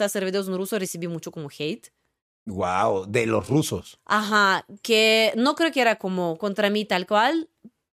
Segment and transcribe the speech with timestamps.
[0.00, 1.88] a hacer videos en ruso recibí mucho como hate.
[2.46, 4.00] Wow, de los rusos.
[4.04, 7.48] Ajá, que no creo que era como contra mí tal cual,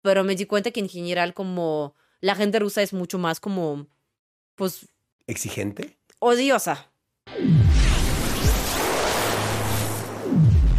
[0.03, 3.87] pero me di cuenta que en general como la gente rusa es mucho más como,
[4.55, 4.89] pues,
[5.27, 5.99] ¿Exigente?
[6.21, 6.91] odiosa.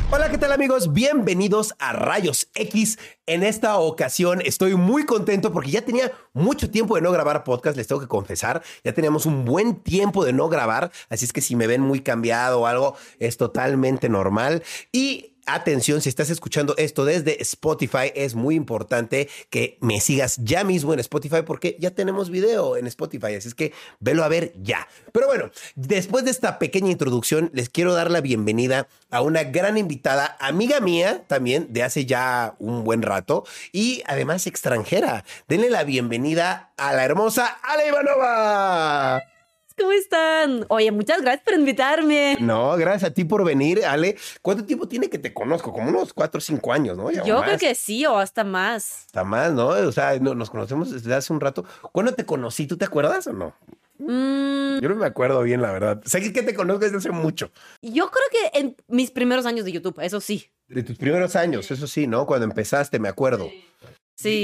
[0.10, 0.94] Hola, ¿qué tal amigos?
[0.94, 2.98] Bienvenidos a Rayos X.
[3.26, 7.76] En esta ocasión estoy muy contento porque ya tenía mucho tiempo de no grabar podcast,
[7.76, 8.64] les tengo que confesar.
[8.86, 12.00] Ya teníamos un buen tiempo de no grabar, así es que si me ven muy
[12.00, 14.64] cambiado o algo, es totalmente normal.
[14.94, 20.64] Y atención, si estás escuchando esto desde Spotify, es muy importante que me sigas ya
[20.64, 24.53] mismo en Spotify porque ya tenemos video en Spotify, así es que velo a ver
[24.62, 24.88] ya.
[25.12, 29.78] Pero bueno, después de esta pequeña introducción, les quiero dar la bienvenida a una gran
[29.78, 35.23] invitada, amiga mía también de hace ya un buen rato y además extranjera.
[35.48, 39.37] Denle la bienvenida a la hermosa Ale Ivanova.
[39.78, 40.66] ¿Cómo están?
[40.70, 42.36] Oye, muchas gracias por invitarme.
[42.39, 44.17] No, gracias a ti por venir, Ale.
[44.42, 45.72] ¿Cuánto tiempo tiene que te conozco?
[45.72, 47.11] Como unos cuatro o cinco años, ¿no?
[47.11, 49.06] Ya Yo creo que sí, o hasta más.
[49.06, 49.67] Está más, ¿no?
[49.67, 51.64] O sea, no- nos conocemos desde hace un rato.
[51.92, 52.66] ¿Cuándo te conocí?
[52.66, 53.53] ¿Tú te acuerdas o no?
[54.00, 56.02] Mm, Yo no me acuerdo bien, la verdad.
[56.06, 57.52] Sé que te conozco desde hace mucho.
[57.81, 60.50] yo creo que en mis primeros años de YouTube, eso sí.
[60.67, 62.25] De tus primeros años, eso sí, ¿no?
[62.25, 63.45] Cuando empezaste, me acuerdo.
[63.45, 63.64] Sí,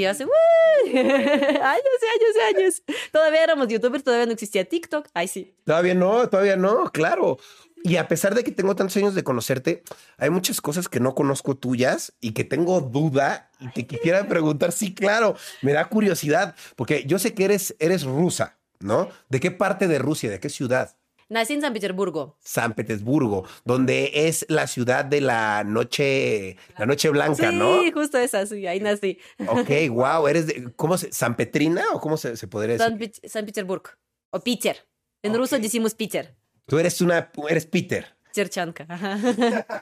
[0.07, 0.97] hace ¡uy!
[0.97, 2.83] años y años y años.
[3.11, 5.07] Todavía éramos youtubers, todavía no existía TikTok.
[5.13, 5.55] Ay, sí.
[5.65, 7.37] Todavía no, todavía no, claro.
[7.83, 9.83] Y a pesar de que tengo tantos años de conocerte,
[10.17, 14.71] hay muchas cosas que no conozco tuyas y que tengo duda y te quisiera preguntar,
[14.71, 19.09] sí, claro, me da curiosidad, porque yo sé que eres, eres rusa, ¿no?
[19.27, 20.95] ¿De qué parte de Rusia, de qué ciudad?
[21.33, 22.37] Nací en San Petersburgo.
[22.39, 27.79] San Petersburgo, donde es la ciudad de la noche, la noche blanca, sí, ¿no?
[27.91, 29.17] justo esa, sí, ahí nací.
[29.47, 32.87] Ok, wow, eres de, ¿cómo se, San Petrina o cómo se, se podría decir?
[32.87, 33.89] San, Pet- San Petersburgo.
[34.29, 34.77] O Peter.
[35.23, 35.61] En ruso Ok.
[35.63, 36.35] decimos Peter.
[36.67, 38.05] Tú eres una, eres Peter.
[38.31, 38.85] Cherchanka.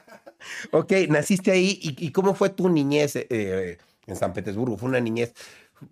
[0.72, 4.76] Ok, naciste ahí y, y cómo fue tu niñez eh, en San Petersburgo?
[4.76, 5.32] ¿Fue una niñez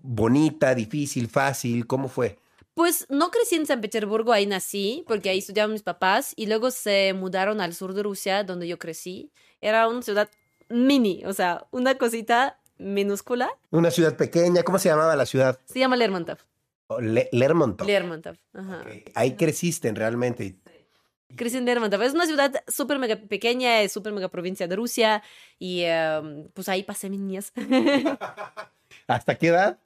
[0.02, 1.86] bonita, difícil, fácil?
[1.86, 2.38] ¿Cómo fue?
[2.80, 6.70] Pues no crecí en San Petersburgo, ahí nací, porque ahí estudiaban mis papás y luego
[6.70, 9.30] se mudaron al sur de Rusia, donde yo crecí.
[9.60, 10.30] Era una ciudad
[10.70, 13.50] mini, o sea, una cosita minúscula.
[13.68, 15.58] Una ciudad pequeña, ¿cómo se llamaba la ciudad?
[15.66, 16.38] Se llama Lermontov.
[16.86, 17.86] Oh, Le- Lermontov.
[17.86, 18.36] Lermontov.
[18.54, 18.80] Ajá.
[18.80, 20.56] Ok, Ahí creciste realmente.
[21.36, 22.00] Crecí en Lermontov.
[22.00, 25.22] Es una ciudad súper mega pequeña, es súper mega provincia de Rusia
[25.58, 27.52] y em, pues ahí pasé mi niñez.
[29.06, 29.78] ¿Hasta qué edad?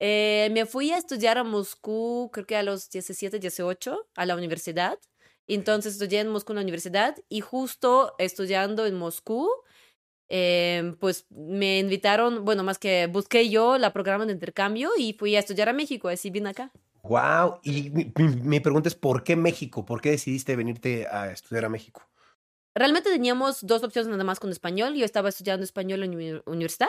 [0.00, 4.36] Eh, me fui a estudiar a Moscú, creo que a los 17, 18, a la
[4.36, 4.98] universidad.
[5.48, 9.48] Entonces estudié en Moscú en la universidad y justo estudiando en Moscú,
[10.28, 15.36] eh, pues me invitaron, bueno, más que busqué yo la programa de intercambio y fui
[15.36, 16.70] a estudiar a México, así vine acá.
[17.02, 17.60] Wow.
[17.62, 19.84] Y mi, mi- mi pregunta es, ¿por qué México?
[19.84, 22.02] ¿Por qué decidiste venirte a estudiar a México?
[22.78, 24.94] Realmente teníamos dos opciones nada más con español.
[24.94, 26.88] Yo estaba estudiando español en uni- universidad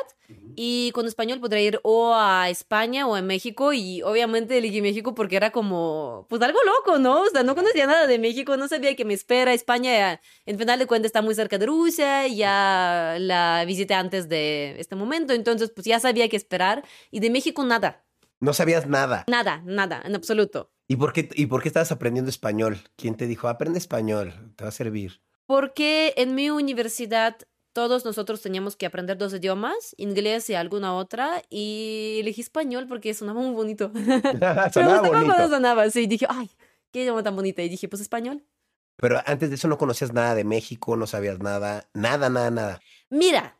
[0.55, 5.15] y con español podría ir o a España o a México y obviamente elegí México
[5.15, 7.21] porque era como, pues algo loco, ¿no?
[7.23, 9.53] O sea, no conocía nada de México, no sabía que me espera.
[9.53, 14.75] España, en final de cuentas, está muy cerca de Rusia, ya la visité antes de
[14.79, 18.05] este momento, entonces pues ya sabía qué esperar y de México nada,
[18.39, 19.25] No sabías nada.
[19.27, 20.71] nada, nada, en absoluto.
[20.87, 22.77] ¿Y por qué, y por qué estabas aprendiendo español?
[22.95, 25.21] ¿Quién te dijo, aprende español, te va a servir?
[25.49, 27.35] Porque en mi universidad
[27.73, 33.15] todos nosotros teníamos que aprender dos idiomas, inglés y alguna otra, y elegí español porque
[33.15, 33.89] sonaba muy bonito.
[33.93, 35.49] Me Sonaba gustaba cuando bonito.
[35.49, 36.51] sonaba, sí, dije, ay,
[36.91, 38.45] qué idioma tan bonito, y dije, pues español.
[38.97, 42.79] Pero antes de eso no conocías nada de México, no sabías nada, nada, nada, nada.
[43.09, 43.57] Mira,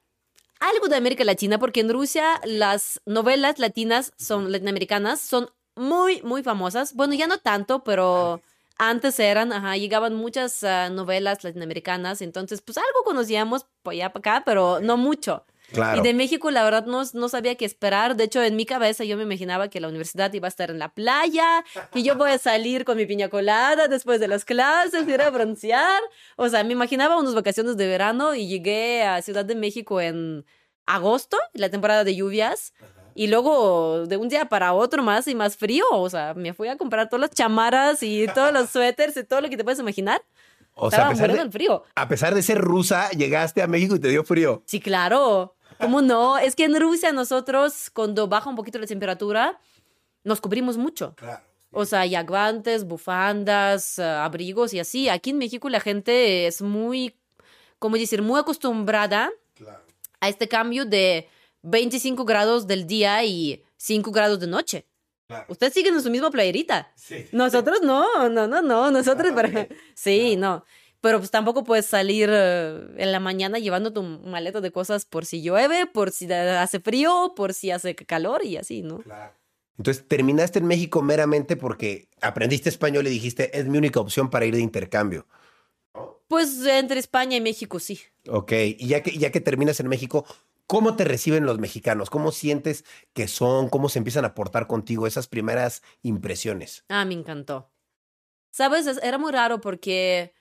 [0.59, 6.43] algo de América Latina, porque en Rusia las novelas latinas son latinoamericanas, son muy, muy
[6.43, 6.93] famosas.
[6.93, 8.43] Bueno, ya no tanto, pero
[8.79, 14.37] antes eran, ajá, llegaban muchas ah, novelas latinoamericanas, entonces pues algo conocíamos por allá para
[14.37, 15.45] acá, pero no mucho.
[15.73, 15.99] Claro.
[15.99, 18.15] Y de México, la verdad, no, no sabía qué esperar.
[18.15, 20.79] De hecho, en mi cabeza yo me imaginaba que la universidad iba a estar en
[20.79, 25.07] la playa, que yo voy a salir con mi piña colada después de las clases,
[25.07, 26.01] ir a broncear.
[26.37, 30.43] O sea, me imaginaba unas vacaciones de verano y llegué a Ciudad de México en
[30.87, 32.73] agosto, la temporada de lluvias.
[33.19, 36.69] Y luego de un día para otro más y más frío, o sea, me fui
[36.69, 39.77] a comprar todas las chamaras y todos los suéteres y todo lo que te puedes
[39.81, 40.21] imaginar.
[40.73, 41.83] O sea, Estaba a pesar, de, el frío.
[41.95, 44.63] a pesar de ser rusa, llegaste a México y te dio frío.
[44.65, 45.53] Sí, claro.
[45.81, 46.37] ¿Cómo no?
[46.37, 49.59] Es que en Rusia nosotros, cuando baja un poquito la temperatura,
[50.23, 51.13] nos cubrimos mucho.
[51.17, 51.43] Claro.
[51.71, 55.09] O sea, ya guantes, bufandas, eh, abrigos y así.
[55.09, 57.17] Aquí en México la gente es muy,
[57.79, 58.21] ¿cómo decir?
[58.21, 59.81] Muy acostumbrada Claro.
[60.21, 61.27] a este cambio de
[61.63, 64.85] 25 grados del día y 5 grados de noche.
[65.27, 65.45] Claro.
[65.49, 66.91] Ustedes siguen en su misma playerita.
[66.95, 67.27] Sí.
[67.31, 68.91] Nosotros no, no, no, no.
[68.91, 69.67] Nosotros, para...
[69.93, 70.65] sí, no.
[71.01, 75.25] Pero pues tampoco puedes salir eh, en la mañana llevando tu maleta de cosas por
[75.25, 78.99] si llueve, por si hace frío, por si hace calor y así, ¿no?
[78.99, 79.33] Claro.
[79.77, 84.45] Entonces, terminaste en México meramente porque aprendiste español y dijiste, es mi única opción para
[84.45, 85.25] ir de intercambio.
[86.27, 87.99] Pues entre España y México sí.
[88.27, 90.25] Ok, y ya que, ya que terminas en México,
[90.69, 92.09] ¿cómo te reciben los mexicanos?
[92.11, 93.69] ¿Cómo sientes que son?
[93.69, 96.85] ¿Cómo se empiezan a portar contigo esas primeras impresiones?
[96.89, 97.73] Ah, me encantó.
[98.51, 100.33] Sabes, Es- era muy raro porque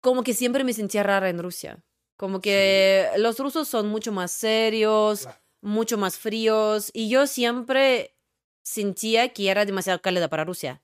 [0.00, 1.84] como que siempre me sentía rara en Rusia.
[2.16, 5.38] Como que los rusos son mucho más serios, Claro.
[5.62, 8.16] mucho más fríos y yo siempre
[8.64, 10.82] sentía que era demasiado cálida para Rusia.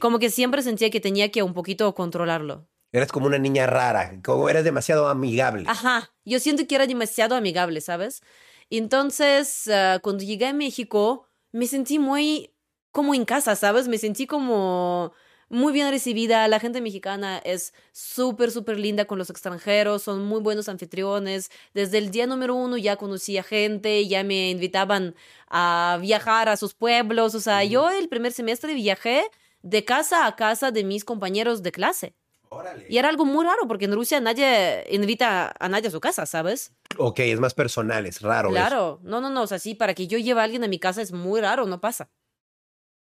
[0.00, 2.68] Como que siempre sentía que tenía que un poquito controlarlo.
[2.92, 5.64] Eras como una niña rara, como eras demasiado amigable.
[5.68, 8.22] Ajá, yo siento que era demasiado amigable, ¿sabes?
[8.68, 12.52] Entonces, ah, cuando llegué a México, me sentí muy
[12.90, 13.88] como en casa, ¿sabes?
[13.88, 15.12] Me sentí como
[15.48, 16.48] muy bien recibida.
[16.48, 21.50] La gente mexicana es súper, súper linda con los extranjeros, son muy buenos anfitriones.
[21.74, 25.14] Desde el día número uno ya conocí a gente, ya me invitaban
[25.48, 27.34] a viajar a sus pueblos.
[27.34, 29.24] O sea, yo el primer semestre viajé
[29.62, 32.14] de casa a casa de mis compañeros de clase.
[32.52, 32.86] Órale.
[32.88, 36.26] Y era algo muy raro porque en Rusia nadie invita a nadie a su casa,
[36.26, 36.72] ¿sabes?
[36.98, 38.48] Ok, es más personal, es raro.
[38.48, 38.54] eso.
[38.56, 40.78] Claro, no, no, no, o sea, sí, para que yo lleve a alguien a mi
[40.80, 42.10] casa es muy raro, no pasa.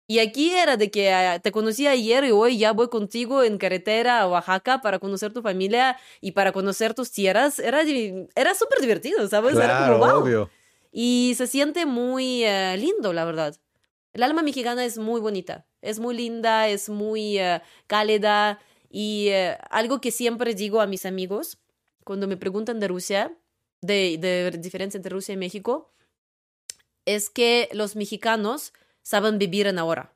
[0.08, 3.58] Y aquí era de que ah, te conocí ayer y hoy ya voy contigo en
[3.58, 7.60] carretera a Oaxaca para conocer tu familia y para conocer tus tierras.
[7.60, 7.82] Era,
[8.36, 9.56] era súper divertido, ¿sabes?
[9.56, 10.22] era Claro, como, wow.
[10.24, 10.50] obvio.
[10.92, 13.56] Y se siente muy eh, lindo, la verdad.
[14.12, 18.60] El alma mexicana es muy bonita, es muy linda, es muy eh, cálida
[18.94, 21.58] y eh, algo que siempre digo a mis amigos
[22.06, 23.36] cuando me preguntan de Rusia,
[23.82, 25.92] de, de diferencia entre Rusia y México,
[27.06, 30.14] es que los mexicanos saben vivir en ahora,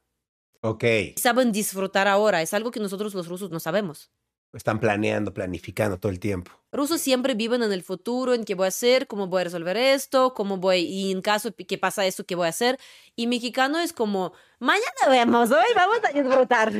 [0.62, 0.84] Ok,
[1.16, 4.10] saben disfrutar ahora, es algo que nosotros los rusos no sabemos.
[4.54, 6.52] están planeando, planificando todo el tiempo.
[6.72, 9.78] Rusos siempre viven en el futuro, en qué voy a hacer, cómo voy a resolver
[9.78, 12.78] esto, cómo voy, y en caso que pasa esto, qué voy a hacer.
[13.16, 16.74] Y mexicano es como, mañana vemos, hoy vamos a disfrutar.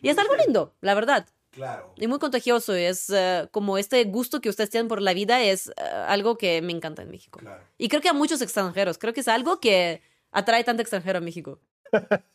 [0.00, 1.26] Y es algo lindo, la verdad.
[1.50, 1.92] Claro.
[1.96, 2.74] Y muy contagioso.
[2.74, 5.72] Es eh, como este gusto que ustedes tienen por la vida es eh,
[6.08, 7.38] algo que me encanta en México.
[7.40, 7.62] Claro.
[7.78, 8.98] Y creo que a muchos extranjeros.
[8.98, 11.60] Creo que es algo que atrae tanto extranjero a México.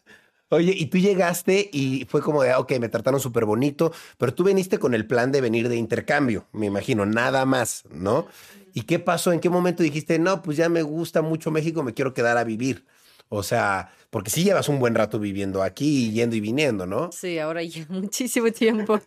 [0.50, 4.45] Oye, y tú llegaste y fue como de, ok, me trataron súper bonito, pero tú
[4.45, 8.28] viniste con el plan de venir de intercambio, me imagino, nada más, ¿no?
[8.74, 9.33] ¿Y qué pasó?
[9.33, 12.45] ¿En qué momento dijiste, no, pues ya me gusta mucho México, me quiero quedar a
[12.45, 12.86] vivir?
[13.30, 17.12] O sea, porque sí llevas un buen rato viviendo aquí, yendo y viniendo, ¿no?
[17.12, 19.02] Sí, ahora ya muchísimo tiempo.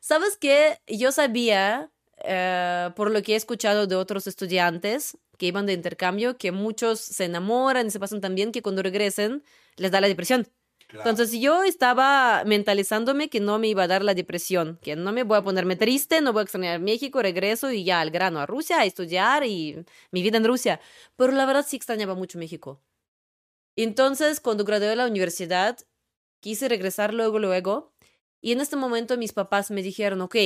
[0.00, 0.78] ¿Sabes qué?
[0.86, 1.90] Yo sabía,
[2.24, 7.00] eh, por lo que he escuchado de otros estudiantes que iban de intercambio, que muchos
[7.00, 9.42] se enamoran y se pasan tan bien que cuando regresen
[9.76, 10.46] les da la depresión.
[10.92, 15.22] Entonces yo estaba mentalizándome que no me iba a dar la depresión, que no me
[15.22, 18.46] voy a ponerme triste, no voy a extrañar México, regreso y ya al grano a
[18.46, 20.80] Rusia a estudiar y mi vida en Rusia.
[21.16, 22.80] Pero la verdad sí extrañaba mucho México.
[23.76, 25.78] Entonces cuando gradué de la universidad
[26.40, 27.92] quise regresar luego, luego.
[28.40, 30.36] Y en este momento mis papás me dijeron, ok,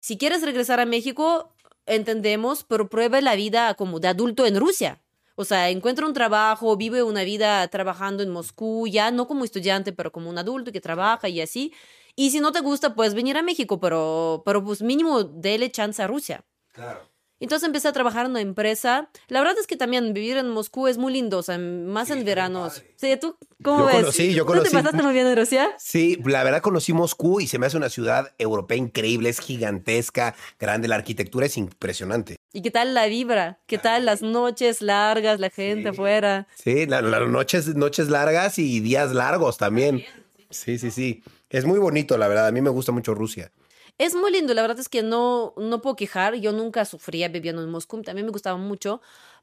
[0.00, 1.54] si quieres regresar a México,
[1.86, 5.02] entendemos, pero prueba la vida como de adulto en Rusia.
[5.36, 9.92] O sea, encuentra un trabajo, vive una vida trabajando en Moscú, ya no como estudiante,
[9.92, 11.72] pero como un adulto que trabaja y así.
[12.16, 16.02] Y si no te gusta, puedes venir a México, pero, pero pues mínimo dele chance
[16.02, 16.44] a Rusia.
[16.72, 17.08] Claro.
[17.40, 19.10] Entonces empecé a trabajar en una empresa.
[19.28, 22.14] La verdad es que también vivir en Moscú es muy lindo, o sea, más Sí,
[22.14, 22.82] en veranos.
[22.96, 23.96] Sí, ¿tú cómo Yo ves?
[23.96, 24.70] conocí, yo ¿Tú conocí.
[24.70, 25.68] te pasaste muy bien en Rusia?
[25.78, 30.34] Sí, la verdad conocí Moscú y se me hace una ciudad europea increíble, es gigantesca,
[30.58, 32.36] grande, la arquitectura es impresionante.
[32.52, 33.60] ¿Y qué tal la vibra?
[33.66, 36.48] ¿Qué tal las noches largas, la gente afuera?
[36.56, 40.04] Sí, la- las noches, noches largas y días largos también.
[40.50, 41.22] Sí, sí, sí.
[41.50, 42.46] Es muy bonito, la verdad.
[42.46, 43.52] A mí me gusta mucho Rusia.
[43.98, 46.36] Es muy lindo, la verdad es que no, no puedo quejar.
[46.36, 49.00] Yo nunca sufría viviendo en Moscú, también me gustaba mucho.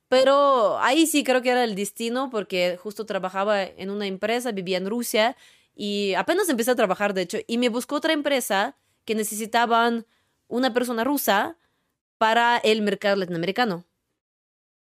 [0.08, 4.78] Pero ahí sí creo que era el destino porque justo trabajaba en una empresa, vivía
[4.78, 5.36] en Rusia
[5.76, 10.06] y apenas empecé a trabajar, de hecho, y me buscó otra empresa que necesitaban
[10.48, 11.58] una persona rusa
[12.18, 13.86] para el mercado latinoamericano.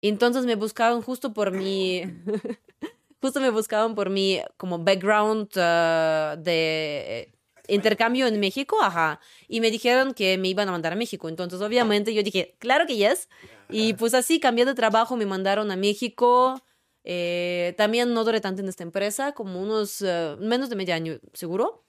[0.02, 2.04] Entonces me buscaban justo por mi,
[3.22, 7.34] justo me buscaban por mi como background uh, de
[7.70, 9.20] intercambio en México, ajá.
[9.48, 11.30] Y me dijeron que me iban a mandar a México.
[11.30, 13.30] Entonces, obviamente, yo dije, claro que yes.
[13.70, 16.62] Y pues así, cambié de trabajo, me mandaron a México.
[17.04, 21.20] Eh, también no duré tanto en esta empresa, como unos uh, menos de medio año,
[21.34, 21.86] seguro.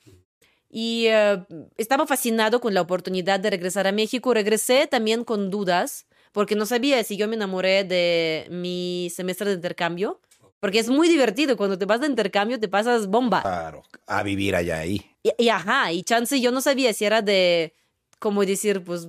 [0.70, 1.44] Y uh,
[1.76, 4.32] estaba fascinado con la oportunidad de regresar a México.
[4.32, 9.56] Regresé también con dudas, porque no sabía si yo me enamoré de mi semestre de
[9.56, 10.20] intercambio.
[10.60, 11.56] Porque es muy divertido.
[11.56, 13.42] Cuando te vas de intercambio, te pasas bomba.
[13.42, 15.04] Claro, a vivir allá ahí.
[15.22, 17.74] Y, y, ajá, y chance yo no sabía si era de,
[18.18, 19.08] como decir, pues,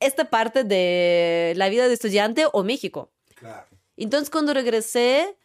[0.00, 3.10] esta parte de la vida de estudiante o México.
[3.34, 3.66] Claro.
[3.96, 5.36] Entonces cuando regresé,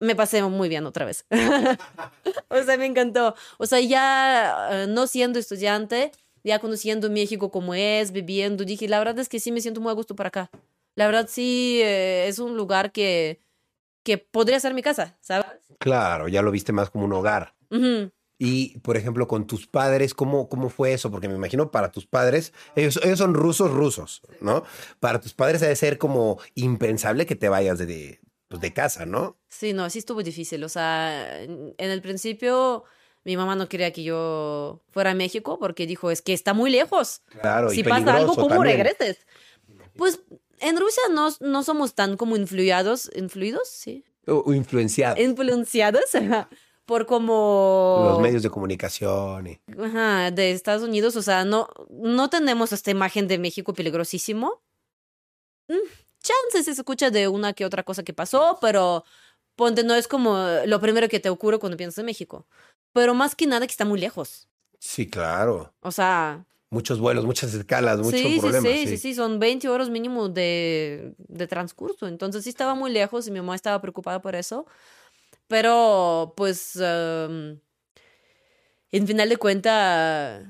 [0.00, 1.24] me pasé muy bien otra vez.
[2.48, 3.34] o sea, me encantó.
[3.58, 6.12] O sea, ya uh, no siendo estudiante,
[6.44, 9.90] ya conociendo México como es, viviendo, dije, la verdad es que sí me siento muy
[9.90, 10.50] a gusto para acá.
[10.94, 13.40] La verdad sí eh, es un lugar que,
[14.04, 15.46] que podría ser mi casa, ¿sabes?
[15.78, 17.54] Claro, ya lo viste más como un hogar.
[17.70, 18.12] Uh -huh.
[18.38, 21.10] Y, por ejemplo, con tus padres, ¿cómo, ¿cómo fue eso?
[21.10, 24.64] Porque me imagino para tus padres, ellos, ellos son rusos, rusos, ¿no?
[25.00, 29.38] Para tus padres debe ser como impensable que te vayas de, pues, de casa, ¿no?
[29.48, 30.62] Sí, no, sí estuvo difícil.
[30.64, 32.84] O sea, en el principio
[33.24, 36.70] mi mamá no quería que yo fuera a México porque dijo, es que está muy
[36.70, 37.22] lejos.
[37.40, 38.76] Claro, si y pasa algo, ¿cómo también.
[38.76, 39.26] regreses?
[39.96, 40.20] Pues
[40.64, 44.04] en Rusia no, no somos tan como influidos, influidos, sí.
[44.26, 45.20] O, o influenciado.
[45.20, 46.04] Influenciados
[46.86, 48.06] por como...
[48.10, 49.46] Los medios de comunicación.
[49.46, 49.60] Y...
[49.80, 54.62] Ajá, de Estados Unidos, o sea, no, no tenemos esta imagen de México peligrosísimo.
[55.68, 55.88] Mm,
[56.22, 59.04] Chances se escucha de una que otra cosa que pasó, pero
[59.56, 62.46] ponte, no es como lo primero que te ocurre cuando piensas en México.
[62.92, 64.48] Pero más que nada que está muy lejos.
[64.78, 65.72] Sí, claro.
[65.80, 66.44] O sea...
[66.74, 68.72] Muchos vuelos, muchas escalas, muchos sí, problemas.
[68.72, 72.08] Sí, sí, sí, sí, son 20 horas mínimo de, de transcurso.
[72.08, 74.66] Entonces sí estaba muy lejos y mi mamá estaba preocupada por eso.
[75.46, 77.60] Pero, pues, um,
[78.90, 80.44] en final de cuentas,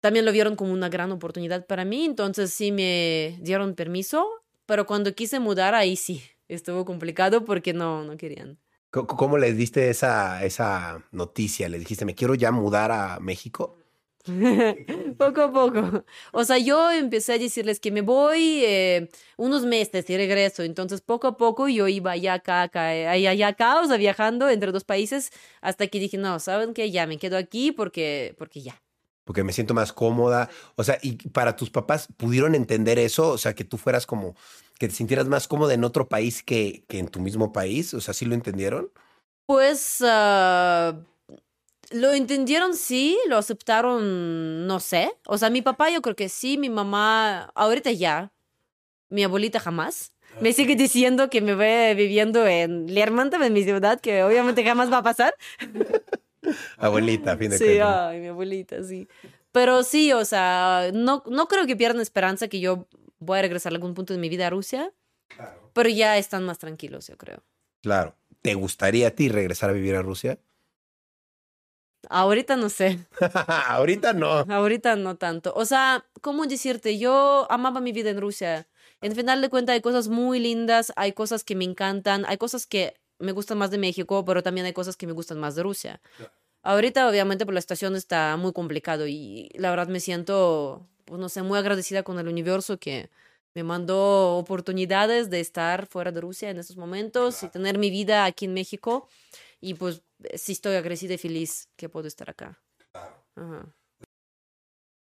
[0.00, 2.06] también lo vieron como una gran oportunidad para mí.
[2.06, 4.26] Entonces sí me dieron permiso.
[4.64, 8.58] Pero cuando quise mudar, ahí sí, estuvo complicado porque no, no querían.
[8.90, 11.68] ¿Cómo, cómo les diste esa, esa noticia?
[11.68, 13.76] ¿Les dijiste, me quiero ya mudar a México?
[15.18, 16.04] poco a poco.
[16.32, 20.62] O sea, yo empecé a decirles que me voy eh, unos meses y regreso.
[20.62, 24.48] Entonces, poco a poco yo iba allá, acá, acá, allá, allá, acá, o sea, viajando
[24.48, 25.30] entre dos países
[25.60, 26.90] hasta que dije, no, ¿saben qué?
[26.90, 28.82] Ya me quedo aquí porque, porque ya.
[29.24, 30.50] Porque me siento más cómoda.
[30.76, 33.30] O sea, y para tus papás, ¿pudieron entender eso?
[33.30, 34.36] O sea, que tú fueras como,
[34.78, 37.94] que te sintieras más cómoda en otro país que, que en tu mismo país.
[37.94, 38.90] O sea, ¿sí lo entendieron?
[39.46, 40.00] Pues...
[40.00, 41.15] Uh...
[41.92, 45.12] Lo entendieron, sí, lo aceptaron, no sé.
[45.26, 48.32] O sea, mi papá yo creo que sí, mi mamá, ahorita ya,
[49.08, 50.12] mi abuelita jamás.
[50.40, 54.92] Me sigue diciendo que me ve viviendo en Lermontov, en mi ciudad, que obviamente jamás
[54.92, 55.34] va a pasar.
[56.78, 57.96] Abuelita, a fin de Sí, cuentas.
[58.10, 59.08] ay, mi abuelita, sí.
[59.52, 62.86] Pero sí, o sea, no, no creo que pierdan esperanza que yo
[63.18, 64.92] voy a regresar a algún punto de mi vida a Rusia.
[65.28, 65.70] Claro.
[65.72, 67.42] Pero ya están más tranquilos, yo creo.
[67.82, 68.14] Claro.
[68.42, 70.38] ¿Te gustaría a ti regresar a vivir a Rusia?
[72.08, 72.98] Ahorita no sé.
[73.68, 74.28] Ahorita no.
[74.48, 75.52] Ahorita no tanto.
[75.56, 76.98] O sea, ¿cómo decirte?
[76.98, 78.66] Yo amaba mi vida en Rusia.
[79.00, 82.66] En final de cuentas hay cosas muy lindas, hay cosas que me encantan, hay cosas
[82.66, 85.62] que me gustan más de México, pero también hay cosas que me gustan más de
[85.62, 86.00] Rusia.
[86.62, 91.28] Ahorita obviamente por la situación está muy complicado y la verdad me siento, pues no
[91.28, 93.08] sé, muy agradecida con el universo que
[93.54, 97.46] me mandó oportunidades de estar fuera de Rusia en estos momentos Claro.
[97.48, 99.08] y tener mi vida aquí en México.
[99.66, 100.04] Y pues
[100.34, 102.62] sí estoy agradecida y feliz que puedo estar acá.
[103.34, 103.76] Ajá.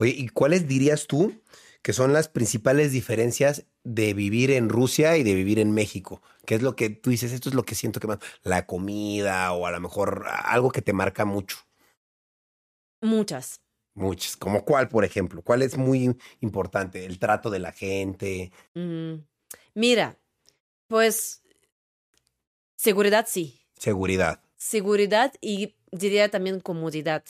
[0.00, 1.42] Oye, ¿y cuáles dirías tú
[1.82, 6.22] que son las principales diferencias de vivir en Rusia y de vivir en México?
[6.46, 7.32] ¿Qué es lo que tú dices?
[7.32, 8.20] Esto es lo que siento que más.
[8.42, 11.58] La comida o a lo mejor algo que te marca mucho.
[13.02, 13.60] Muchas.
[13.92, 14.34] Muchas.
[14.34, 15.42] ¿Como cuál, por ejemplo?
[15.42, 17.04] ¿Cuál es muy importante?
[17.04, 18.50] El trato de la gente.
[18.72, 19.16] Mm.
[19.74, 20.18] Mira,
[20.86, 21.42] pues
[22.76, 23.60] seguridad sí.
[23.76, 24.43] Seguridad.
[24.64, 27.22] Seguridad y diría también comodidad.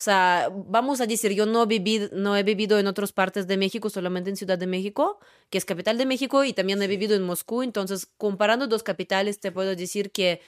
[0.00, 3.56] O sea, vamos a decir, yo no, viví, no he vivido en otras partes de
[3.56, 7.14] México, solamente en Ciudad de México, que es capital de México, y también he vivido
[7.14, 7.62] en Moscú.
[7.62, 10.40] Entonces, comparando dos capitales, te puedo decir que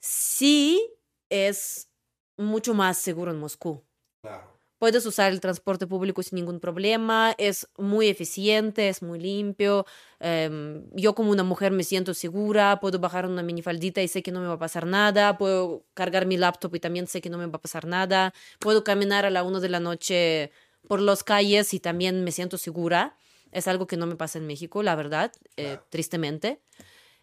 [0.00, 0.82] sí
[1.28, 1.90] es
[2.38, 3.84] mucho más seguro en Moscú.
[4.22, 4.49] Claro.
[4.80, 9.84] Puedes usar el transporte público sin ningún problema, es muy eficiente, es muy limpio.
[10.20, 14.32] Um, yo como una mujer me siento segura, puedo bajar una minifaldita y sé que
[14.32, 17.36] no me va a pasar nada, puedo cargar mi laptop y también sé que no
[17.36, 20.50] me va a pasar nada, puedo caminar a la una de la noche
[20.88, 23.18] por las calles y también me siento segura.
[23.52, 26.62] Es algo que no me pasa en México, la verdad, eh, tristemente.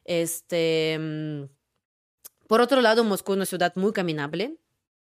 [0.06, 1.46] Este, mm,
[2.48, 4.58] por otro lado, Moscú es una ciudad muy caminable,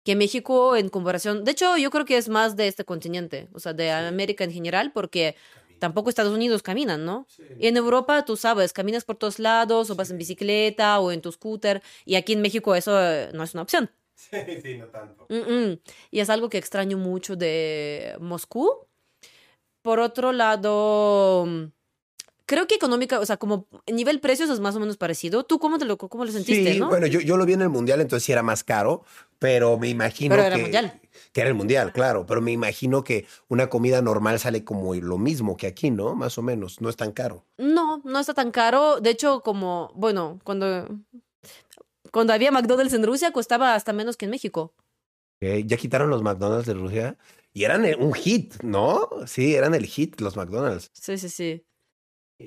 [0.08, 3.60] que México en comparación, de hecho, yo creo que es más de este continente, o
[3.60, 5.36] sea, de América en general, porque
[5.80, 7.28] tampoco Estados Unidos caminan, ¿no?
[7.60, 11.20] Y en Europa, tú sabes, caminas por todos lados, o vas en bicicleta o en
[11.20, 13.92] tu scooter, y aquí en México eso eh, no es una opción.
[14.16, 15.28] Sí, sí, no tanto.
[15.30, 15.80] Mm, mm.
[16.10, 18.88] Y es algo que extraño mucho de Moscú.
[19.82, 21.46] Por otro lado,
[22.48, 25.44] creo que económica, o sea, como nivel precios es más o menos parecido.
[25.44, 26.88] ¿Tú cómo, te lo, cómo lo sentiste, Sí, no?
[26.90, 29.04] bueno, yo, yo lo vi en el mundial, entonces sí era más caro,
[29.38, 31.00] pero me imagino Pero era que, mundial.
[31.34, 35.18] que era el mundial, claro, pero me imagino que una comida normal sale como lo
[35.18, 36.16] mismo que aquí, ¿no?
[36.16, 37.46] Más o menos, no es tan caro.
[37.58, 39.00] No, no está tan caro.
[39.02, 40.88] De hecho, como, bueno, cuando,
[42.12, 44.74] cuando había McDonald's en Rusia costaba hasta menos que en México.
[45.40, 47.18] Ya quitaron los McDonald's de Rusia
[47.54, 49.08] y eran un hit, ¿no?
[49.28, 50.90] Sí, eran el hit los McDonald's.
[50.94, 51.64] Sí, sí, sí.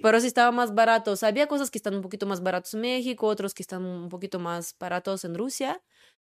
[0.03, 1.13] Pero sí estaba más barato.
[1.13, 3.85] O sea, había cosas que están un poquito más baratos en México, otros que están
[3.85, 5.83] un poquito más baratos en Rusia.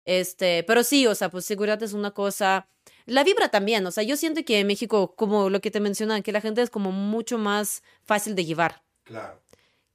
[0.05, 2.69] Este, pero sí, o sea, pues seguridad es una cosa.
[3.07, 6.23] La vibra también, o sea, yo siento que en México, como lo que te mencionan,
[6.23, 9.41] que la gente es como mucho más fácil de llevar, Claro.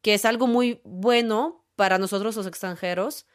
[0.02, 3.26] que es algo muy bueno para nosotros los extranjeros,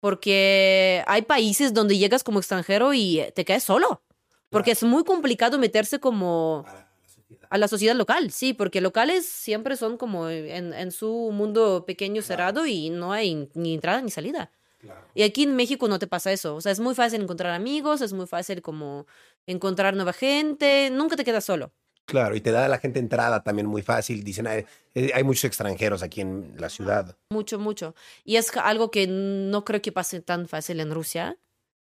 [0.00, 4.02] porque hay países donde llegas como extranjero y te quedas solo,
[4.50, 6.64] porque es muy complicado meterse como
[7.50, 12.22] a la sociedad local, sí, porque locales siempre son como en, en su mundo pequeño
[12.22, 14.50] cerrado y no hay ni entrada ni salida.
[15.14, 16.54] Y aquí en México no te pasa eso.
[16.54, 19.06] O sea, es muy fácil encontrar amigos, es muy fácil como
[19.46, 21.72] encontrar nueva gente, nunca te quedas solo.
[22.04, 24.22] Claro, y te da a la gente entrada también muy fácil.
[24.22, 24.64] Dicen, "Ay,
[24.94, 27.16] eh, hay muchos extranjeros aquí en la ciudad.
[27.30, 27.96] Mucho, mucho.
[28.24, 31.36] Y es algo que no creo que pase tan fácil en Rusia.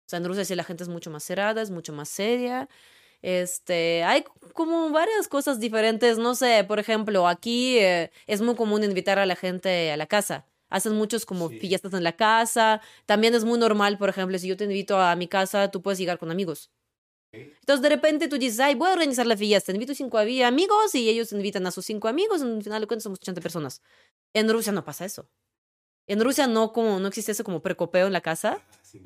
[0.06, 2.68] O sea, en Rusia sí la gente es mucho más cerrada, es mucho más seria.
[3.22, 6.18] Este, hay como varias cosas diferentes.
[6.18, 10.06] No sé, por ejemplo, aquí eh, es muy común invitar a la gente a la
[10.06, 10.46] casa.
[10.70, 11.58] Hacen muchos como Sí.
[11.58, 12.80] fiestas en la casa.
[13.06, 15.98] También es muy normal, por ejemplo, si yo te invito a mi casa, tú puedes
[15.98, 16.70] llegar con amigos.
[17.32, 21.10] Entonces, de repente tú dices, ay, voy a organizar la fiesta, invito cinco amigos y
[21.10, 23.82] ellos invitan a sus cinco amigos, en final de cuentas somos 80 personas.
[24.32, 25.28] En Rusia no pasa eso.
[26.06, 28.62] En Rusia no, como, no existe eso como precopeo en la casa.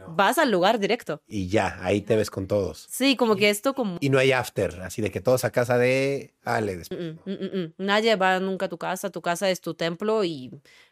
[0.08, 1.22] Vas al lugar directo.
[1.26, 2.86] Y ya, ahí te ves con todos.
[2.90, 3.98] Sí, como que esto como...
[4.00, 6.76] Y no hay after, así de que todos a casa de Ale.
[6.76, 7.00] después.
[7.00, 7.74] Mm, mm, mm, mm.
[7.78, 10.50] Nadie va nunca a tu casa, tu casa es tu templo y...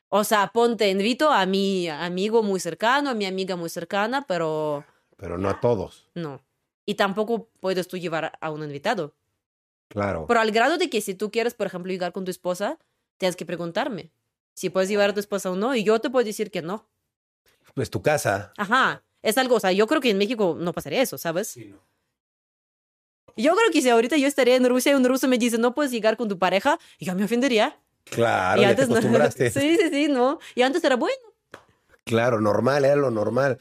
[0.08, 4.84] O sea, ponte, invito a mi amigo muy cercano, a mi amiga muy cercana, pero
[5.16, 6.08] Pero no a todos.
[6.14, 6.40] no.
[6.86, 9.14] Y tampoco puedes tú llevar a un invitado.
[9.88, 10.24] Claro.
[10.26, 12.78] Pero al grado de que si tú quieres, por ejemplo, llegar con tu esposa,
[13.18, 14.10] tienes que preguntarme
[14.54, 15.76] si puedes llevar a tu esposa o no.
[15.76, 16.88] Y yo te puedo decir que no.
[17.74, 18.52] Pues tu casa.
[18.56, 19.02] Ajá.
[19.22, 21.56] Es algo, o sea, yo creo que en México no pasaría eso, ¿sabes?
[23.36, 25.74] Yo creo que si ahorita yo estaría en Rusia y un ruso me dice, no
[25.74, 27.78] puedes llegar con tu pareja, yo me ofendería.
[28.04, 28.96] Claro, y ya te no.
[29.30, 30.38] sí, sí, sí, no.
[30.54, 31.16] Y antes era bueno.
[32.04, 33.58] Claro, normal, era lo normal.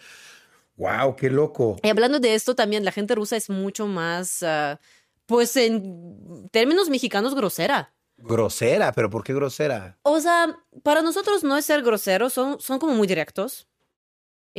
[0.76, 1.78] Wow, qué loco.
[1.84, 4.80] Y hablando de esto, también la gente rusa es mucho más, ah,
[5.26, 7.94] pues en términos mexicanos, grosera.
[8.18, 9.98] Grosera, pero ¿por qué grosera?
[10.04, 13.68] O sea, para nosotros no es ser groseros, son, son como muy directos.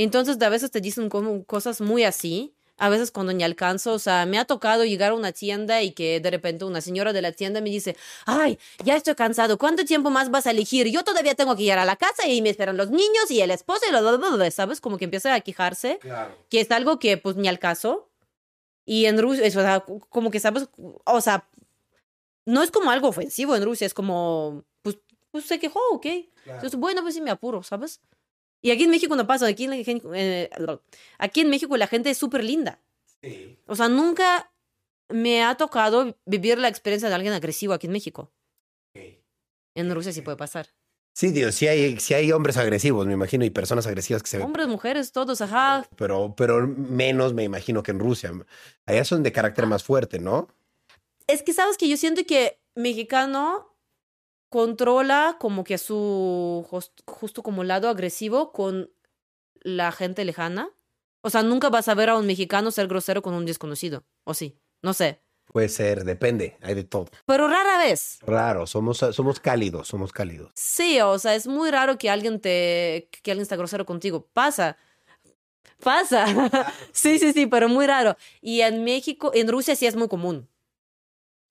[0.03, 2.55] Entonces, de a veces te dicen como cosas muy así.
[2.79, 5.93] A veces cuando ni alcanzo, o sea, me ha tocado llegar a una tienda y
[5.93, 9.85] que de repente una señora de la tienda me dice, ay, ya estoy cansado, ¿cuánto
[9.85, 10.87] tiempo más vas a elegir?
[10.89, 13.51] Yo todavía tengo que llegar a la casa y me esperan los niños y el
[13.51, 14.81] esposo y lo, ¿sabes?
[14.81, 16.35] Como que empieza a quejarse, Claro.
[16.49, 18.09] que es algo que pues ni al caso.
[18.87, 20.67] Y en Rusia, o sea, como que sabes,
[21.05, 21.47] o sea,
[22.47, 24.97] no es como algo ofensivo en Rusia, es como, pues,
[25.31, 26.07] pues se quejó, ok.
[26.47, 28.01] Entonces, bueno, pues sí me apuro, ¿sabes?
[28.62, 29.77] Y aquí en México no pasa, aquí en, la
[30.14, 30.51] eh,
[31.18, 32.81] aquí en México la gente es súper linda.
[33.66, 34.53] O sea, nunca
[35.09, 38.33] me ha tocado vivir la experiencia de alguien agresivo aquí en México.
[39.75, 40.68] En Rusia sí puede pasar.
[41.12, 44.38] Sí, Dios, sí hay, sí hay hombres agresivos, me imagino, y personas agresivas que se
[44.38, 44.46] ven.
[44.46, 45.87] Hombres, mujeres, todos, ajá.
[45.96, 48.33] Pero, pero menos me imagino que en Rusia.
[48.87, 50.49] Allá son de carácter más fuerte, ¿no?
[51.27, 53.75] Es que sabes que yo siento que mexicano
[54.51, 58.91] controla como que su jus- justo como lado agresivo con
[59.63, 60.69] la gente lejana.
[61.23, 64.05] O sea, nunca vas a ver a un mexicano ser grosero con un desconocido.
[64.25, 65.21] O sí, no sé.
[65.47, 67.07] Puede ser, depende, hay de todo.
[67.27, 68.19] Pero rara vez.
[68.23, 70.53] Raro, somos, somos cálidos, somos cálidos.
[70.55, 74.29] Sí, o sea, es muy raro que alguien te que alguien está grosero contigo.
[74.33, 74.77] Pasa.
[75.83, 76.27] Pasa.
[76.93, 78.17] sí, sí, sí, pero muy raro.
[78.41, 80.49] Y en México, en Rusia sí es muy común.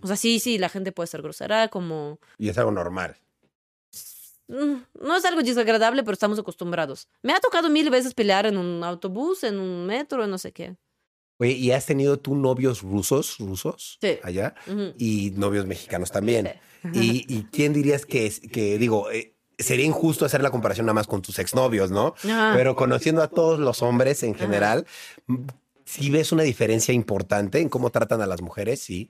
[0.01, 3.17] O sea, sí, sí, la gente puede ser grosera, como Y es algo normal.
[4.47, 7.07] Mm, No es algo desagradable, pero estamos acostumbrados.
[7.21, 10.51] Me ha tocado mil veces pelear en un autobús, en un metro, en no sé
[10.51, 10.75] qué.
[11.37, 13.97] Oye, ¿y has tenido tú novios rusos, rusos?
[14.01, 14.17] Sí.
[14.23, 14.55] Allá.
[14.97, 16.59] Y novios mexicanos también.
[16.93, 17.25] Sí.
[17.27, 20.95] ¿Y, y quién dirías que es, que digo, eh, sería injusto hacer la comparación nada
[20.95, 22.13] más con tus exnovios, ¿no?
[22.25, 22.53] Ajá.
[22.55, 24.85] Pero conociendo a todos los hombres en general,
[25.85, 29.09] si ves una diferencia importante en cómo tratan a las mujeres, sí.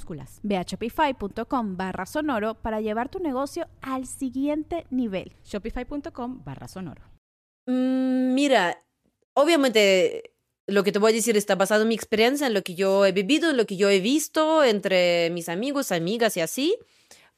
[0.43, 5.33] Ve a shopify.com barra sonoro para llevar tu negocio al siguiente nivel.
[5.43, 7.01] Shopify.com barra sonoro.
[7.67, 8.83] Mm, mira,
[9.33, 10.33] obviamente
[10.67, 13.05] lo que te voy a decir está basado en mi experiencia, en lo que yo
[13.05, 16.77] he vivido, en lo que yo he visto entre mis amigos, amigas y así.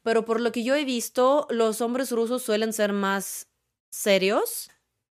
[0.04, 3.48] Pero por lo que yo he visto, los hombres rusos suelen ser más
[3.90, 4.70] serios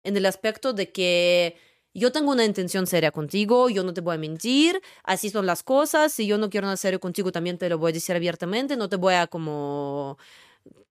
[0.04, 1.58] en el aspecto de que
[1.96, 5.64] yo tengo una intención seria contigo, yo no te voy a mentir, así son las
[5.64, 8.76] cosas, si yo no quiero nada serio contigo también te lo voy a decir abiertamente,
[8.76, 10.18] no te voy a como,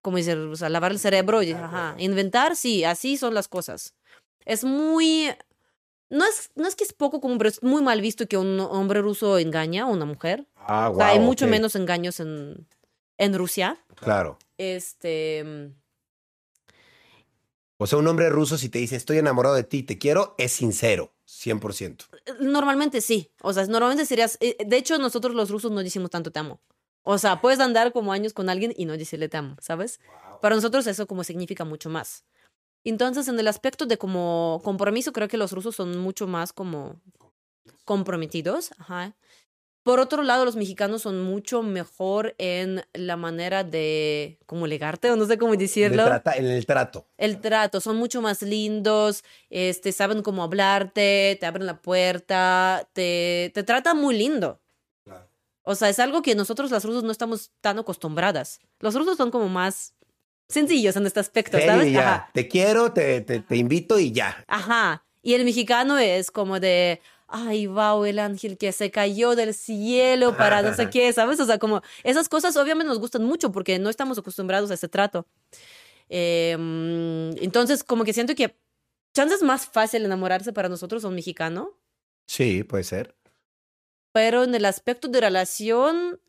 [0.01, 3.93] como decir, o sea, lavar el cerebro y ajá, inventar, sí, así son las cosas.
[4.45, 5.29] Es muy,
[6.09, 8.59] no es, no es que es poco común, pero es muy mal visto que un
[8.59, 10.47] hombre ruso engaña a una mujer.
[10.55, 12.67] Ah, O sea, hay mucho menos engaños en,
[13.17, 13.77] en Rusia.
[13.95, 14.39] Claro.
[14.57, 15.71] Este,
[17.77, 20.53] O sea, un hombre ruso, si te dice estoy enamorado de ti, te quiero, es
[20.53, 22.05] sincero, 100%.
[22.39, 23.31] Normalmente sí.
[23.41, 24.37] O sea, normalmente serías.
[24.39, 26.61] eh, De hecho, nosotros los rusos no decimos tanto te amo.
[27.03, 29.99] O sea, puedes andar como años con alguien y no decirle te amo, ¿sabes?
[30.41, 32.25] Para nosotros eso como significa mucho más.
[32.83, 37.01] Entonces, en el aspecto de como compromiso, creo que los rusos son mucho más como
[37.83, 38.71] comprometidos.
[38.77, 39.15] Ajá.
[39.85, 45.15] Por otro lado, los mexicanos son mucho mejor en la manera de como legarte, o
[45.15, 46.03] no sé cómo De decirlo.
[46.05, 47.05] trata- en el trato.
[47.17, 53.51] El trato, son mucho más lindos, este, saben cómo hablarte, te abren la puerta, te,
[53.53, 54.59] te tratan muy lindo.
[55.61, 58.59] O sea, es algo que nosotros las rusos no estamos tan acostumbradas.
[58.79, 59.93] Los rusos son como más
[60.49, 61.91] sencillos en este aspecto, Serio ¿sabes?
[61.93, 61.99] ya.
[62.15, 62.29] Ajá.
[62.33, 64.43] Te quiero, te, te, te invito y ya.
[64.47, 65.05] Ajá.
[65.21, 70.35] Y el mexicano es como de, ay, wow, el ángel que se cayó del cielo
[70.37, 71.39] para no sé qué, ¿sabes?
[71.39, 74.87] O sea, como esas cosas obviamente nos gustan mucho porque no estamos acostumbrados a ese
[74.87, 75.27] trato.
[76.09, 78.55] Eh, mm, entonces, como que siento que
[79.13, 81.71] chances más fácil enamorarse para nosotros a un mexicano,
[82.27, 83.15] Sí, puede ser.
[84.11, 86.19] pero en el aspecto de relación,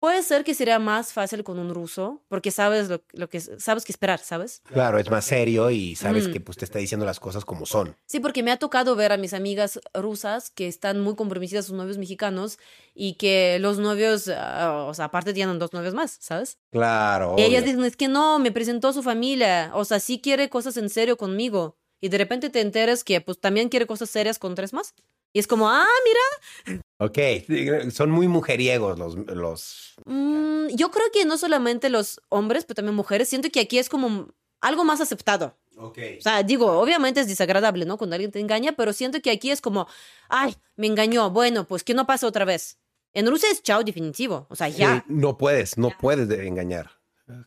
[0.00, 3.84] puede ser que sería más fácil con un ruso porque sabes lo, lo que sabes
[3.84, 4.62] qué esperar, ¿sabes?
[4.72, 6.32] Claro, es más serio y sabes Mm.
[6.32, 7.96] que pues te está diciendo las cosas como son.
[8.06, 11.68] Sí, porque me ha tocado ver a mis amigas rusas que están muy comprometidas a
[11.68, 12.58] sus novios mexicanos
[12.94, 16.58] y que los novios, ah, o sea, aparte tienen dos novios más, ¿sabes?
[16.70, 17.34] Claro.
[17.38, 17.72] Y ellas obvio.
[17.72, 21.16] dicen, es que no, me presentó su familia, o sea, sí quiere cosas en serio
[21.16, 21.76] conmigo.
[22.00, 24.94] Y de repente te enteras que pues también quiere cosas serias con tres más.
[25.32, 29.14] Y es como, ah, mira, Ok, son muy mujeriegos los...
[29.14, 29.94] los...
[30.04, 33.88] mm, yo creo que no solamente los hombres, pero también mujeres, siento que aquí es
[33.88, 34.28] como
[34.60, 35.56] algo más aceptado.
[35.76, 37.98] O sea, digo, obviamente es desagradable, ¿no?
[37.98, 39.86] Cuando alguien te engaña, pero siento que aquí es como,
[40.28, 42.78] ay, me engañó, bueno, pues que no pase otra vez.
[43.12, 45.04] En Rusia es chao definitivo, o sea, ya.
[45.06, 46.90] Sí, no puedes, no puedes de- engañar.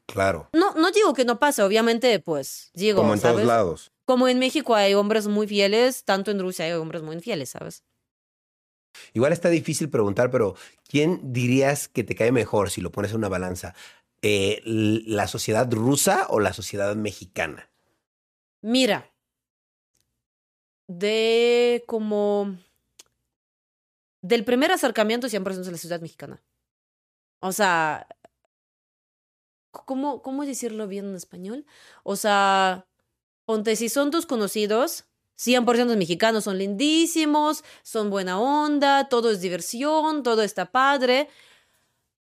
[0.05, 0.49] Claro.
[0.53, 3.35] No, no digo que no pase, obviamente, pues, digo, Como en ¿sabes?
[3.37, 3.91] todos lados.
[4.05, 7.83] Como en México hay hombres muy fieles, tanto en Rusia hay hombres muy infieles, ¿sabes?
[9.13, 10.55] Igual está difícil preguntar, pero
[10.87, 13.73] ¿quién dirías que te cae mejor si lo pones en una balanza?
[14.21, 17.69] Eh, ¿La sociedad rusa o la sociedad mexicana?
[18.61, 19.11] Mira,
[20.87, 22.57] de como...
[24.21, 26.43] Del primer acercamiento 100% es la ciudad mexicana.
[27.39, 28.07] O sea,
[29.71, 31.65] ¿cómo, ¿cómo decirlo bien en español?
[32.03, 32.85] O sea,
[33.51, 35.03] ponte, si son tus conocidos,
[35.35, 41.27] 100% mexicanos, son lindísimos, son buena onda, todo es diversión, todo está padre.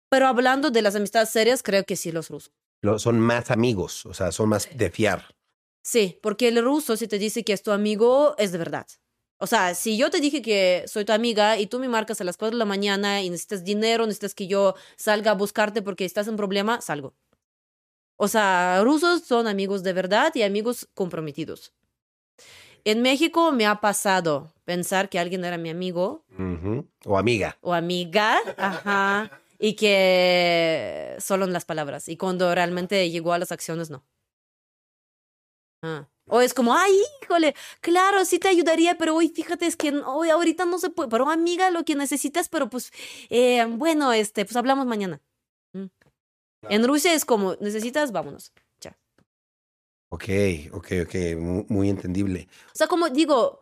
[0.08, 2.52] Pero hablando de las amistades serias, creo que sí los rusos.
[2.82, 5.34] Lo- son más amigos, o sea, son más de fiar.
[5.82, 8.86] Sí, porque el ruso si te dice que es tu amigo, es de verdad.
[9.38, 12.24] O sea, si yo te dije que soy tu amiga y tú me marcas a
[12.24, 16.04] las 4 de la mañana y necesitas dinero, necesitas que yo salga a buscarte porque
[16.04, 17.14] estás en problema, salgo.
[18.16, 21.72] O sea, rusos son amigos de verdad y amigos comprometidos.
[22.84, 26.24] En México me ha pasado pensar que alguien era mi amigo.
[27.04, 27.58] O amiga.
[27.60, 32.08] o amiga, ajá, y que solo en las palabras.
[32.08, 34.04] Y cuando realmente llegó a las acciones, no.
[35.82, 36.06] Ah.
[36.28, 40.16] O es como, ay, híjole, claro, sí te ayudaría, pero hoy fíjate, es que no-
[40.16, 41.08] hoy ahorita no se puede.
[41.08, 42.92] Pero amiga, lo que necesitas, pero pues,
[43.30, 45.20] eh, bueno, este, pues hablamos mañana.
[46.62, 48.52] En Rusia es como, necesitas, vámonos.
[48.80, 48.96] Ya.
[50.08, 50.24] Ok,
[50.72, 51.14] ok, ok.
[51.38, 52.48] Mu- Muy, entendible.
[52.68, 53.60] O sea, como digo,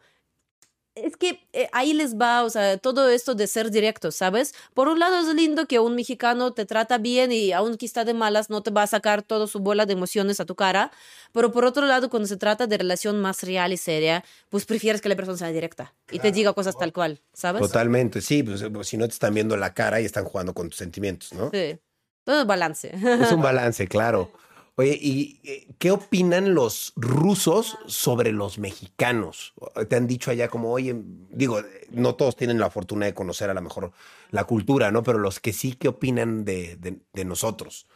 [0.94, 4.54] es que eh, ahí les va, o sea, todo esto de ser directo, ¿sabes?
[4.74, 8.14] Por un lado es lindo que un mexicano te trata bien y aunque está de
[8.14, 10.92] malas no te va a sacar toda su bola de emociones a tu cara,
[11.32, 15.00] pero por otro lado cuando se trata de relación más real y seria, pues prefieres
[15.00, 17.62] que la persona sea directa y te diga cosas tal cual, ¿sabes?
[17.62, 18.44] Totalmente, sí.
[18.44, 21.32] Pues, pues, si no te están viendo la cara y están jugando con tus sentimientos,
[21.32, 21.50] ¿no?
[21.52, 21.76] Sí.
[22.24, 22.90] Todo es balance.
[22.94, 24.30] Es un balance, claro.
[24.76, 29.54] Oye, ¿y eh, qué opinan los rusos sobre los mexicanos?
[29.88, 30.96] Te han dicho allá como, oye,
[31.30, 31.60] digo,
[31.90, 33.92] no todos tienen la fortuna de conocer a lo mejor
[34.30, 35.04] la cultura, ¿no?
[35.04, 37.86] Pero los que sí, ¿qué opinan de, de- de nosotros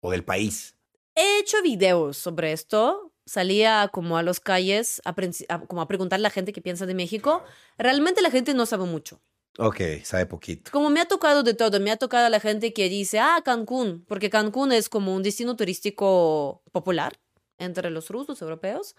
[0.00, 0.74] o del país?
[1.14, 3.12] He hecho videos sobre esto.
[3.26, 6.62] Salía como a las calles a, prin- a- como a preguntarle a la gente qué
[6.62, 7.42] piensa de México.
[7.76, 9.20] Realmente la gente no sabe mucho.
[9.58, 10.70] Ok, sabe poquito.
[10.70, 13.40] Como me ha tocado de todo, me ha tocado a la gente que dice, ah,
[13.44, 17.18] Cancún, porque Cancún es como un destino turístico popular
[17.58, 18.94] entre los rusos europeos.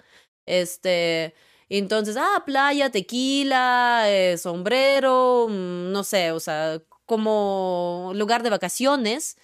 [0.48, 1.36] Este,
[1.70, 9.38] entonces, ah, playa, tequila, eh, sombrero, mm, no sé, o sea, como lugar de vacaciones,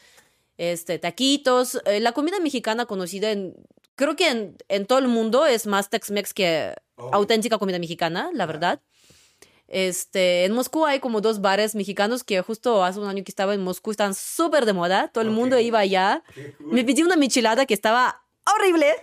[0.58, 1.80] este, taquitos.
[1.86, 3.56] Eh, la comida mexicana conocida en,
[3.96, 6.76] creo que en, en todo el mundo es más Tex-Mex que
[7.12, 8.82] auténtica comida mexicana, la verdad.
[9.74, 13.56] Este, en Moscú hay como dos bares mexicanos que justo hace un año que estaba
[13.56, 15.08] en Moscú están súper de moda.
[15.08, 16.24] Todo el mundo iba allá.
[16.60, 18.22] Me pedí una michelada que estaba
[18.56, 18.94] horrible,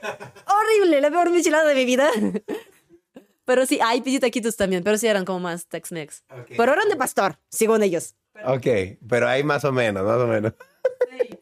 [0.46, 2.08] horrible, la peor michelada de mi vida.
[3.44, 6.22] Pero sí, hay pedí taquitos también, pero sí eran como más Tex-Mex.
[6.56, 8.14] Pero eran de pastor, según ellos.
[8.44, 8.66] Ok,
[9.08, 10.52] pero hay más o menos, más o menos.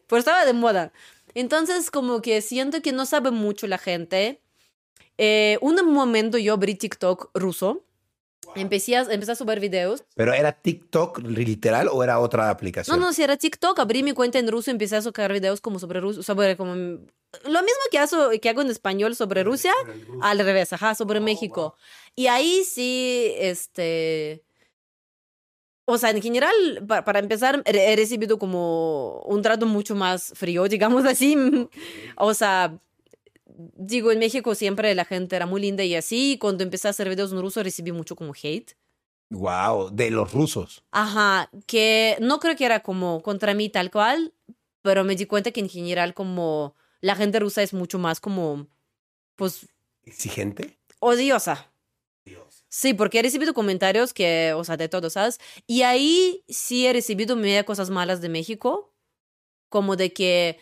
[0.07, 0.91] Pero estaba de moda.
[1.35, 4.41] Entonces, como que siento que no sabe mucho la gente.
[5.19, 7.83] Eh, un momento yo abrí TikTok ruso.
[8.55, 10.03] Empecé a, empecé a subir videos.
[10.15, 12.99] ¿Pero era TikTok literal o era otra No, aplicación?
[12.99, 15.77] no, si era TikTok, abrí mi cuenta en ruso y empecé a sacar videos como
[15.79, 16.73] sobre Rusia, sobre como...
[16.73, 19.71] Lo mismo que, hago, que hago en español sobre Rusia,
[20.21, 21.75] al revés, ajá, sobre México.
[22.15, 24.43] Y ahí sí, este...
[25.85, 26.53] O sea, en general,
[26.87, 31.35] pa- para empezar, he recibido como un trato mucho más frío, digamos así.
[32.15, 32.77] O sea,
[33.75, 36.33] digo, en México siempre la gente era muy linda y así.
[36.33, 38.75] Y cuando empecé a hacer videos en ruso recibí mucho como hate.
[39.29, 40.83] Wow, de los rusos.
[40.91, 44.33] Ajá, que no creo que era como contra mí tal cual,
[44.81, 48.67] pero me di cuenta que en general como la gente rusa es mucho más como,
[49.35, 49.67] pues,
[50.03, 50.79] ¿Exigente?
[50.99, 51.71] odiosa.
[52.71, 55.39] Sí, porque he recibido comentarios que, o sea, de todo, ¿sabes?
[55.65, 58.93] Y ahí sí he recibido media cosas malas de México,
[59.69, 60.59] como de que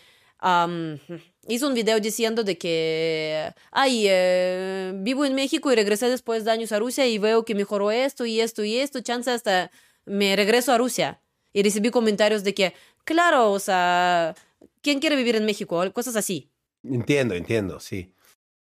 [1.48, 6.52] hizo un video diciendo de que, ay, eh, vivo en México y regresé después de
[6.52, 9.72] años a Rusia y veo que mejoró esto y esto y esto, chance hasta
[10.06, 11.22] me regreso a Rusia.
[11.54, 14.36] Y recibí comentarios de que, claro, o sea,
[14.82, 15.82] ¿quién quiere vivir en México?
[15.94, 16.52] Cosas así.
[16.84, 18.14] Entiendo, entiendo, sí.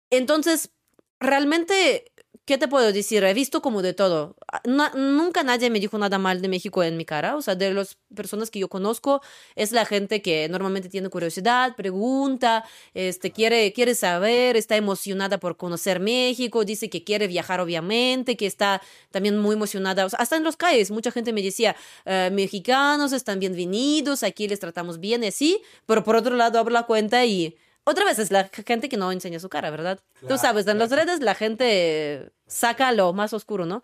[0.09, 0.71] Entonces,
[1.19, 2.11] realmente,
[2.49, 3.23] ¿qué te puedo decir?
[3.23, 4.35] He visto como de todo.
[4.65, 7.35] Na- nunca nadie me dijo nada mal de México en mi cara.
[7.35, 9.21] O sea, de las personas que yo conozco,
[9.55, 15.57] es la gente que normalmente tiene curiosidad, pregunta, este, quiere, quiere saber, está emocionada por
[15.57, 18.81] conocer México, dice que quiere viajar, obviamente, que está
[19.11, 20.07] también muy emocionada.
[20.17, 24.99] Hasta en los calles, mucha gente me decía, "Eh, mexicanos están bienvenidos, aquí les tratamos
[24.99, 27.55] bien y así, pero por otro lado abro la cuenta y
[27.89, 29.99] otra vez es la gente que no enseña su cara, ¿verdad?
[30.27, 33.81] Tú sabes, en las redes la gente saca lo más oscuro, ¿no?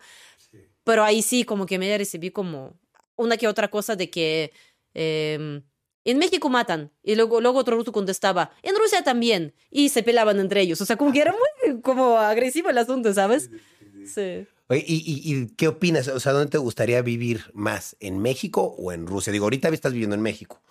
[0.84, 2.74] Pero ahí sí, como que me recibí como
[3.16, 4.52] una que otra cosa de que
[4.94, 5.60] eh,
[6.04, 6.92] en México matan.
[7.02, 9.52] Y luego, luego otro ruso contestaba, en Rusia también.
[9.70, 10.80] Y se pelaban entre ellos.
[10.80, 13.50] O sea, como que era muy como agresivo el asunto, ¿sabes?
[14.06, 14.46] Sí.
[14.68, 16.08] Oye, ¿y, y, y qué opinas?
[16.08, 17.96] O sea, ¿dónde te gustaría vivir más?
[17.98, 19.32] ¿En México o en Rusia?
[19.32, 20.62] Digo, ahorita estás viviendo en México,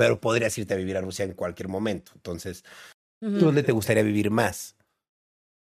[0.00, 2.12] pero podrías irte a vivir a Rusia en cualquier momento.
[2.14, 2.64] Entonces.
[3.20, 4.74] ¿dónde te gustaría vivir más?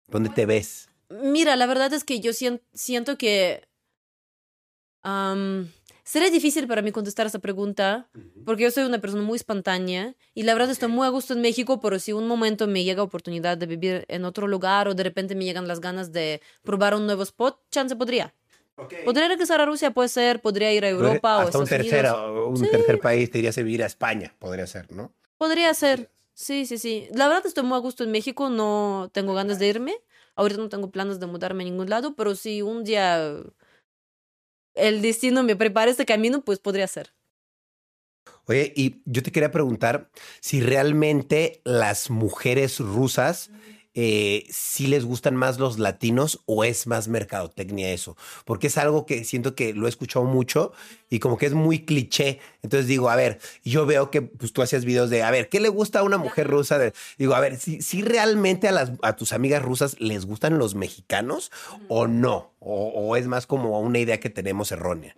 [0.08, 0.90] ¿Dónde te ves?
[1.08, 3.66] Mira, la verdad es que yo sien- siento que
[5.02, 5.70] am,
[6.04, 8.10] será difícil para mí contestar esa pregunta
[8.44, 11.40] porque yo soy una persona muy espontánea y la verdad estoy muy a gusto en
[11.40, 15.02] México, pero si un momento me llega oportunidad de vivir en otro lugar o de
[15.02, 18.34] repente me llegan las ganas de probar un nuevo spot, chance podría.
[19.04, 22.06] Podría regresar a Rusia, puede ser, podría ir a Europa o Hasta un Estados tercer,
[22.06, 22.48] Unidos.
[22.48, 22.70] un Sí.
[22.70, 25.12] tercer país te irías a vivir a España, podría ser, ¿no?
[25.38, 26.10] Podría ser.
[26.34, 27.08] Sí, sí, sí.
[27.12, 29.94] La verdad estoy muy a gusto en México, no tengo ganas de irme.
[30.36, 33.36] Ahorita no tengo planes de mudarme a ningún lado, pero si un día
[34.74, 37.12] el destino me prepara este camino, pues podría ser.
[38.46, 43.50] Oye, y yo te quería preguntar si realmente las mujeres rusas
[43.94, 49.04] eh, si les gustan más los latinos o es más mercadotecnia eso, porque es algo
[49.04, 50.72] que siento que lo he escuchado mucho
[51.08, 52.38] y como que es muy cliché.
[52.62, 55.58] Entonces digo, a ver, yo veo que pues, tú hacías videos de, a ver, ¿qué
[55.58, 56.78] le gusta a una mujer rusa?
[57.18, 60.74] digo, a ver, si, si realmente a, las, a tus amigas rusas les gustan los
[60.74, 61.50] mexicanos
[61.88, 65.16] o no, o, o es más como una idea que tenemos errónea.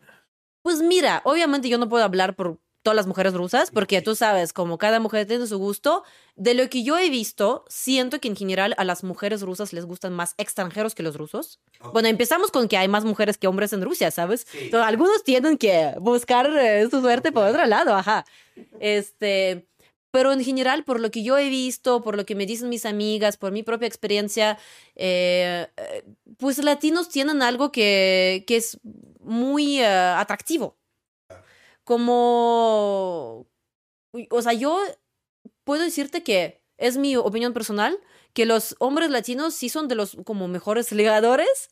[0.62, 4.52] Pues mira, obviamente yo no puedo hablar por todas las mujeres rusas, porque tú sabes,
[4.52, 6.02] como cada mujer tiene su gusto,
[6.34, 9.84] de lo que yo he visto, siento que en general a las mujeres rusas les
[9.84, 11.60] gustan más extranjeros que los rusos.
[11.92, 14.46] Bueno, empezamos con que hay más mujeres que hombres en Rusia, ¿sabes?
[14.54, 18.24] Entonces, algunos tienen que buscar eh, su suerte por otro lado, ajá.
[18.80, 19.68] Este,
[20.10, 22.84] pero en general, por lo que yo he visto, por lo que me dicen mis
[22.84, 24.58] amigas, por mi propia experiencia,
[24.96, 26.04] eh, eh,
[26.38, 28.78] pues latinos tienen algo que, que es
[29.20, 30.76] muy atractivo
[31.92, 33.46] como,
[34.30, 34.80] o sea, yo
[35.62, 37.98] puedo decirte que es mi opinión personal,
[38.32, 41.68] que los hombres latinos sí son de los como mejores ligadores,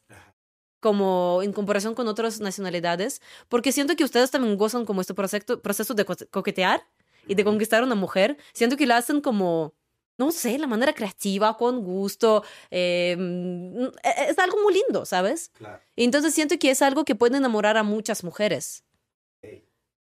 [0.78, 5.62] como en comparación con otras nacionalidades, porque siento que ustedes también gozan como este proceso,
[5.62, 6.86] proceso de coquetear
[7.26, 8.36] y de conquistar a una mujer.
[8.52, 9.72] Siento que lo hacen como,
[10.18, 12.44] no sé, la manera creativa, con gusto.
[12.70, 15.50] Em, e, e, es algo muy lindo, ¿sabes?
[15.96, 18.84] Entonces siento que es algo que puede enamorar a muchas mujeres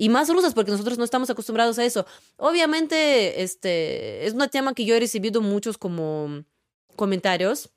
[0.02, 2.08] y más rusas porque nosotros no estamos acostumbrados a eso.
[2.38, 6.44] Obviamente, este es un tema que yo he recibido muchos como
[6.96, 7.70] comentarios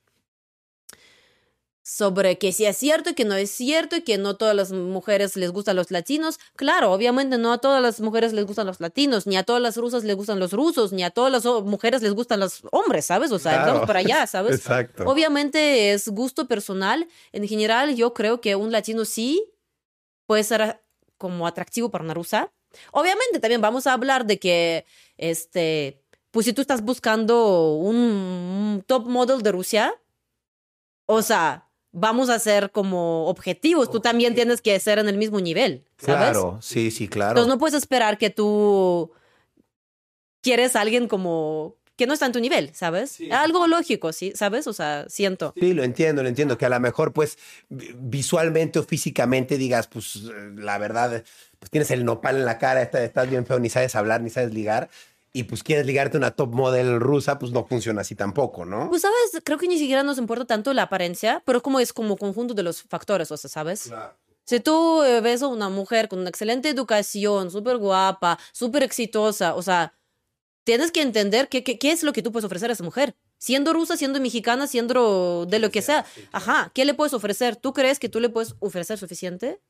[1.83, 4.73] sobre que si es cierto y que no es cierto y que no todas las
[4.73, 6.39] mujeres les gustan los latinos.
[6.57, 9.77] Claro, obviamente no a todas las mujeres les gustan los latinos, ni a todas las
[9.77, 13.33] rusas les gustan los rusos, ni a todas las mujeres les gustan los hombres, ¿sabes?
[13.33, 14.57] O sea, vamos para allá, ¿sabes?
[14.57, 15.05] Exacto.
[15.05, 17.07] Obviamente es gusto personal.
[17.33, 19.45] En general, yo creo que un latino sí
[20.27, 20.81] puede ser
[21.25, 22.53] como atractivo para una rusa.
[22.93, 24.85] Obviamente también vamos a hablar de que,
[25.17, 29.95] este, pues si tú estás buscando un, top model de Rusia,
[31.07, 33.91] o sea, vamos a ser como objetivos.
[33.91, 36.33] Tú también tienes que ser en el mismo nivel, ¿sabes?
[36.33, 37.31] Claro, sí, sí, claro.
[37.31, 39.11] Entonces no puedes esperar que tú
[40.43, 43.19] quieres a alguien como que no está en tu nivel, ¿sabes?
[43.31, 44.33] Algo lógico, ¿sí?
[44.35, 44.67] ¿Sabes?
[44.67, 45.55] O sea, siento.
[45.59, 50.17] Sí, lo entiendo, lo entiendo, que a lo mejor pues visualmente o físicamente digas, pues
[50.57, 51.23] la verdad,
[51.59, 54.53] pues tienes el nopal en la cara, estás bien feo, ni sabes hablar, ni sabes
[54.53, 54.89] ligar.
[55.37, 58.89] Y pues quieres ligarte a una top model rusa, pues no funciona así tampoco, ¿no?
[58.89, 62.17] Pues sabes, creo que ni siquiera nos importa tanto la apariencia, pero como es como
[62.17, 63.85] conjunto de los factores, o sea, ¿sabes?
[63.89, 64.15] Claro.
[64.45, 69.55] Si tú eh, ves a una mujer con una excelente educación, súper guapa, súper exitosa,
[69.55, 69.95] o sea,
[70.65, 73.15] tienes que entender qué, qué, es lo que tú puedes ofrecer a esa mujer.
[73.39, 76.05] Siendo rusa, siendo mexicana, siendo de lo que sea.
[76.33, 77.57] Ajá, ¿qué le puedes ofrecer?
[77.57, 79.61] ¿Tú crees que tú le puedes ofrecer suficiente?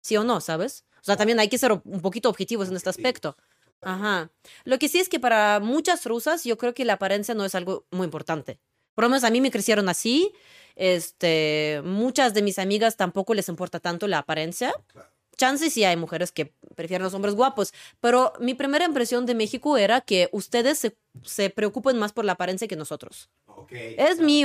[0.00, 0.84] ¿Sí o no, sabes?
[1.00, 3.36] O sea, también hay que ser un poquito objetivos en este aspecto.
[3.82, 4.30] Ajá.
[4.64, 7.54] Lo que sí es que para muchas rusas yo creo que la apariencia no es
[7.54, 8.60] algo muy importante.
[8.94, 10.32] Por lo menos a mí me crecieron así.
[10.76, 14.72] Este, muchas de mis amigas tampoco les importa tanto la apariencia.
[14.86, 19.34] Claro chances sí hay mujeres que prefieren los hombres guapos, pero mi primera impresión de
[19.34, 23.30] México era que ustedes se, se preocupan más por la apariencia que nosotros.
[23.70, 24.44] Es mi,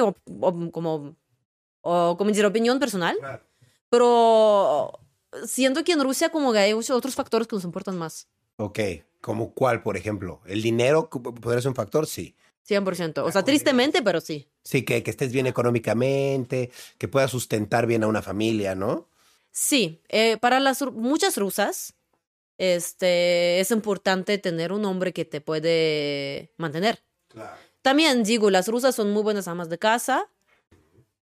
[0.71, 1.15] como,
[1.82, 3.17] o, como decir, opinión personal,
[3.89, 4.99] pero
[5.45, 8.28] siento que en Rusia como que hay otros factores que nos importan más.
[8.58, 8.80] Ok,
[9.21, 10.41] ¿como cuál, por ejemplo?
[10.45, 12.08] ¿El dinero podría ser un factor?
[12.08, 12.36] Sí.
[12.67, 13.23] 100%.
[13.23, 14.47] O sea, tristemente, pero sí.
[14.63, 19.08] Sí, que, que estés bien económicamente, que puedas sustentar bien a una familia, ¿no?
[19.52, 21.96] Sí, eh, para las muchas rusas
[22.58, 27.04] este, es importante tener un hombre que te puede mantener.
[27.82, 30.30] También digo, las rusas son muy buenas amas de casa,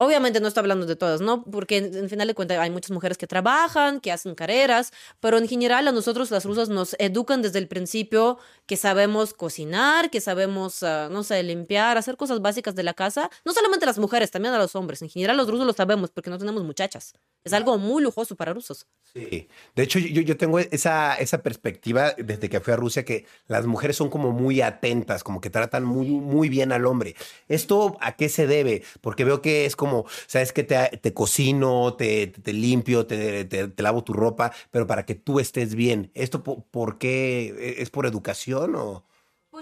[0.05, 1.45] Obviamente no estoy hablando de todas, ¿no?
[1.45, 5.49] Porque en, final de cuentas hay muchas mujeres que trabajan, que hacen carreras, pero en
[5.49, 10.83] general a nosotros las rusas nos educan desde el principio que sabemos cocinar, que sabemos,
[10.83, 13.31] ah, no sé, limpiar, hacer cosas básicas de la casa.
[13.45, 15.01] No solamente las mujeres, también a los hombres.
[15.03, 17.15] En general los rusos lo sabemos porque no tenemos muchachas.
[17.45, 18.87] Es algo muy lujoso para rusos.
[19.13, 19.49] Sí.
[19.75, 23.67] De hecho, yo, yo tengo esa, esa perspectiva desde que fui a Rusia que las
[23.67, 27.15] mujeres son como muy atentas, como que tratan muy, muy bien al hombre.
[27.49, 28.83] ¿Esto a qué se debe?
[29.01, 29.94] Porque veo que es como,
[30.27, 35.05] sabes que te, te cocino, te, te limpio, te, te, lavo tu ropa, pero para
[35.07, 36.11] que tú estés bien.
[36.15, 37.77] ¿Esto por, qué?
[37.79, 39.05] ¿Es por educación o...?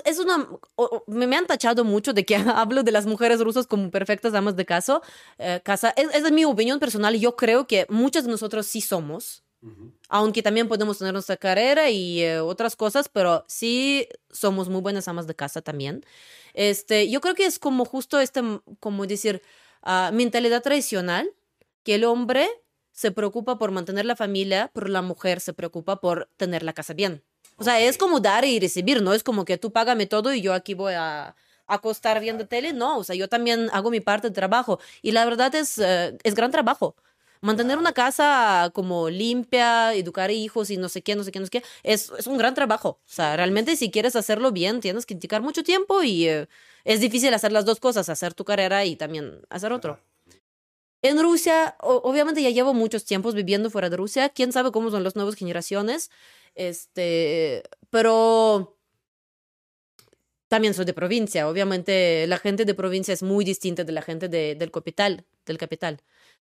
[0.06, 0.48] Es una.
[1.06, 4.64] me, han tachado mucho de que hablo de las mujeres rusas como perfectas damas de
[4.64, 5.02] caso,
[5.38, 5.92] eh, casa.
[5.96, 7.14] Es, es mi opinión personal.
[7.18, 9.42] Yo creo que muchas de nosotros sí somos.
[10.08, 15.06] Aunque también podemos tener nuestra carrera y eh, otras cosas, pero sí somos muy buenas
[15.06, 16.04] amas de casa también.
[16.52, 18.42] Este, yo creo que es como justo este,
[18.80, 19.40] como decir,
[20.12, 21.30] mentalidad tradicional,
[21.82, 22.48] que el hombre
[22.92, 26.94] se preocupa por mantener la familia, pero la mujer se preocupa por tener la casa
[26.94, 27.22] bien.
[27.56, 30.42] O sea, es como dar y recibir, no es como que tú págame todo y
[30.42, 31.34] yo aquí voy a
[31.66, 34.78] acostar viendo tele, no, o sea, yo también hago mi parte de trabajo.
[35.00, 36.96] Y la verdad es, eh, es gran trabajo.
[37.42, 41.46] Mantener una casa como limpia, educar hijos y no sé qué, no sé qué, no
[41.46, 43.00] sé qué, es, es un gran trabajo.
[43.04, 46.46] O sea, realmente si quieres hacerlo bien, tienes que dedicar mucho tiempo y eh,
[46.84, 49.98] es difícil hacer las dos cosas, hacer tu carrera y también hacer otro.
[51.02, 55.02] En Rusia, obviamente ya llevo muchos tiempos viviendo fuera de Rusia, quién sabe cómo son
[55.02, 56.12] las nuevas generaciones,
[56.54, 58.78] este, pero
[60.46, 64.28] también soy de provincia, obviamente la gente de provincia es muy distinta de la gente
[64.28, 66.00] de, del capital, del capital.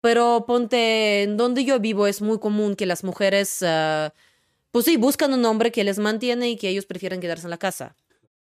[0.01, 4.09] Pero ponte, en donde yo vivo es muy común que las mujeres, uh,
[4.71, 7.57] pues sí, buscan un hombre que les mantiene y que ellos prefieren quedarse en la
[7.57, 7.95] casa.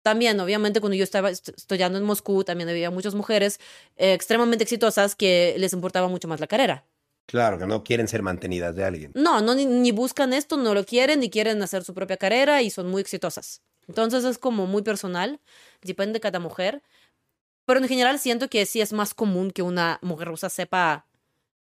[0.03, 3.61] También, obviamente, cuando yo estaba estudiando en Moscú, también había muchas mujeres
[3.97, 6.85] eh, extremadamente exitosas que les importaba mucho más la carrera.
[7.27, 9.13] Claro, que no quieren ser mantenidas de alguien.
[9.15, 12.63] No, no ni, ni, buscan esto, no lo quieren, ni quieren hacer su propia carrera
[12.63, 13.61] y son muy exitosas.
[13.87, 15.41] Entonces es como muy personal,
[15.83, 16.83] depende de cada mujer.
[17.67, 21.08] Pero en general siento que sí es más común que una mujer rusa sepa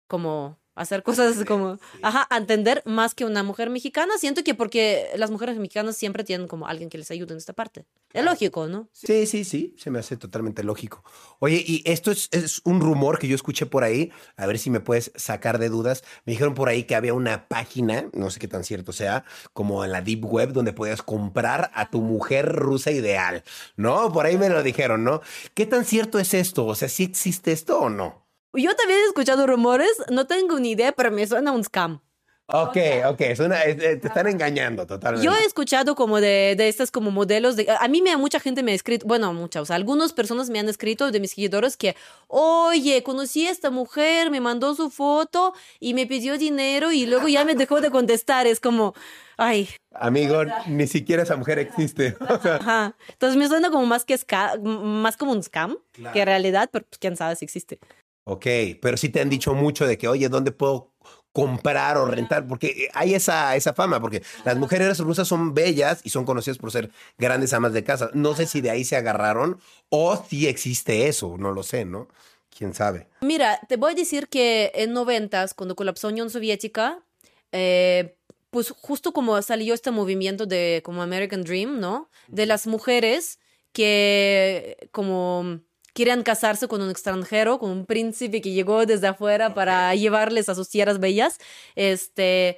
[0.08, 4.18] como hacer cosas como, ajá, entender más que una mujer mexicana.
[4.18, 7.54] Siento que porque las mujeres mexicanas siempre tienen como alguien que les ayude en esta
[7.54, 7.86] parte.
[8.14, 8.90] Es lógico, ¿no?
[8.92, 11.04] Sí, sí, sí, se me hace totalmente lógico.
[11.40, 14.70] Oye, y esto es, es, un rumor que yo escuché por ahí, a ver si
[14.70, 16.04] me puedes sacar de dudas.
[16.26, 19.84] Me dijeron por ahí que había una página, no sé qué tan cierto sea, como
[19.84, 23.44] en la Deep Web, donde podías comprar a tu mujer rusa ideal,
[23.78, 24.12] ¿no?
[24.12, 25.22] Por ahí me lo dijeron, ¿no?
[25.54, 26.66] ¿Qué tan cierto es esto?
[26.66, 28.25] O sea, ¿sí existe esto o no?
[28.56, 32.02] Yo también he escuchado rumores, no tengo ni idea, pero me suena un scam.
[32.48, 32.78] Ok,
[33.08, 35.26] ok, suena, te están engañando totalmente.
[35.26, 37.66] Yo he escuchado como de, de estas como modelos de...
[37.80, 40.60] A mí me, mucha gente me ha escrito, bueno, muchas, o sea, algunas personas me
[40.60, 41.96] han escrito de mis seguidores que,
[42.28, 47.28] oye, conocí a esta mujer, me mandó su foto y me pidió dinero y luego
[47.28, 48.46] ya me dejó de contestar.
[48.46, 48.94] Es como,
[49.38, 49.68] ay.
[49.96, 52.16] Amigo, ni siquiera esa mujer existe.
[52.60, 52.96] Ajá.
[53.10, 54.20] Entonces me suena como más que
[54.62, 55.80] más como un scam
[56.14, 57.80] que realidad, pero pues, quién sabe si existe.
[58.28, 58.46] Ok,
[58.82, 60.92] pero sí te han dicho mucho de que, oye, ¿dónde puedo
[61.32, 62.48] comprar o rentar?
[62.48, 66.72] Porque hay esa, esa fama, porque las mujeres rusas son bellas y son conocidas por
[66.72, 68.10] ser grandes amas de casa.
[68.14, 69.60] No sé si de ahí se agarraron
[69.90, 72.08] o si existe eso, no lo sé, ¿no?
[72.50, 73.08] ¿Quién sabe?
[73.22, 77.06] Mira, te voy a decir que en noventas, cuando colapsó Unión Soviética,
[77.52, 78.18] eh,
[78.50, 82.10] pues justo como salió este movimiento de como American Dream, ¿no?
[82.28, 83.38] De las mujeres
[83.72, 85.60] que como
[85.96, 90.56] quieren casarse con un extranjero, con un príncipe que llegó desde afuera para llevarles a
[90.56, 91.40] sus tierras bellas.
[91.76, 92.58] Este.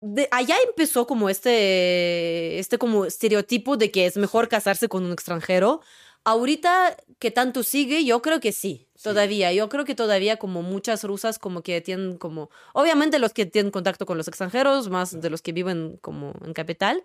[0.00, 5.12] de, allá empezó como este, este como estereotipo de que es mejor casarse con un
[5.12, 5.80] extranjero.
[6.24, 9.52] Ahorita que tanto sigue, yo creo que sí, todavía.
[9.52, 13.72] Yo creo que todavía como muchas rusas como que tienen como, obviamente los que tienen
[13.72, 17.04] contacto con los extranjeros, más de los que viven como en capital,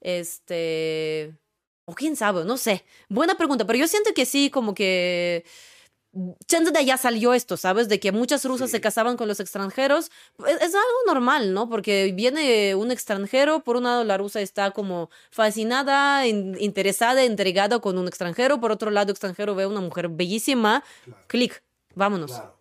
[0.00, 1.36] este,
[1.86, 2.84] o quién sabe, no sé.
[3.08, 5.44] Buena pregunta, pero yo siento que sí, como que
[6.46, 7.88] chance de allá salió esto, ¿sabes?
[7.88, 10.10] De que muchas rusas se casaban con los extranjeros.
[10.46, 11.68] Es, es, algo normal, ¿no?
[11.68, 17.78] Porque viene un extranjero, por un lado la rusa está como fascinada, in, interesada, entregada
[17.80, 21.22] con un extranjero, por otro lado extranjero ve a una mujer bellísima, claro.
[21.26, 21.62] clic,
[21.94, 22.32] vámonos.
[22.32, 22.56] Claro.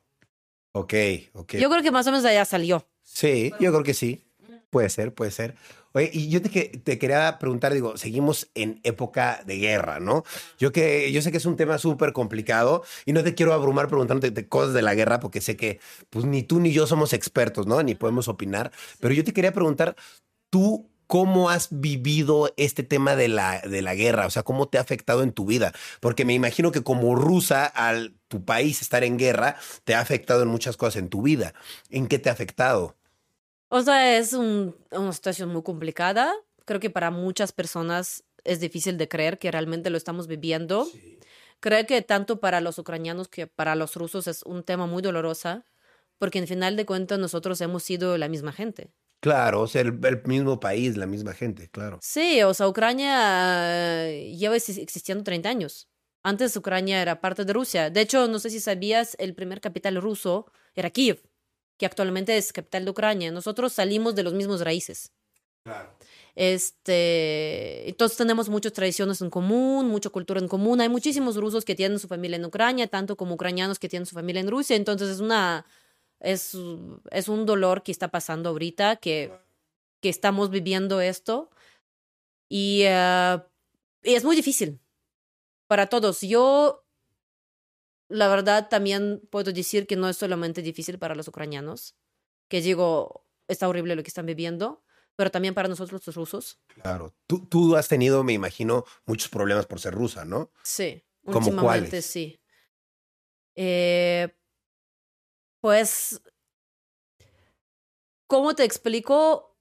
[0.74, 0.94] Ok,
[1.34, 1.54] ok.
[1.54, 2.86] Yo creo que más o menos de allá salió.
[3.02, 4.25] Sí, yo creo que sí.
[4.76, 5.56] Puede ser, puede ser.
[5.94, 10.26] Oye, y yo te, te, quería preguntar, digo, seguimos en época de guerra, ¿no?
[10.60, 13.88] Yo que yo sé que es un tema súper complicado y no te quiero abrumar
[13.88, 17.68] preguntándote cosas de la guerra porque sé que pues ni tú ni yo somos expertos,
[17.68, 17.82] ¿no?
[17.84, 19.96] Ni podemos opinar, pero yo te quería preguntar,
[20.50, 24.26] tú ¿Cómo has vivido este tema de la, de la guerra?
[24.26, 25.72] O sea, ¿cómo te ha afectado en tu vida?
[26.00, 30.42] Porque me imagino que como rusa, al tu país estar en guerra, te ha afectado
[30.42, 31.54] en muchas cosas en tu vida.
[31.92, 32.96] ¿En qué te ha afectado?
[33.70, 36.34] O sea, es un, una situación muy complicada.
[36.66, 40.86] Creo que para muchas personas es difícil de creer que realmente lo estamos viviendo.
[40.86, 41.20] Sí.
[41.60, 45.64] Creo que tanto para los ucranianos que para los rusos es un tema muy doloroso,
[46.20, 48.92] porque en final de cuentas nosotros hemos sido la misma gente.
[49.20, 51.98] Claro, o sea, el, el, mismo país, la misma gente, claro.
[52.02, 55.90] Sí, o sea, Ucrania lleva existiendo 30 años.
[56.22, 57.90] Antes Ucrania era parte de Rusia.
[57.90, 61.24] De hecho, no sé si sabías, el primer capital ruso era Kiev
[61.78, 63.32] que actualmente es capital de Ucrania.
[63.32, 65.12] Nosotros salimos de los mismos raíces.
[65.64, 65.90] Claro.
[66.36, 70.82] Este, entonces tenemos muchas tradiciones en común, mucha cultura en común.
[70.82, 74.16] Hay muchísimos rusos que tienen su familia en Ucrania, tanto como ucranianos que tienen su
[74.16, 74.76] familia en Rusia.
[74.76, 75.66] Entonces es una
[76.20, 76.58] es,
[77.12, 79.32] es un dolor que está pasando ahorita, que,
[80.02, 81.50] que estamos viviendo esto.
[82.50, 83.42] Y, uh,
[84.04, 84.80] y es muy difícil
[85.68, 86.22] para todos.
[86.22, 86.85] Yo
[88.08, 91.96] la verdad también puedo decir que no es solamente difícil para los ucranianos,
[92.50, 94.84] que digo, está horrible lo que están viviendo,
[95.16, 96.60] pero también para nosotros los rusos.
[96.68, 97.16] Claro.
[97.28, 100.52] Tú, tú has tenido, me imagino, muchos problemas por ser rusa, ¿no?
[100.64, 102.06] Sí, ¿Cómo últimamente cuáles?
[102.06, 102.40] sí.
[103.56, 104.28] Eh,
[105.62, 106.22] pues,
[108.28, 109.58] ¿cómo te explico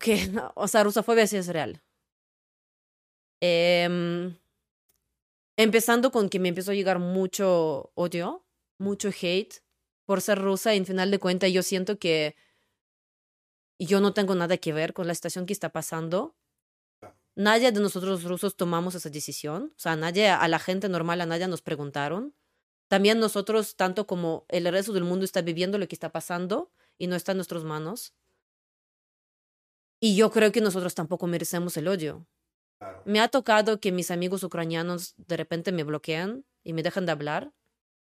[0.00, 0.16] que,
[0.54, 1.82] o sea, rusofobia sí es real?
[3.40, 4.36] Em,
[5.62, 8.44] empezando con que me empezó a llegar mucho odio,
[8.78, 9.62] mucho hate
[10.04, 12.36] por ser rusa y en final de cuentas yo siento que
[13.78, 16.36] yo no tengo nada que ver con la situación que está pasando.
[17.34, 19.72] Nadie de nosotros rusos tomamos esa decisión.
[19.76, 22.34] O sea, nadie, a la gente normal, a nadie nos preguntaron.
[22.88, 27.06] También nosotros, tanto como el resto del mundo, está viviendo lo que está pasando y
[27.06, 28.14] no está en nuestras manos.
[29.98, 32.26] Y yo creo que nosotros tampoco merecemos el odio.
[33.04, 37.12] Me ha tocado que mis amigos ucranianos de repente me bloquean y me dejan de
[37.12, 37.52] hablar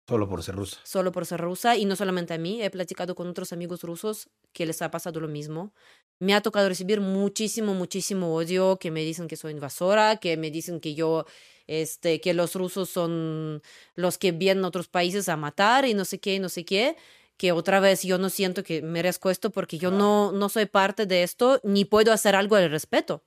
[0.06, 0.78] Solo por ser rusa.
[0.84, 4.28] solo por ser rusa y no solamente a mí, he platicado con otros amigos rusos
[4.52, 5.72] que les ha pasado lo mismo.
[6.20, 10.50] Me ha tocado recibir muchísimo, muchísimo odio, que me dicen que soy invasora, que me
[10.50, 11.24] dicen que yo,
[11.66, 13.62] este, que los rusos son
[13.94, 16.66] los que vienen a otros países a matar y no sé qué, y no sé
[16.66, 16.96] qué,
[17.38, 21.06] que otra vez yo no siento que merezco esto porque yo no, no soy parte
[21.06, 23.24] de esto ni puedo hacer algo al respeto.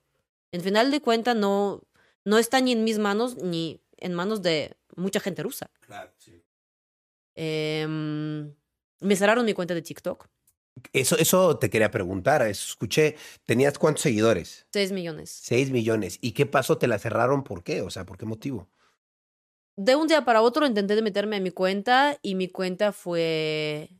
[0.52, 1.82] En final de cuentas, no,
[2.24, 5.70] no está ni en mis manos ni en manos de mucha gente rusa.
[5.80, 6.42] Claro, sí.
[7.34, 8.54] Em,
[9.00, 10.28] me cerraron mi cuenta de TikTok.
[10.92, 12.42] Eso, eso te quería preguntar.
[12.42, 14.66] eso Escuché, ¿tenías cuántos seguidores?
[14.72, 15.30] 6 millones.
[15.30, 16.18] Seis millones.
[16.20, 16.78] ¿Y qué pasó?
[16.78, 17.44] ¿Te la cerraron?
[17.44, 17.82] ¿Por qué?
[17.82, 18.68] O sea, ¿por qué motivo?
[19.76, 23.90] De un día para otro intenté meterme a mi cuenta y mi cuenta fue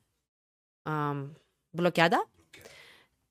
[1.72, 2.22] bloqueada.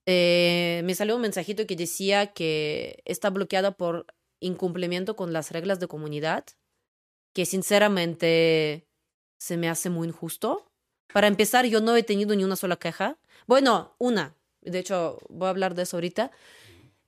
[0.10, 4.06] Eh, me salió un mensajito que decía que está bloqueada por
[4.40, 6.46] incumplimiento con las reglas de comunidad,
[7.34, 8.88] que sinceramente
[9.38, 10.72] se me hace muy injusto.
[11.14, 13.18] Para empezar, yo no he tenido ni una sola queja.
[13.48, 14.34] Bueno, una.
[14.62, 16.32] De hecho, voy a hablar de eso ahorita.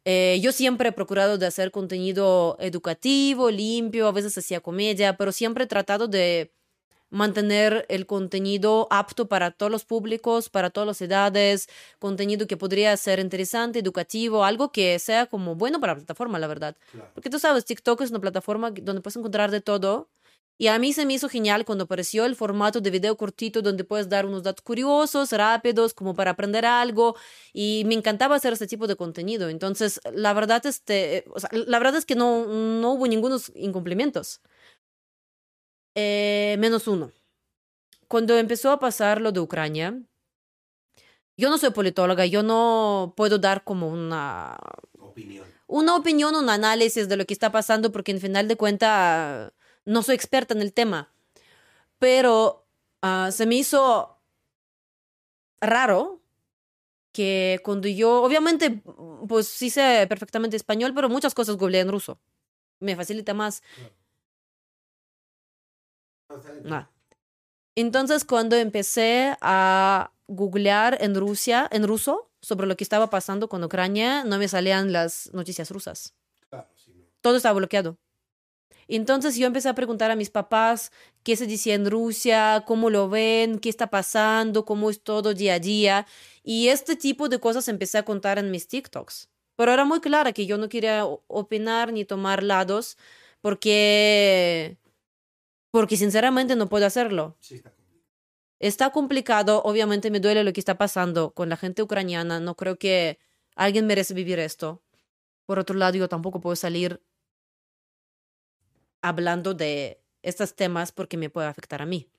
[0.03, 5.31] Eh, yo siempre he procurado de hacer contenido educativo, limpio, a veces hacía comedia, pero
[5.31, 6.51] siempre he tratado de
[7.09, 11.67] mantener el contenido apto para todos los públicos, para todas las edades,
[11.99, 16.47] contenido que podría ser interesante, educativo, algo que sea como bueno para la plataforma, la
[16.47, 16.75] verdad.
[17.13, 20.09] Porque tú sabes, TikTok es una plataforma donde puedes encontrar de todo.
[20.61, 23.85] Y a mí se me hizo genial cuando apareció el formato de video cortito donde
[23.85, 27.15] puedes dar unos datos curiosos, rápidos, como para aprender algo.
[27.53, 29.47] Y me encantaba hacer este tipo de contenido.
[29.47, 34.41] Entonces, la verdad, este, o sea, la verdad es que no, no hubo ningunos incumplimientos.
[35.95, 37.11] Eh, menos uno.
[38.07, 40.01] Cuando empezó a pasar lo de Ucrania,
[41.37, 44.57] yo no soy politóloga, yo no puedo dar como una
[44.99, 45.45] Opinión.
[45.67, 49.51] una opinión, un análisis de lo que está pasando, porque en final de cuentas
[49.85, 51.11] no soy experta en el tema.
[51.97, 52.65] Pero
[53.01, 54.17] ah, se me hizo
[55.61, 56.21] raro
[57.11, 58.81] que cuando yo, obviamente,
[59.27, 62.19] pues sí sé perfectamente español, pero muchas cosas googleé en ruso.
[62.79, 63.61] Me facilita más.
[66.69, 66.89] Ah.
[67.75, 73.63] Entonces, cuando empecé a googlear en Rusia, en ruso, sobre lo que estaba pasando con
[73.63, 76.13] Ucrania, no me salían las noticias rusas.
[77.21, 77.97] Todo estaba bloqueado.
[78.87, 80.91] Entonces yo empecé a preguntar a mis papás
[81.23, 85.55] qué se decía en Rusia, cómo lo ven, qué está pasando, cómo es todo día
[85.55, 86.07] a día.
[86.43, 89.29] Y este tipo de cosas empecé a contar en mis TikToks.
[89.55, 92.97] Pero era muy clara que yo no quería opinar ni tomar lados
[93.41, 94.77] porque
[95.71, 97.37] porque sinceramente no puedo hacerlo.
[98.59, 102.77] Está complicado, obviamente me duele lo que está pasando con la gente ucraniana, no creo
[102.77, 103.19] que
[103.55, 104.83] alguien merece vivir esto.
[105.45, 107.01] Por otro lado, yo tampoco puedo salir
[109.01, 112.11] hablando de estos temas porque me puede afectar a mí.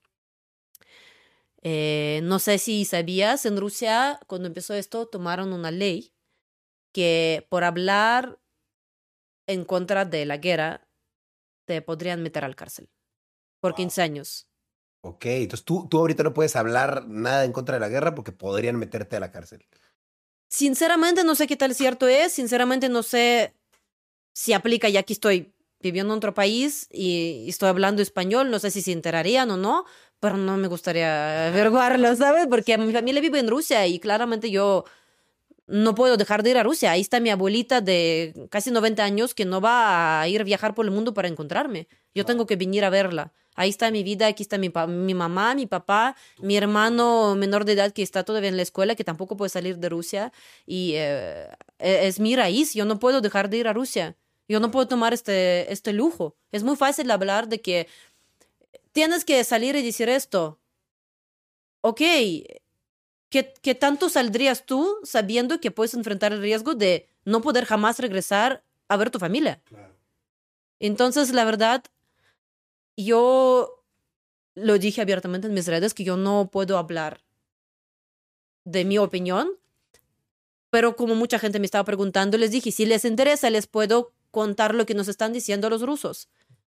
[1.62, 6.14] Eh, no sé si sabías, en Rusia, cuando empezó esto, tomaron una ley
[6.92, 8.40] que por hablar
[9.46, 10.88] en contra de la guerra
[11.66, 12.88] te podrían meter al cárcel
[13.60, 13.76] por Wow.
[13.76, 14.46] 15 años.
[15.02, 18.32] Ok, entonces tú, tú ahorita no puedes hablar nada en contra de la guerra porque
[18.32, 19.64] podrían meterte a la cárcel.
[20.48, 23.54] Sinceramente no sé qué tal cierto es, sinceramente no sé
[24.32, 28.70] si aplica ya que estoy viviendo en otro país y estoy hablando español, no sé
[28.70, 29.86] si se enterarían o no,
[30.18, 32.46] pero no me gustaría averiguarlo, ¿sabes?
[32.46, 34.84] Porque mi familia vive en Rusia y claramente yo
[35.66, 36.90] no puedo dejar de ir a Rusia.
[36.90, 40.74] Ahí está mi abuelita de casi 90 años que no va a ir a viajar
[40.74, 41.88] por el mundo para encontrarme.
[42.14, 43.32] Yo tengo que venir a verla.
[43.60, 47.72] Ahí está mi vida, aquí está mi, mi mamá, mi papá, mi hermano menor de
[47.72, 50.32] edad que está todavía en la escuela, que tampoco puede salir de Rusia.
[50.64, 51.46] Y eh,
[51.78, 54.16] e- es mi raíz, yo no puedo dejar de ir a Rusia.
[54.48, 56.38] Yo no puedo tomar este, este lujo.
[56.52, 57.86] Es muy fácil hablar de que
[58.92, 60.58] tienes que salir y decir esto.
[61.82, 62.00] Ok,
[63.28, 67.98] ¿qué, ¿qué tanto saldrías tú sabiendo que puedes enfrentar el riesgo de no poder jamás
[67.98, 69.62] regresar a ver tu familia?
[70.78, 71.84] Entonces, la verdad,
[73.04, 73.84] yo
[74.54, 77.20] lo dije abiertamente en mis redes que yo no puedo hablar
[78.64, 79.48] de mi opinión,
[80.70, 84.74] pero como mucha gente me estaba preguntando, les dije, si les interesa, les puedo contar
[84.74, 86.28] lo que nos están diciendo los rusos.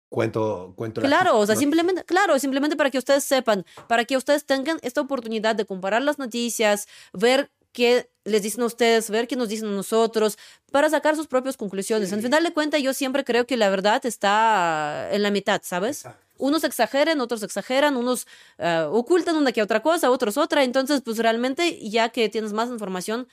[0.09, 1.01] Cuento, cuento.
[1.01, 4.79] la- Claro, o sea, simplemente, claro, simplemente para que ustedes sepan, para que ustedes tengan
[4.83, 9.49] esta oportunidad de comparar las noticias, ver qué les dicen a ustedes, ver qué nos
[9.49, 10.39] dicen a nosotros,
[10.71, 12.13] para sacar sus propias conclusiones.
[12.13, 16.05] Al final de cuentas, yo siempre creo que la verdad está en la mitad, ¿sabes?
[16.37, 18.27] Unos exageran, otros exageran, unos
[18.59, 20.63] eh, ocultan una que otra cosa, otros otra.
[20.63, 23.29] Entonces, pues realmente, ya que tienes más información,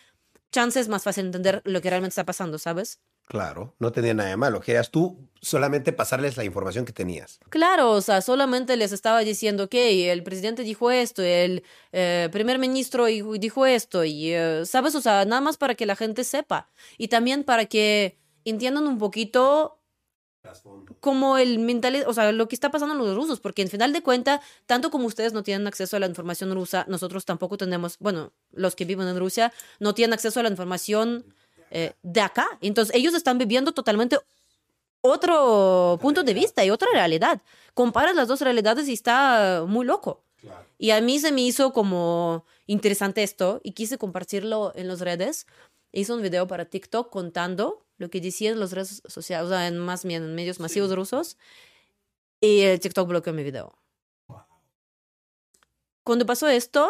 [0.51, 2.99] chance es más fácil entender lo que realmente está pasando, ¿sabes?
[3.25, 4.61] Claro, no tenía nada de malo.
[4.61, 7.39] Querías tú solamente pasarles la información que tenías.
[7.49, 12.59] Claro, o sea, solamente les estaba diciendo que el presidente dijo esto, el eh, primer
[12.59, 14.93] ministro dijo esto, y, eh, ¿sabes?
[14.95, 16.67] O sea, nada más para que la gente sepa.
[16.97, 19.79] Y también para que entiendan un poquito
[20.99, 23.93] como el mentalidad, o sea, lo que está pasando en los rusos, porque en final
[23.93, 27.97] de cuentas, tanto como ustedes no tienen acceso a la información rusa, nosotros tampoco tenemos,
[27.99, 31.34] bueno, los que viven en Rusia no tienen acceso a la información
[31.77, 32.47] eh, de acá.
[32.61, 34.17] Entonces, ellos están viviendo totalmente
[35.01, 37.41] otro punto de vista y otra realidad.
[37.73, 40.23] Comparas las dos realidades y está muy loco.
[40.77, 45.47] Y a mí se me hizo como interesante esto y quise compartirlo en las redes.
[45.91, 49.77] Hice un video para TikTok contando lo que decían las redes sociales, o sea, en
[49.77, 51.37] más bien en medios masivos rusos.
[52.39, 53.77] Y el TikTok bloqueó mi video.
[56.05, 56.89] Cuando pasó esto,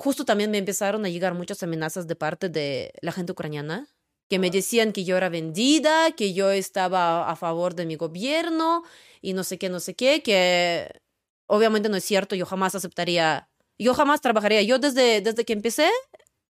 [0.00, 3.86] justo también me empezaron a llegar muchas amenazas de parte de la gente ucraniana
[4.30, 8.82] que me decían que yo era vendida, que yo estaba a favor de mi gobierno
[9.20, 11.02] y no sé qué, no sé qué, que
[11.46, 14.62] obviamente no es cierto, yo jamás aceptaría, yo jamás trabajaría.
[14.62, 15.90] Yo desde, desde que empecé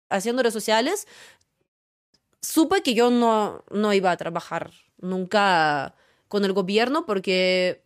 [0.09, 1.07] haciendo redes sociales,
[2.41, 5.95] supe que yo no, no iba a trabajar nunca
[6.27, 7.85] con el gobierno porque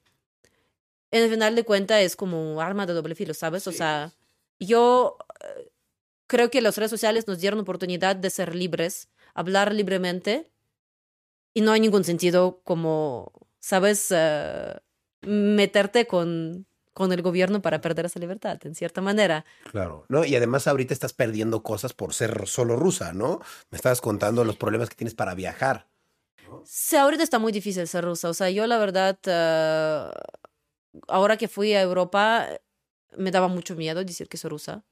[1.10, 3.66] en el final de cuentas es como un arma de doble filo, ¿sabes?
[3.66, 4.12] O sea,
[4.60, 5.29] yo eh,
[6.30, 10.48] creo que las redes sociales nos dieron oportunidad de ser libres, hablar libremente
[11.52, 14.06] y no hay ningún sentido como, ¿sabes?
[14.10, 14.76] Eh,
[15.22, 19.44] meterte con, con el gobierno para perder esa libertad, en cierta manera.
[19.72, 20.04] Claro.
[20.08, 23.40] No, y además ahorita estás perdiendo cosas por ser solo rusa, ¿no?
[23.70, 25.88] Me estabas contando los problemas que tienes para viajar.
[26.64, 28.28] Sí, ahorita está muy difícil ser rusa.
[28.28, 30.10] O sea, yo la verdad, eh,
[31.08, 32.46] ahora que fui a Europa,
[33.16, 34.84] me daba mucho miedo decir que soy rusa.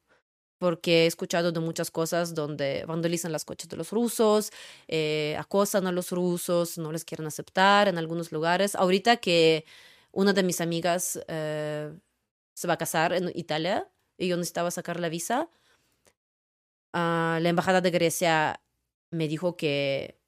[0.59, 4.51] Porque he escuchado de muchas cosas donde vandalizan las coches de los rusos,
[4.89, 8.75] eh, acosan a los rusos, no les quieren aceptar en algunos lugares.
[8.75, 9.65] Ahorita que
[10.13, 11.93] una de mis amigas eh,
[12.55, 13.89] se va a casar en Italia
[14.19, 15.49] y yo necesitaba sacar la visa,
[16.93, 18.61] ah, la embajada de Grecia
[19.11, 20.19] me dijo que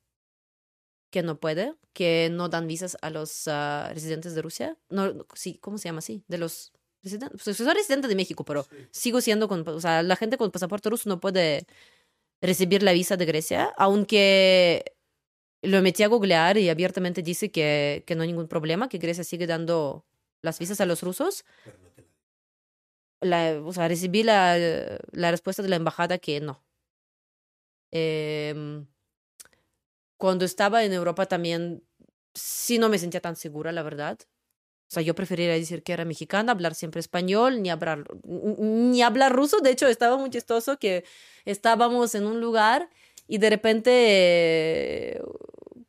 [1.10, 4.78] que no puede, que no dan visas a los ah, residentes de Rusia.
[4.88, 6.24] No, sí, ¿cómo se llama así?
[6.28, 6.72] De los
[7.02, 7.42] residentes.
[7.42, 10.90] Pues, soy residente de México, pero sigo siendo con, o sea, la gente con pasaporte
[10.90, 11.66] ruso no puede
[12.42, 14.96] recibir la visa de Grecia, aunque
[15.62, 19.24] lo metí a googlear y abiertamente dice que, que no hay ningún problema, que Grecia
[19.24, 20.06] sigue dando
[20.42, 21.44] las visas a los rusos.
[23.20, 26.64] La, o sea, recibí la, la respuesta de la embajada que no.
[27.92, 28.86] Em,
[30.16, 31.82] cuando estaba en Europa también
[32.34, 34.18] sí no me sentía tan segura, la verdad.
[34.90, 39.32] O sea, yo preferiría decir que era mexicana, hablar siempre español, ni hablar, ni hablar
[39.32, 39.60] ruso.
[39.60, 41.04] De hecho, estaba muy chistoso que
[41.44, 42.90] estábamos en un lugar
[43.28, 45.22] y de repente eh,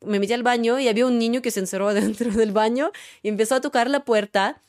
[0.01, 2.91] me metí al baño y había un niño que se encerró dentro del baño
[3.23, 4.61] y empezó a tocar la puerta.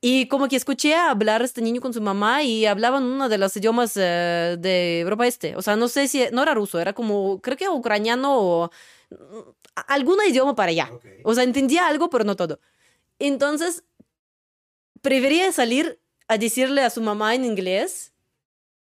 [0.00, 3.54] Y como que escuché hablar este niño con su mamá y hablaban uno de los
[3.58, 5.54] idiomas eh, de Europa Este.
[5.54, 8.70] O sea, no sé si, no era ruso, era como, creo que ucraniano o
[9.86, 10.90] algún idioma para allá.
[11.24, 12.58] O sea, entendía algo, pero no todo.
[13.18, 13.84] Entonces,
[15.02, 18.12] prefería salir a decirle a su mamá en inglés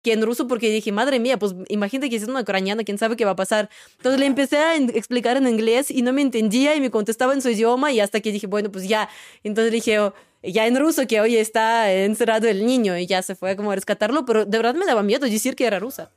[0.01, 3.15] que en ruso porque dije, madre mía, pues imagínate que es una ucraniana, quién sabe
[3.17, 3.70] qué va a pasar.
[3.97, 7.41] Entonces le empecé a explicar en inglés y no me entendía y me contestaba en
[7.41, 9.09] su idioma y hasta que dije, bueno, pues ya.
[9.43, 13.36] Entonces dije, oh, ya en ruso que hoy está encerrado el niño y ya se
[13.36, 16.11] fue como a rescatarlo, pero de verdad me daba miedo decir que era rusa.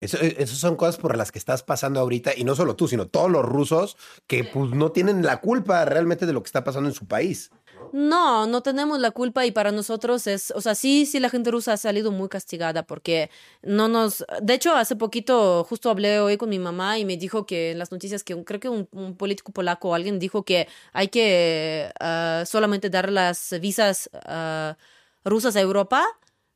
[0.00, 3.06] Eso, esas son cosas por las que estás pasando ahorita, y no solo tú, sino
[3.06, 3.96] todos los rusos
[4.26, 7.50] que pues no tienen la culpa realmente de lo que está pasando en su país.
[7.92, 11.50] No, no tenemos la culpa y para nosotros es, o sea, sí, sí, la gente
[11.50, 13.30] rusa ha salido muy castigada porque
[13.62, 17.46] no nos, de hecho, hace poquito justo hablé hoy con mi mamá y me dijo
[17.46, 18.86] que en las noticias que creo que un,
[19.16, 24.76] político polaco o alguien dijo que hay que ah, solamente dar las visas ah,
[25.24, 26.04] rusas a Europa.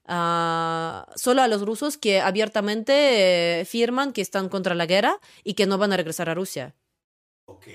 [0.06, 5.54] Ah, solo a los rusos que abiertamente eh, firman que están contra la guerra y
[5.54, 6.74] que no van a regresar a Rusia.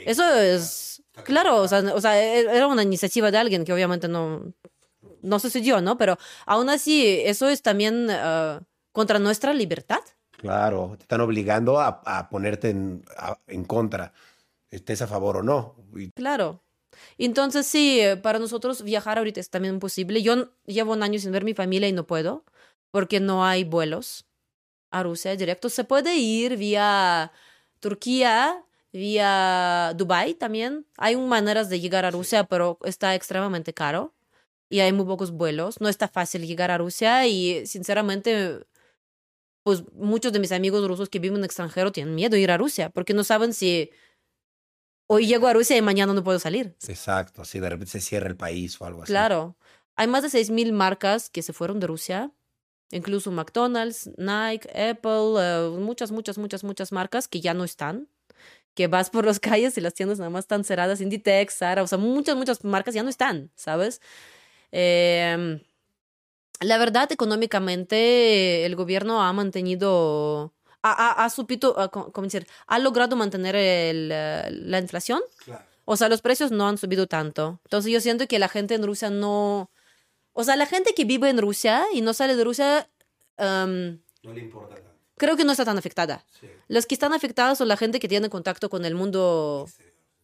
[0.06, 4.08] Eso es, claro, o sea, o sea, e, era una iniciativa de alguien que obviamente
[4.08, 4.54] no,
[5.22, 5.98] no sucedió, ¿no?
[5.98, 8.62] Pero aún así, eso es también ah,
[8.92, 10.02] contra nuestra libertad.
[10.32, 13.04] Claro, te están obligando a, a ponerte en,
[13.48, 14.14] en, contra,
[14.70, 15.76] estés a favor o no.
[16.16, 16.64] Claro.
[17.18, 20.22] Entonces, sí, para nosotros viajar ahorita es también posible.
[20.22, 22.46] Yo llevo un año sin ver mi familia y no puedo,
[22.92, 24.26] porque no hay vuelos
[24.92, 25.70] a Rusia directo.
[25.70, 27.32] Se puede ir vía
[27.80, 30.86] Turquía, vía Dubai también.
[30.98, 34.14] Hay maneras de llegar a Rusia, pero está extremadamente caro
[34.70, 35.82] y hay muy pocos vuelos.
[35.82, 38.66] No está fácil llegar a Rusia y sinceramente,
[39.64, 42.52] pues muchos de mis amigos rusos que viven en el extranjero tienen miedo de ir
[42.52, 43.92] a Rusia porque no saben si
[45.10, 46.76] hoy llego a Rusia y mañana no puedo salir.
[46.88, 49.12] Exacto, si de repente se cierra el país o algo así.
[49.12, 49.56] Claro.
[49.96, 52.32] Hay más de 6.000 marcas que se fueron de Rusia,
[52.92, 58.08] incluso McDonald's, Nike, Apple, eh, muchas, muchas, muchas, muchas marcas que ya no están
[58.76, 61.88] que vas por las calles y las tiendas nada más están cerradas, Inditex, Sara, o
[61.88, 64.00] sea, muchas, muchas marcas ya no están, ¿sabes?
[64.72, 65.60] Em,
[66.62, 70.54] la verdad, económicamente, el gobierno ha mantenido,
[70.84, 72.48] ha, ha, ¿cómo decir?
[72.68, 75.22] Ha logrado mantener el, la inflación.
[75.86, 77.60] O sea, los precios no han subido tanto.
[77.66, 79.72] Entonces yo siento que la gente en Rusia no...
[80.34, 82.90] O sea, la gente que vive en Rusia y no sale de Rusia...
[83.38, 84.76] Em, no le importa
[85.20, 86.26] creo que no está tan afectada.
[86.68, 89.68] Los que están afectados son la gente que tiene contacto con el mundo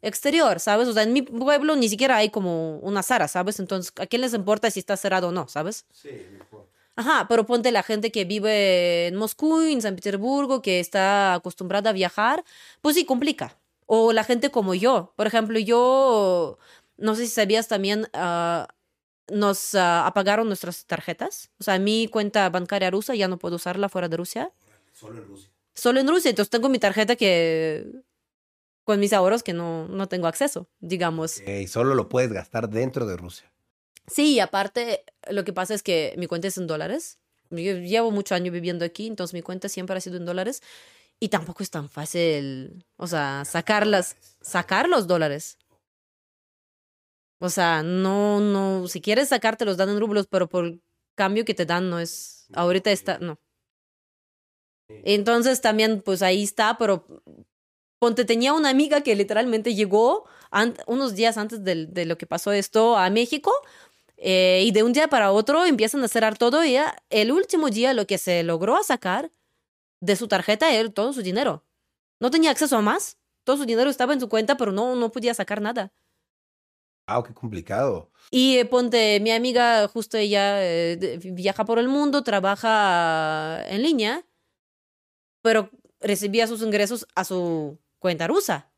[0.01, 0.59] exterior.
[0.59, 0.87] ¿sabes?
[0.87, 3.59] O sea, en mi pueblo ni siquiera hay como una Sara, ¿sabes?
[3.59, 5.85] Entonces, ¿a quién les importa si está cerrado o no, ¿sabes?
[5.91, 6.67] Sí, mejor.
[6.95, 11.89] Ajá, pero ponte la gente que vive en Moscú, en San Petersburgo, que está acostumbrada
[11.89, 12.45] a viajar,
[12.81, 13.57] pues sí, complica.
[13.85, 15.13] O la gente como yo.
[15.15, 16.57] Por ejemplo, yo,
[16.97, 18.65] no sé si sabías también, uh,
[19.27, 21.51] nos uh, apagaron nuestras tarjetas.
[21.59, 24.51] O sea, mi cuenta bancaria rusa ya no puedo usarla fuera de Rusia.
[24.93, 25.51] Solo en Rusia.
[25.73, 26.29] Solo en Rusia.
[26.29, 27.85] Entonces tengo mi tarjeta que.
[28.85, 31.41] con mis ahorros que no, no tengo acceso, digamos.
[31.41, 33.51] Y solo lo puedes gastar dentro de Rusia.
[34.07, 37.19] Sí, aparte, lo que pasa es que mi cuenta es en dólares.
[37.49, 40.61] Yo llevo mucho año viviendo aquí, entonces mi cuenta siempre ha sido en dólares.
[41.19, 45.57] Y tampoco es tan fácil, o sea, sacarlas, sacar los dólares.
[47.39, 50.79] O sea, no, no, si quieres sacarte los dan en rublos, pero por
[51.15, 53.39] cambio que te dan no es, ahorita está, no.
[54.87, 57.05] Entonces también, pues ahí está, pero
[57.99, 60.25] ponte, tenía una amiga que literalmente llegó
[60.87, 63.51] unos días antes de, de, lo que pasó esto a México
[64.17, 66.77] eh, y de un día para otro empiezan a cerrar todo y
[67.09, 69.31] el último día lo que se logró sacar
[70.01, 71.65] de su tarjeta era todo su dinero.
[72.19, 73.17] No tenía acceso a más.
[73.43, 75.93] Todo su dinero estaba en su cuenta, pero no, no podía sacar nada.
[77.07, 78.11] Ah, qué complicado.
[78.31, 84.25] Y eh, ponte, mi amiga, justo ella eh, viaja por el mundo, trabaja en línea
[85.45, 88.71] pero recibía sus ingresos a su cuenta rusa.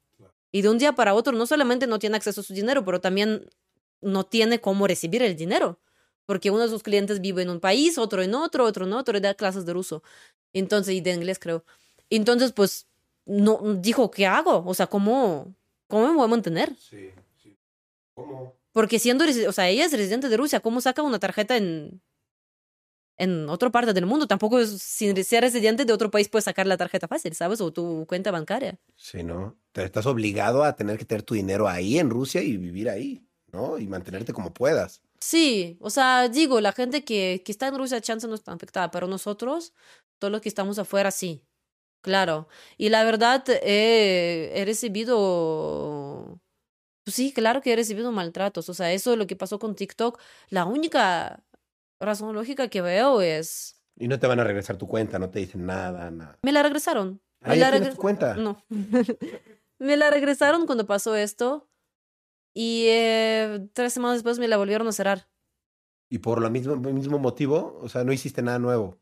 [0.51, 2.99] Y de un día para otro no solamente no tiene acceso a su dinero, pero
[2.99, 3.49] también
[4.01, 5.79] no tiene cómo recibir el dinero.
[6.25, 9.17] Porque uno de sus clientes vive en un país, otro en otro, otro en otro,
[9.17, 10.03] y da clases de ruso.
[10.53, 11.63] Entonces, y de inglés creo.
[12.09, 12.87] Entonces, pues,
[13.25, 14.63] no, dijo, ¿qué hago?
[14.65, 15.55] O sea, ¿cómo,
[15.87, 16.75] cómo me voy a mantener?
[16.75, 17.57] Sí, sí.
[18.13, 18.53] ¿Cómo?
[18.71, 22.01] Porque siendo, o sea, ella es residente de Rusia, ¿cómo saca una tarjeta en,
[23.17, 24.27] en otra parte del mundo.
[24.27, 27.59] Tampoco sin ser residente de otro país puedes sacar la tarjeta fácil, ¿sabes?
[27.61, 28.79] O tu cuenta bancaria.
[28.95, 29.57] Sí, ¿no?
[29.71, 33.26] Te estás obligado a tener que tener tu dinero ahí en Rusia y vivir ahí,
[33.57, 33.77] ¿no?
[33.77, 35.01] Y mantenerte como puedas.
[35.19, 38.91] Sí, o sea, digo, la gente que, que está en Rusia, chance no está afectada,
[38.91, 39.73] pero nosotros,
[40.19, 41.43] todos los que estamos afuera, sí.
[42.01, 42.47] Claro.
[42.77, 46.39] Y la verdad, he recibido...
[47.03, 48.69] Pues sí, claro que he recibido maltratos.
[48.69, 50.19] O sea, eso es lo que pasó con TikTok.
[50.49, 51.43] La única
[51.99, 53.81] razón lógica que veo es...
[53.97, 56.37] Y no te van a regresar tu cuenta, no te dicen nada, nada.
[56.43, 57.21] Me la regresaron.
[57.41, 58.35] ¿Ah, la tu cuenta?
[58.35, 58.63] No.
[59.79, 61.67] me la regresaron cuando pasó esto
[62.59, 65.27] y eh, tres semanas después me la volvieron a cerrar.
[66.09, 67.77] ¿Y por lo mismo, mismo motivo?
[67.83, 68.97] O sea, no hiciste nada nuevo.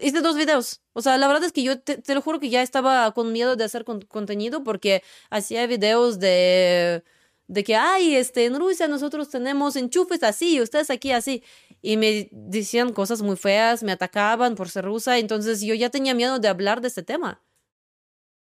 [0.00, 0.80] Hice dos videos.
[0.94, 3.32] O sea, la verdad es que yo te, te lo juro que ya estaba con
[3.32, 7.04] miedo de hacer contenido porque hacía videos de
[7.48, 11.42] de que, ay, este, en Rusia nosotros tenemos enchufes así, ustedes aquí así.
[11.82, 16.14] Y me decían cosas muy feas, me atacaban por ser rusa, entonces yo ya tenía
[16.14, 17.42] miedo de hablar de este tema.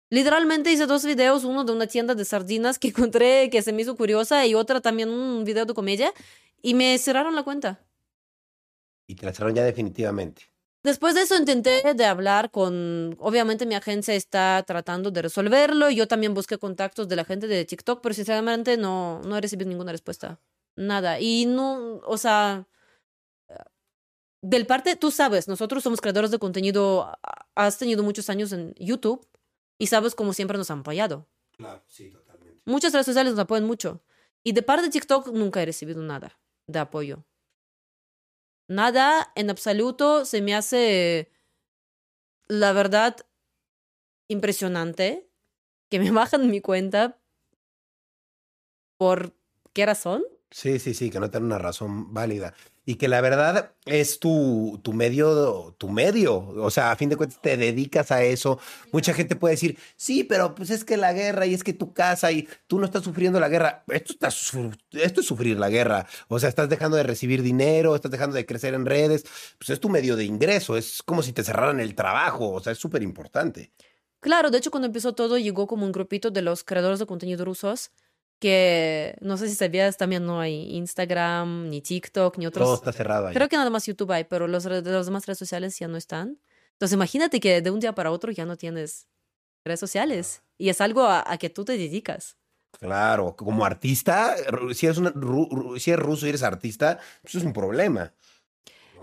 [0.10, 3.82] Literalmente hice dos videos, uno de una tienda de sardinas que encontré que se me
[3.82, 6.14] hizo curiosa y otra también un video de comedia
[6.62, 7.86] y me cerraron la cuenta.
[9.08, 10.44] Y te la cerraron ya definitivamente.
[10.84, 16.08] Después de eso intenté de hablar con, obviamente mi agencia está tratando de resolverlo, yo
[16.08, 19.92] también busqué contactos de la gente de TikTok, pero sinceramente no, no he recibido ninguna
[19.92, 20.40] respuesta,
[20.78, 21.20] nada.
[21.20, 22.68] Y no, o sea,
[24.42, 27.12] del parte, tú sabes, nosotros somos creadores de contenido,
[27.56, 29.28] has tenido muchos años en YouTube
[29.78, 31.28] y sabes cómo siempre nos han apoyado.
[31.52, 32.62] Claro, sí, totalmente.
[32.66, 34.04] Muchas redes sociales nos apoyan mucho.
[34.44, 37.26] Y de parte de TikTok nunca he recibido nada de apoyo.
[38.68, 41.32] Nada en absoluto se me hace,
[42.48, 43.18] la verdad,
[44.28, 45.30] impresionante
[45.90, 47.20] que me bajan mi cuenta.
[48.98, 49.34] ¿Por
[49.74, 50.24] qué razón?
[50.52, 52.54] Sí, sí, sí, que no tiene una razón válida.
[52.90, 56.38] Y que la verdad es tu, tu medio, tu medio.
[56.38, 58.60] O sea, a fin de cuentas te dedicas a eso.
[58.94, 61.92] Mucha gente puede decir, sí, pero pues es que la guerra y es que tu
[61.92, 63.84] casa y tú no estás sufriendo la guerra.
[63.90, 66.08] Esto, está, esto es sufrir la guerra.
[66.30, 69.26] O sea, estás dejando de recibir dinero, estás dejando de crecer en redes.
[69.58, 70.78] Pues es tu medio de ingreso.
[70.78, 72.52] Es como si te cerraran el trabajo.
[72.54, 73.74] O sea, es súper importante.
[74.22, 77.44] Claro, de hecho, cuando empezó todo, llegó como un grupito de los creadores de contenido
[77.44, 77.92] rusos
[78.40, 82.66] que no sé si sabías, también no hay Instagram, ni TikTok, ni otros.
[82.66, 83.34] Todo está cerrado ahí.
[83.34, 86.40] Creo que nada más YouTube hay, pero los, las demás redes sociales ya no están.
[86.74, 89.08] Entonces imagínate que de un día para otro ya no tienes
[89.66, 92.38] redes sociales y es algo a, que tú te dedicas.
[92.80, 94.36] Claro, como artista,
[94.74, 94.98] si eres,
[95.82, 98.14] si eres ruso y eres artista, pues es un problema.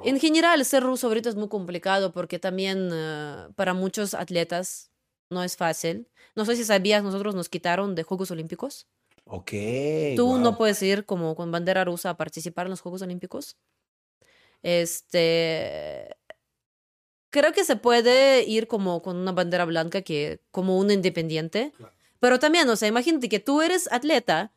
[0.04, 4.90] En general, ser ruso ahorita es muy complicado porque también eh, para muchos atletas
[5.30, 6.08] no es fácil.
[6.36, 8.86] No sé si sabías, nosotros nos quitaron de Juegos Olímpicos.
[9.24, 9.52] Ok.
[10.16, 13.56] Tú no puedes ir como con bandera rusa a participar en los Juegos Olímpicos.
[14.62, 16.16] Este.
[17.30, 21.72] Creo que se puede ir como con una bandera blanca, que como un independiente.
[22.20, 24.52] Pero también, o sea, imagínate que tú eres atleta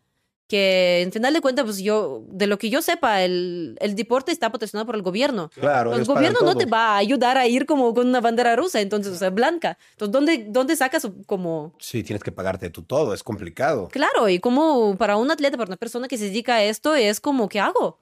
[0.47, 4.31] que en final de cuentas, pues yo, de lo que yo sepa, el, el deporte
[4.31, 5.49] está patrocinado por el gobierno.
[5.49, 5.93] Claro.
[5.93, 9.13] El gobierno no te va a ayudar a ir como con una bandera rusa, entonces,
[9.13, 9.77] o sea, blanca.
[9.91, 11.73] Entonces, ¿dónde, dónde sacas como...?
[11.79, 13.89] Sí, tienes que pagarte tú todo, es complicado.
[13.89, 17.19] Claro, y como para un atleta, para una persona que se dedica a esto, es
[17.19, 17.99] como, ¿qué hago?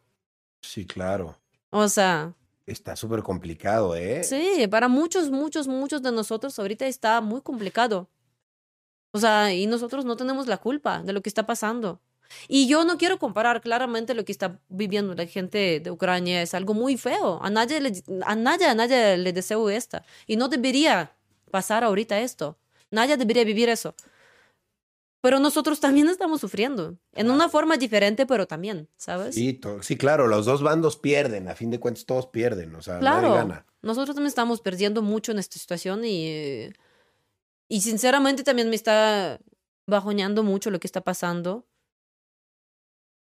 [0.61, 1.37] Sí, claro.
[1.71, 2.33] O sea...
[2.67, 4.23] Está súper complicado, ¿eh?
[4.23, 8.09] Sí, para muchos, muchos, muchos de nosotros ahorita está muy complicado.
[9.11, 12.01] O sea, y nosotros no tenemos la culpa de lo que está pasando.
[12.47, 16.41] Y yo no quiero comparar claramente lo que está viviendo la gente de Ucrania.
[16.41, 17.39] Es algo muy feo.
[17.41, 17.93] A nadie le,
[18.25, 19.99] a nadie, a nadie le deseo esto.
[20.27, 21.15] Y no debería
[21.51, 22.57] pasar ahorita esto.
[22.91, 23.95] Nadie debería vivir eso.
[25.21, 26.97] Pero nosotros también estamos sufriendo.
[27.13, 29.33] En una forma diferente, pero también, ¿sabes?
[29.33, 30.27] Sí, sí, claro.
[30.27, 31.47] Los dos bandos pierden.
[31.47, 32.75] A fin de cuentas, todos pierden.
[32.75, 33.29] O sea, claro.
[33.29, 33.65] nadie gana.
[33.81, 36.69] Nosotros también estamos perdiendo mucho en esta situación y...
[37.67, 39.39] Y sinceramente también me está
[39.87, 41.65] bajoneando mucho lo que está pasando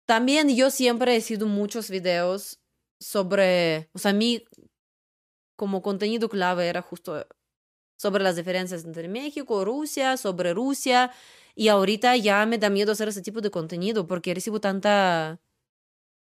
[0.05, 2.59] también yo siempre he sido muchos videos
[2.99, 4.43] sobre, o sea, a mí
[5.55, 7.25] como contenido clave era justo
[7.95, 11.11] sobre las diferencias entre México, Rusia, sobre Rusia.
[11.53, 15.39] Y ahorita ya me da miedo hacer ese tipo de contenido porque recibo tanta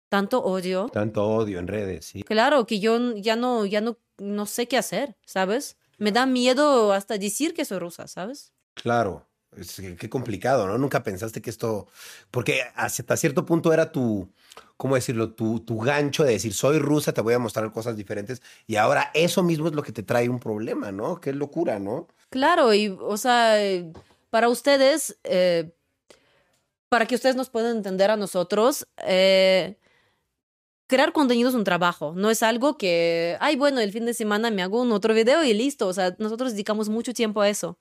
[0.09, 0.87] tanto odio.
[0.87, 2.23] Tanto odio en redes, sí.
[2.23, 5.77] Claro, que yo ya no ya no no sé qué hacer, ¿sabes?
[5.97, 8.53] Me da miedo hasta decir que soy rusa, ¿sabes?
[8.73, 9.27] Claro.
[9.97, 10.77] Qué complicado, ¿no?
[10.77, 11.87] Nunca pensaste que esto,
[12.31, 14.29] porque hasta cierto punto era tu,
[14.77, 15.33] ¿cómo decirlo?
[15.33, 18.41] Tu, tu gancho de decir, soy rusa, te voy a mostrar cosas diferentes.
[18.67, 21.19] Y ahora eso mismo es lo que te trae un problema, ¿no?
[21.19, 22.07] Qué locura, ¿no?
[22.29, 23.57] Claro, y, o sea,
[24.29, 25.71] para ustedes, eh,
[26.89, 29.77] para que ustedes nos puedan entender a nosotros, eh,
[30.87, 34.51] crear contenido es un trabajo, no es algo que, ay, bueno, el fin de semana
[34.51, 35.87] me hago un otro video y listo.
[35.87, 37.77] O sea, nosotros dedicamos mucho tiempo a eso.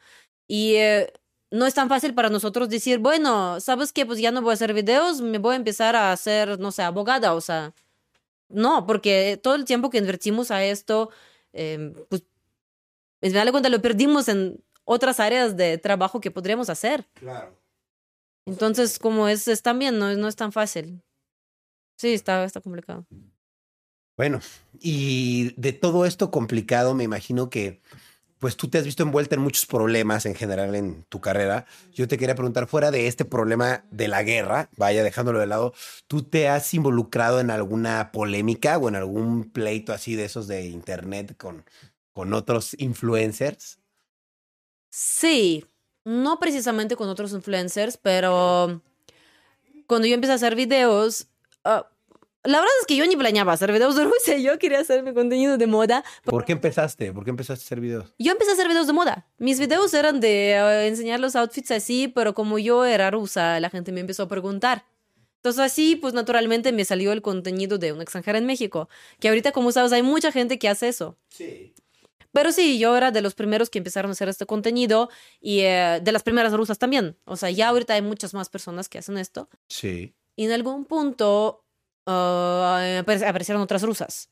[0.46, 1.12] Y eh,
[1.54, 4.04] no es tan fácil para nosotros decir, bueno, ¿sabes qué?
[4.04, 6.82] Pues ya no voy a hacer videos, me voy a empezar a ser, no sé,
[6.82, 7.72] abogada, o sea,
[8.48, 11.10] no, porque todo el tiempo que invertimos a esto,
[11.52, 12.24] eh, pues,
[13.20, 17.06] me da cuenta, lo perdimos en otras áreas de trabajo que podríamos hacer.
[17.14, 17.56] Claro.
[18.46, 21.02] Entonces, como es, es también, no, no es tan fácil.
[21.96, 23.06] Sí, está, está complicado.
[24.16, 24.40] Bueno,
[24.80, 27.80] y de todo esto complicado, me imagino que
[28.38, 31.66] pues tú te has visto envuelta en muchos problemas en general en tu carrera.
[31.92, 35.72] Yo te quería preguntar, fuera de este problema de la guerra, vaya dejándolo de lado,
[36.06, 40.66] ¿tú te has involucrado en alguna polémica o en algún pleito así de esos de
[40.66, 41.64] internet con,
[42.12, 43.78] con otros influencers?
[44.90, 45.64] Sí,
[46.04, 48.82] no precisamente con otros influencers, pero
[49.86, 51.28] cuando yo empecé a hacer videos,
[51.64, 51.88] ah,
[52.44, 55.14] La verdad es que yo ni planeaba hacer videos de Rusia, yo quería hacer mi
[55.14, 56.04] contenido de moda.
[56.24, 57.12] ¿Por qué empezaste?
[57.12, 58.14] ¿Por qué empezaste a hacer videos?
[58.18, 59.26] Yo empecé a hacer videos de moda.
[59.38, 63.70] Mis videos eran de eh, enseñar los outfits así, pero como yo era rusa, la
[63.70, 64.84] gente me empezó a preguntar.
[65.36, 68.88] Entonces así, pues naturalmente me salió el contenido de una extranjera en México,
[69.20, 71.18] que ahorita, como sabes, hay mucha gente que hace eso.
[71.28, 71.74] Sí.
[72.32, 75.08] Pero sí, yo era de los primeros que empezaron a hacer este contenido
[75.40, 77.16] y eh, de las primeras rusas también.
[77.26, 79.48] O sea, ya ahorita hay muchas más personas que hacen esto.
[79.68, 80.14] Sí.
[80.34, 81.63] Y en algún punto
[82.06, 84.30] uh, aparecieron otras rusas.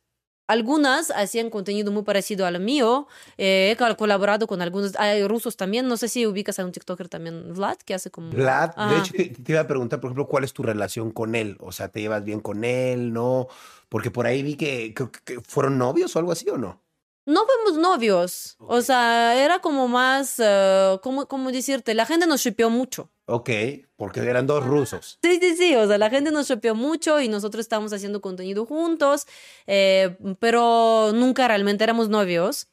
[0.48, 3.06] Algunas hacían contenido muy parecido al mío.
[3.38, 5.86] Eh, he colaborado con algunos hay rusos también.
[5.86, 8.32] No sé si ubicas a un TikToker también, Vlad, que hace como.
[8.32, 8.98] Vlad, de Ajá.
[8.98, 11.56] hecho, te, iba a preguntar, por ejemplo, ¿cuál es tu relación con él?
[11.60, 13.12] O sea, ¿te llevas bien con él?
[13.12, 13.46] ¿No?
[13.88, 16.82] Porque por ahí vi que, que- que fueron novios o algo así, ¿o no?
[17.24, 18.56] No fuimos novios.
[18.58, 18.82] O Ok.
[18.82, 20.34] sea, era como más.
[20.40, 21.94] eh, ¿cómo, ¿Cómo decirte?
[21.94, 23.10] La gente nos shipeó mucho.
[23.26, 23.50] Ok,
[23.96, 25.18] porque eran dos rusos.
[25.22, 28.66] Sí, sí, sí, o sea, la gente nos shopeó mucho y nosotros estábamos haciendo contenido
[28.66, 29.26] juntos,
[29.66, 32.68] eh, pero nunca realmente éramos novios.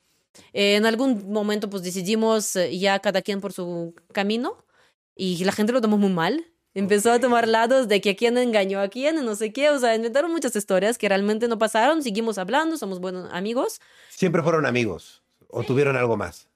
[0.53, 4.63] Eh, en algún momento pues decidimos eh, ya cada quien por su camino
[5.15, 6.45] y la gente lo tomó muy mal.
[6.73, 9.79] Empezó a tomar lados de que quién engañó a quién, y no sé qué, o
[9.79, 13.81] sea, inventaron muchas historias que realmente no pasaron, seguimos hablando, somos buenos amigos.
[14.09, 15.23] Siempre fueron amigos.
[15.47, 16.48] ¿O tuvieron algo más?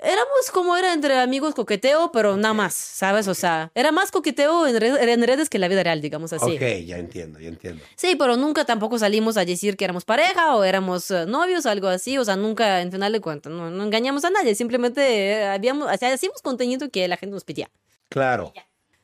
[0.00, 3.26] Éramos como era entre amigos coqueteo, pero nada más, ¿sabes?
[3.28, 6.32] O sea, era más coqueteo en, red- en redes que en la vida real, digamos
[6.32, 6.56] así.
[6.56, 7.82] Ok, ya entiendo, ya entiendo.
[7.96, 11.70] Sí, pero nunca tampoco salimos a decir que éramos pareja o éramos eh, novios o
[11.70, 12.18] algo así.
[12.18, 14.54] O sea, nunca, en final de cuentas, no, no engañamos a nadie.
[14.54, 15.00] Simplemente
[15.32, 17.70] eh, habíamos, o sea, hacíamos contenido que la gente nos pedía.
[18.08, 18.52] Claro,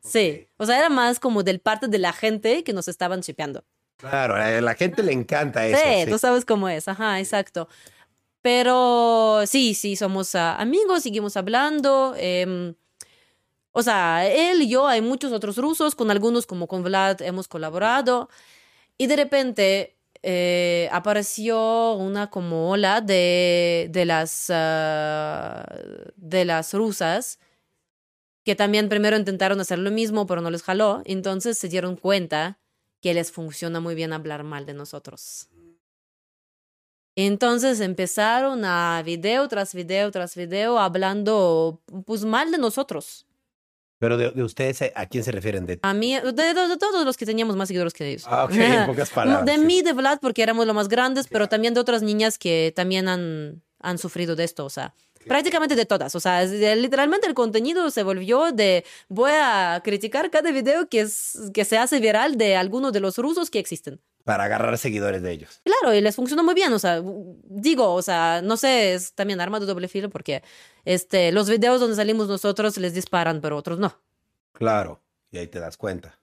[0.03, 3.65] Sí, o sea, era más como del parte de la gente que nos estaban chipeando.
[3.99, 4.35] claro.
[4.35, 5.79] A la gente le encanta eso.
[5.79, 6.11] sí, sí.
[6.11, 6.89] tú sabes cómo es.
[6.89, 7.69] Ajá, exacto.
[8.43, 12.15] Pero sí, sí, somos amigos, seguimos hablando.
[12.17, 12.75] em,
[13.73, 17.49] o sea, él y yo, hay muchos otros rusos, con algunos como con Vlad hemos
[17.49, 18.29] colaborado.
[18.99, 25.65] Y de repente eh, apareció una como ola de, de, las, ah,
[26.17, 27.39] de las rusas
[28.45, 31.03] que también primero intentaron hacer lo mismo, pero no les jaló.
[31.05, 32.59] Entonces se dieron cuenta
[33.01, 35.49] que les funciona muy bien hablar mal de nosotros.
[37.17, 43.27] Entonces empezaron a video tras video tras video hablando pues mal de nosotros.
[43.99, 45.67] Pero de, de ustedes, ¿a quién se refieren?
[45.67, 45.79] De...
[45.83, 48.25] A mí, de, de- de todos los que teníamos más seguidores que ellos.
[48.27, 49.45] Ah, ok, en pocas palabras.
[49.45, 52.73] De mí, de Vlad, porque éramos los más grandes, pero también de otras niñas que
[52.75, 54.95] también han, han sufrido de esto, o sea,
[55.27, 56.15] prácticamente de todas.
[56.15, 61.39] O sea, literalmente el contenido se volvió de voy a criticar cada video que, es,
[61.53, 64.01] que se hace viral de alguno de los rusos que existen.
[64.25, 65.61] Para agarrar seguidores de ellos.
[65.65, 67.03] Claro, y les funcionó muy bien, o sea,
[67.45, 70.43] digo, o sea, no sé, es también arma de doble filo porque
[70.85, 73.99] este, los videos donde salimos nosotros les disparan, pero otros no.
[74.53, 75.01] Claro,
[75.31, 76.19] y ahí te das cuenta.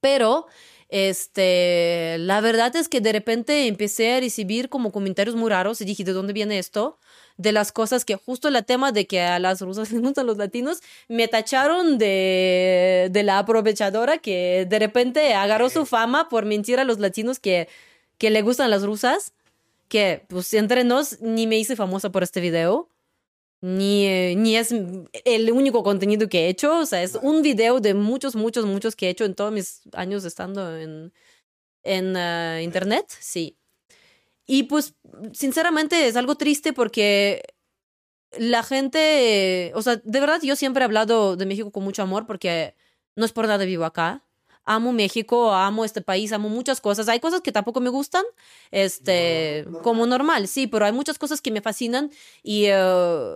[0.00, 0.46] Pero,
[0.88, 5.84] este, la verdad es que de repente empecé a recibir como comentarios muy raros y
[5.84, 6.98] dije, ¿de dónde viene esto?
[7.38, 10.36] De las cosas que justo el tema de que a las rusas les gustan los
[10.36, 16.78] latinos, me tacharon de, de la aprovechadora que de repente agarró su fama por mentir
[16.80, 17.68] a los latinos que,
[18.18, 19.32] que le gustan las rusas,
[19.88, 22.90] que pues entre nos ni me hice famosa por este video.
[23.60, 27.80] Ni, eh, ni es el único contenido que he hecho, o sea, es un video
[27.80, 31.12] de muchos, muchos, muchos que he hecho en todos mis años estando en,
[31.84, 33.57] en ah, internet, sí.
[34.50, 34.94] Y pues,
[35.34, 37.42] sinceramente, es algo triste porque
[38.38, 42.26] la gente, o sea, de verdad yo siempre he hablado de México con mucho amor
[42.26, 42.74] porque
[43.14, 44.24] no es por nada vivo acá.
[44.64, 47.08] Amo México, amo este país, amo muchas cosas.
[47.10, 48.24] Hay cosas que tampoco me gustan,
[48.70, 52.10] este, como normal, sí, pero hay muchas cosas que me fascinan
[52.42, 53.34] y, eh,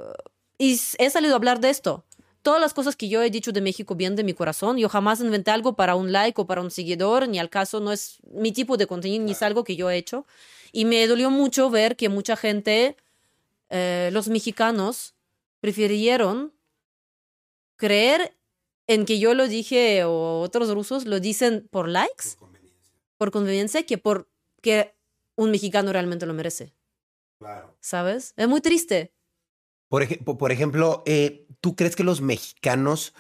[0.57, 2.05] y he salido a hablar de esto.
[2.41, 4.79] Todas las cosas que yo he dicho de México vienen de mi corazón.
[4.79, 7.93] Yo jamás inventé algo para un like o para un seguidor, ni al caso no
[7.93, 10.27] es mi tipo de contenido, ni es algo que yo he hecho.
[10.73, 12.97] Y me dolió mucho ver que mucha gente,
[13.69, 15.15] eh, los mexicanos,
[15.61, 16.53] prefirieron
[17.77, 18.37] creer
[18.87, 22.37] en que yo lo dije o otros rusos lo dicen por likes,
[23.17, 24.29] por conveniencia, que por
[24.61, 24.95] que
[25.37, 26.73] un mexicano realmente lo merece,
[27.39, 27.77] Claro.
[27.81, 28.33] ¿sabes?
[28.37, 29.13] Es muy triste.
[29.89, 33.13] Por, ej- por ejemplo, eh, ¿tú crees que los mexicanos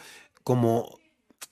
[0.44, 0.98] como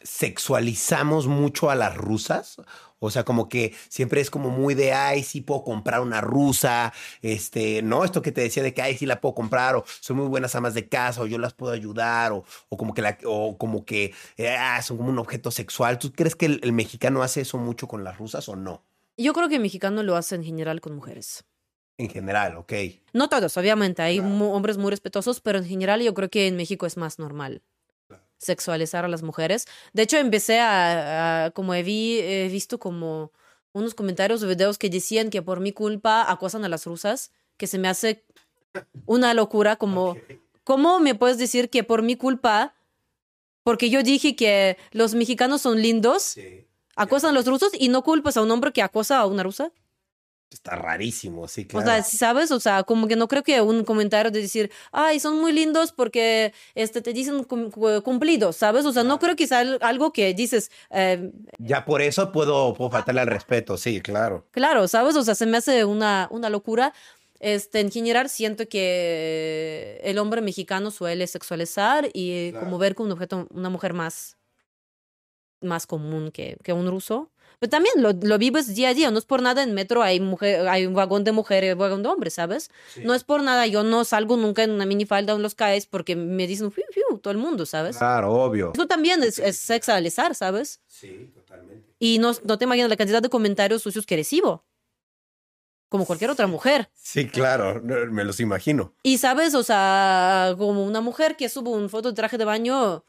[0.02, 2.56] sexualizamos mucho a las rusas?
[3.00, 6.92] O sea, como que siempre es como muy de, ay, sí puedo comprar una rusa,
[7.22, 8.04] este, ¿no?
[8.04, 10.54] Esto que te decía de que, ay, sí la puedo comprar, o son muy buenas
[10.54, 13.86] amas de casa, o yo las puedo ayudar, o, o como que, la, o como
[13.86, 15.98] que eh, ah, son como un objeto sexual.
[15.98, 18.84] ¿Tú crees que el, el mexicano hace eso mucho con las rusas o no?
[19.16, 21.44] Yo creo que el mexicano lo hace en general con mujeres.
[21.96, 22.72] En general, ok.
[23.12, 26.86] No todos, obviamente, hay hombres muy respetuosos, pero en general yo creo que en México
[26.86, 27.62] es más normal
[28.40, 29.66] sexualizar a las mujeres.
[29.92, 33.30] De hecho, empecé a, a- como he, vi- he visto como
[33.72, 37.66] unos comentarios o videos que decían que por mi culpa acosan a las rusas, que
[37.66, 38.24] se me hace
[39.06, 40.16] una locura como,
[40.64, 42.74] ¿cómo me puedes decir que por mi culpa,
[43.62, 46.32] porque yo dije que los mexicanos son lindos,
[46.96, 49.70] acosan a los rusos y no culpas a un hombre que acosa a una rusa?
[50.52, 51.86] Está rarísimo, sí, O claro.
[51.86, 52.50] sea, ¿sí ¿sabes?
[52.50, 55.92] O sea, como que no creo que un comentario de decir, ay, son muy lindos
[55.92, 58.84] porque este, te dicen cum- cu- cumplidos, ¿sabes?
[58.84, 62.74] O sea, no creo que sea al- algo que dices, eh, ya por eso puedo,
[62.74, 64.44] puedo faltarle al respeto, sí, claro.
[64.50, 65.14] claro, ¿sabes?
[65.14, 66.92] O sea, se me hace una, una locura.
[67.38, 73.12] Este, en general, siento que el hombre mexicano suele sexualizar y como ver como un
[73.12, 74.36] objeto, una mujer más,
[75.62, 77.29] más común que, que un ruso.
[77.60, 80.18] Pero también lo, lo vives día a día, no es por nada en metro hay,
[80.18, 82.70] mujer, hay un vagón de mujer y un vagón de hombres, ¿sabes?
[83.04, 85.84] No es por nada, yo no salgo nunca en una minifalda o en los CAES
[85.84, 87.98] porque me dicen, fiu, fiu, todo el mundo, ¿sabes?
[87.98, 88.72] Claro, obvio.
[88.74, 90.80] Eso también es, es sexualizar, ¿sabes?
[90.86, 91.86] Sí, totalmente.
[91.98, 94.64] Y no, no te imaginas la cantidad de comentarios sucios que recibo.
[95.90, 96.88] Como cualquier otra mujer.
[96.94, 98.94] Sí, claro, me los imagino.
[99.02, 103.04] Y sabes, o sea, como una mujer que sube una foto de traje de baño,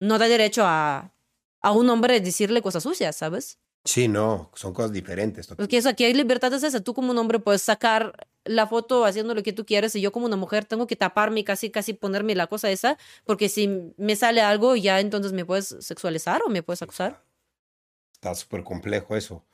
[0.00, 1.14] no da derecho a,
[1.60, 3.58] a un hombre decirle cosas sucias, ¿sabes?
[3.84, 5.48] Sí, no, son cosas diferentes.
[5.48, 6.80] Porque eso, aquí hay libertad es esa.
[6.80, 10.12] Tú como un hombre puedes sacar la foto haciendo lo que tú quieres y yo
[10.12, 13.92] como una mujer tengo que taparme y casi, casi ponerme la cosa esa, porque si
[13.96, 17.24] me sale algo ya entonces me puedes sexualizar o me puedes acusar.
[18.14, 19.44] Está súper complejo eso.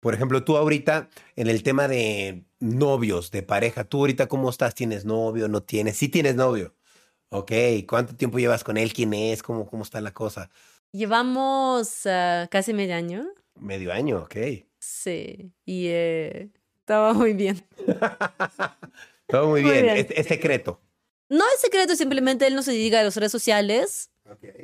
[0.00, 4.74] Por ejemplo, tú ahorita en el tema de novios, de pareja, tú ahorita cómo estás?
[4.74, 5.48] ¿Tienes novio?
[5.48, 5.96] ¿No tienes?
[5.96, 6.74] Sí tienes novio.
[7.30, 7.52] Ok,
[7.88, 8.92] ¿cuánto tiempo llevas con él?
[8.92, 9.42] ¿Quién es?
[9.42, 10.48] ¿Cómo, cómo está la cosa?
[10.92, 13.26] Llevamos ah, casi medio año.
[13.58, 14.36] Medio año, ok.
[14.78, 16.50] Sí, y eh,
[16.80, 17.62] estaba muy bien.
[19.26, 19.84] Todo muy Muy bien.
[19.84, 19.96] bien.
[19.96, 20.80] Es, es secreto.
[21.28, 24.10] No es secreto, simplemente él no se dedica a las redes sociales.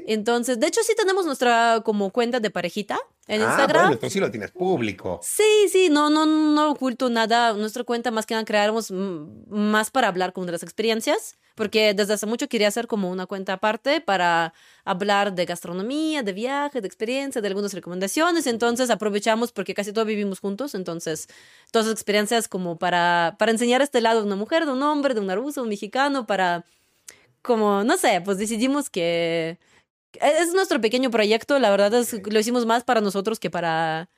[0.07, 2.99] Entonces, de hecho, sí tenemos nuestra como cuenta de parejita
[3.29, 3.83] en Ah, Instagram.
[3.83, 5.21] bueno, entonces sí lo tienes público.
[5.23, 7.53] Sí, sí, no, no, no oculto nada.
[7.55, 12.27] Nuestra cuenta más que nada creamos más para hablar de las experiencias, porque desde hace
[12.27, 14.53] mucho quería hacer como una cuenta aparte para
[14.85, 18.47] hablar de gastronomía, de viaje, de experiencia, de algunas recomendaciones.
[18.47, 21.29] Entonces aprovechamos porque casi todos vivimos juntos, entonces
[21.71, 25.15] todas las experiencias como para, para enseñar este lado de una mujer, de un hombre,
[25.15, 26.65] de una rusa, un mexicano, para
[27.43, 29.59] como, no sé, pues decidimos que
[30.21, 34.09] es nuestro pequeño proyecto, la verdad es que lo hicimos más para nosotros que para,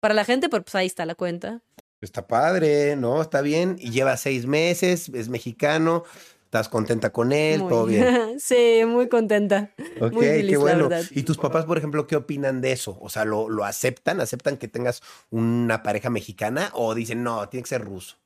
[0.00, 1.62] para la gente, pero pues ahí está la cuenta.
[2.00, 3.22] Está padre, ¿no?
[3.22, 3.76] Está bien.
[3.80, 6.04] Y lleva seis meses, es mexicano,
[6.44, 8.38] estás contenta con él, Muy- todo bien.
[8.38, 9.70] sí, muy contenta.
[10.00, 10.88] Ok, Muy feliz, qué bueno.
[11.12, 12.98] ¿Y tus papás, por ejemplo, qué opinan de eso?
[13.00, 14.20] O sea, ¿lo, ¿lo aceptan?
[14.20, 18.16] ¿Aceptan que tengas una pareja mexicana o dicen, no, tiene que ser ruso?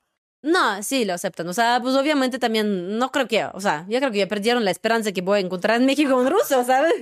[0.43, 1.47] No, sí, lo aceptan.
[1.47, 4.65] O sea, pues obviamente también, no creo que, o sea, yo creo que ya perdieron
[4.65, 6.93] la esperanza de que voy a encontrar en México un ruso, ¿sabes?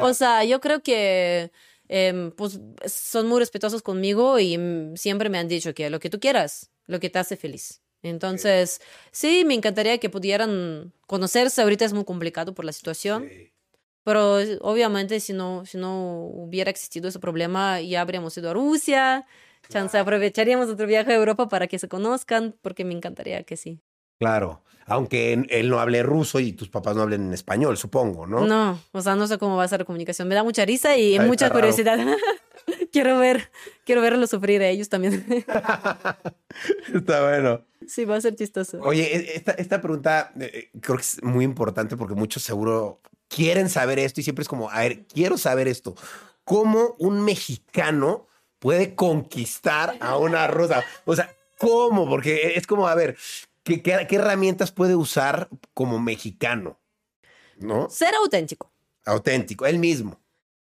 [0.00, 1.50] O sea, yo creo que,
[1.88, 6.10] em, pues, son muy respetuosos conmigo y mm, siempre me han dicho que lo que
[6.10, 7.82] tú quieras, lo que te hace feliz.
[8.02, 11.62] Entonces, sí, me encantaría que pudieran conocerse.
[11.62, 13.28] Ahorita es muy complicado por la situación.
[14.04, 19.26] Pero obviamente si no, si no hubiera existido ese problema, ya habríamos ido a Rusia.
[19.68, 23.80] Chance, aprovecharíamos otro viaje a Europa para que se conozcan, porque me encantaría que sí.
[24.18, 24.62] Claro.
[24.86, 28.46] Aunque él- no hable ruso y tus papás no hablen en español, supongo, ¿no?
[28.46, 28.80] ¿No?
[28.92, 30.26] o sea, no sé cómo va a ser la comunicación.
[30.28, 31.98] Me da mucha risa y Ay, mucha curiosidad.
[32.92, 33.50] quiero ver,
[33.84, 35.26] quiero verlo sufrir a ellos también.
[36.94, 37.64] Está bueno.
[37.86, 38.80] sí, va a ser chistoso.
[38.82, 43.68] Oye, e- esta, esta pregunta eh, creo que es muy importante porque muchos seguro quieren
[43.68, 45.94] saber esto y siempre es como, a ver, quiero saber esto.
[46.44, 48.26] ¿Cómo un mexicano
[48.58, 50.84] puede conquistar a una rusa?
[51.04, 52.08] O sea, ¿cómo?
[52.08, 53.16] Porque es como, a ver,
[53.62, 56.78] ¿qué, qué, qué herramientas puede usar como mexicano?
[57.58, 57.90] ¿No?
[57.90, 58.70] Ser auténtico.
[59.04, 60.20] Auténtico, él mismo.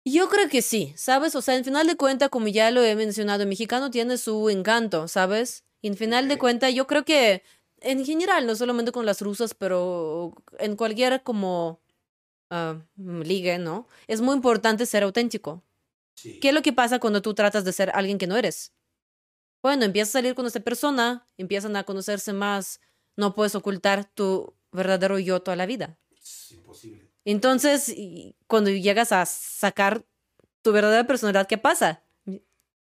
[0.06, 1.36] Yo creo que sí, ¿sabes?
[1.36, 4.50] O sea, en final de cuenta, como ya lo he mencionado, el mexicano tiene su
[4.50, 5.66] encanto, ¿sabes?
[5.82, 7.44] Y en final de cuenta, yo creo que
[7.82, 11.80] en general, no solamente con las rusas, pero en cualquier como
[12.50, 13.88] ah, liga, ¿no?
[14.08, 15.64] Es muy importante ser auténtico.
[16.24, 18.74] ¿Qué es lo que pasa cuando tú tratas de ser alguien que no eres?
[19.62, 22.80] Bueno, empiezas a salir con esta persona, empiezan a conocerse más,
[23.16, 25.98] no puedes ocultar tu verdadero yo toda la vida.
[26.12, 27.10] Es imposible.
[27.26, 27.94] Entonces,
[28.48, 30.06] cuando llegas a sacar
[30.62, 32.04] tu verdadera personalidad, ¿qué pasa?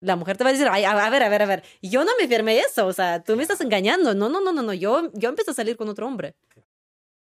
[0.00, 2.10] La mujer te va a decir, Ay, a ver, a ver, a ver, yo no
[2.20, 4.14] me firmé eso, o sea, tú me estás engañando.
[4.14, 6.34] No, no, no, no, no, yo, yo empecé a salir con otro hombre.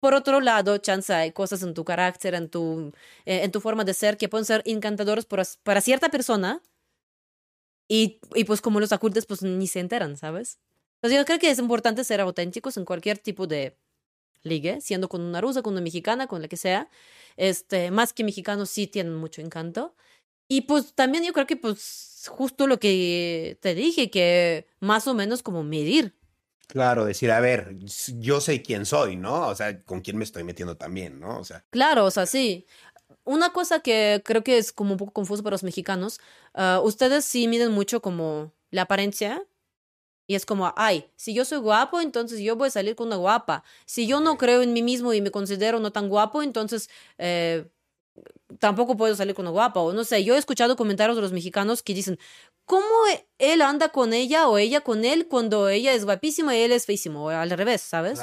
[0.02, 2.91] Por otro lado, chance hay cosas en tu carácter, en tu,
[3.26, 6.61] eh, en tu forma de ser que pueden ser encantadoras para, para cierta persona
[7.88, 10.60] y, y pues como los ocultes, pues ni se enteran, ¿sabes?
[10.95, 13.78] Entonces yo creo que es importante ser auténticos en cualquier tipo de
[14.44, 16.90] ligue, siendo con una rusa, con una mexicana, con la que sea.
[17.38, 19.95] Este, más que mexicanos sí tienen mucho encanto.
[20.49, 21.80] Y pues también yo creo que pues
[22.23, 26.15] es justo lo que te dije, que más o menos como medir.
[26.72, 27.76] Claro, decir, a ver,
[28.19, 29.49] yo sé quién soy, ¿no?
[29.49, 31.38] O sea, con quién me estoy metiendo también, ¿no?
[31.38, 31.65] O sea.
[31.69, 32.65] Claro, o sea, sí.
[33.26, 36.22] Una cosa que creo que es como un poco confuso para los mexicanos,
[36.53, 39.45] ah, ustedes sí miden mucho como la apariencia.
[40.27, 43.18] Y es como, ay, si yo soy guapo, entonces yo voy a salir con una
[43.18, 43.65] guapa.
[43.85, 47.65] Si yo no creo en mí mismo y me considero no tan guapo, entonces eh,
[48.60, 49.81] tampoco puedo salir con una guapa.
[49.81, 52.18] O no sé, yo he escuchado comentarios de los mexicanos que dicen,
[52.65, 52.85] ¿cómo
[53.38, 56.85] él anda con ella o ella con él cuando ella es guapísima y él es
[56.85, 57.25] feísimo?
[57.25, 58.19] O al revés, ¿sabes?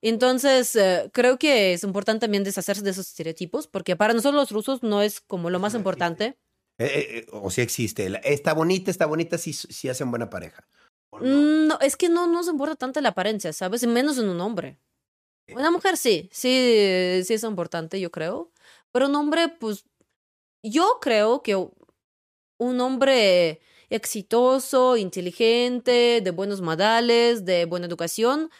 [0.00, 4.50] Entonces, eh, creo que es importante también deshacerse de esos estereotipos, porque para nosotros los
[4.50, 6.36] rusos no es como lo más importante.
[6.78, 8.20] Eh, o si existe.
[8.22, 10.66] Está bonita, está bonita, si sí hacen buena pareja.
[11.12, 11.80] Mm, no?
[11.80, 13.84] es que no nos importa tanto la apariencia, ¿sabes?
[13.86, 14.78] Menos en un hombre.
[15.54, 18.52] Una mujer sí, sí, sí es importante, yo creo.
[18.92, 19.84] Pero un hombre, pues,
[20.62, 21.68] yo creo que
[22.58, 23.60] un hombre
[23.90, 28.50] exitoso, inteligente, de buenos modales, de buena educación,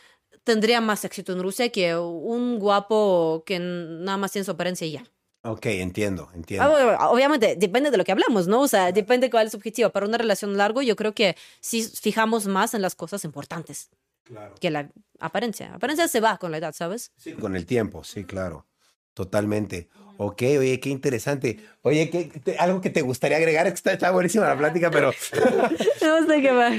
[0.45, 4.93] tendría más éxito en Rusia que un guapo que nada más tiene su apariencia y
[4.93, 5.05] ya.
[5.43, 6.75] Ok, entiendo, entiendo.
[6.99, 8.63] Ah, obviamente, depende de lo que hablamos, ¿no?
[8.63, 9.91] O sea, depende cuál es su objetivo.
[9.91, 13.91] Para una relación largo, yo creo que sí fijamos más en las cosas importantes
[14.25, 14.55] claro.
[14.61, 15.75] que la apariencia.
[15.75, 17.13] Apariencia se va con la edad, ¿sabes?
[17.17, 18.67] Sí, con el tiempo, sí, claro.
[19.15, 19.89] Totalmente.
[20.21, 21.61] Ok, oye, qué interesante.
[21.83, 25.13] Oye, ¿qué, algo que te gustaría agregar, está, está buenísima la plática, pero...
[26.03, 26.75] no sé qué más.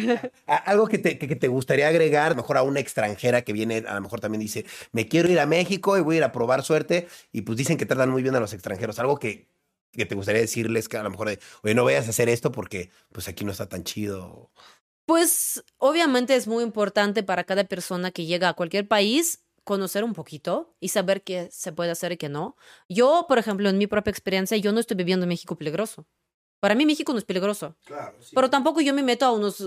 [0.46, 4.02] Algo que te, que, te gustaría agregar, mejor a una extranjera que viene, a lo
[4.02, 7.08] mejor también dice, me quiero ir a México y voy a ir a probar suerte,
[7.32, 9.00] y pues dicen que tratan muy bien a los extranjeros.
[9.00, 9.48] Algo que,
[9.94, 12.52] que te gustaría decirles que a lo mejor, de, oye, no vayas a hacer esto
[12.52, 14.52] porque pues aquí no está tan chido.
[15.06, 20.14] Pues obviamente es muy importante para cada persona que llega a cualquier país conocer un
[20.14, 22.56] poquito y saber qué se puede hacer y qué no.
[22.90, 26.08] Yo, por ejemplo, en mi propia experiencia, yo no estoy viviendo en México peligroso.
[26.60, 27.76] Para mí México no es peligroso.
[27.86, 29.64] Claro, Pero tampoco yo me meto a unos,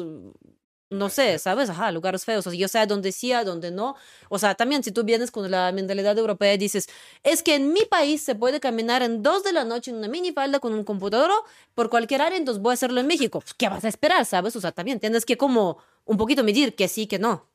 [0.90, 1.70] no sé, ¿sabes?
[1.70, 2.44] Ajá, lugares feos.
[2.48, 3.94] O sea, yo sé dónde sí, a dónde no.
[4.28, 6.88] O sea, también si tú vienes con la mentalidad europea y dices,
[7.22, 10.08] es que en mi país se puede caminar en dos de la noche en una
[10.08, 11.30] minifalda con un computador
[11.76, 13.38] por cualquier área, entonces voy a hacerlo en México.
[13.38, 14.56] Pues, ¿Qué vas a esperar, sabes?
[14.56, 17.51] O sea, también tienes que como un poquito medir que sí, que no.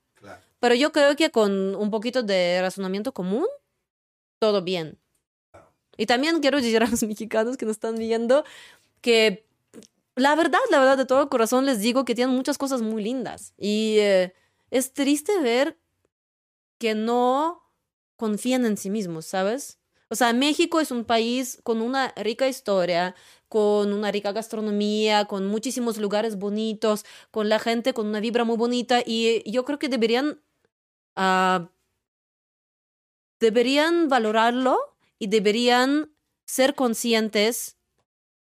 [0.59, 3.45] Pero yo creo que con un poquito de razonamiento común,
[4.39, 4.99] todo bien.
[5.97, 8.43] Y también quiero decir a los mexicanos que nos están viendo
[9.01, 9.47] que
[10.15, 13.53] la verdad, la verdad, de todo corazón les digo que tienen muchas cosas muy lindas.
[13.57, 14.33] Y eh,
[14.71, 15.77] es triste ver
[16.79, 17.61] que no
[18.15, 19.77] confían en sí mismos, ¿sabes?
[20.09, 23.13] O sea, México es un país con una rica historia,
[23.47, 28.57] con una rica gastronomía, con muchísimos lugares bonitos, con la gente con una vibra muy
[28.57, 30.41] bonita y yo creo que deberían
[31.17, 31.71] Ah,
[33.39, 34.77] deberían valorarlo
[35.17, 36.11] y deberían
[36.45, 37.75] ser conscientes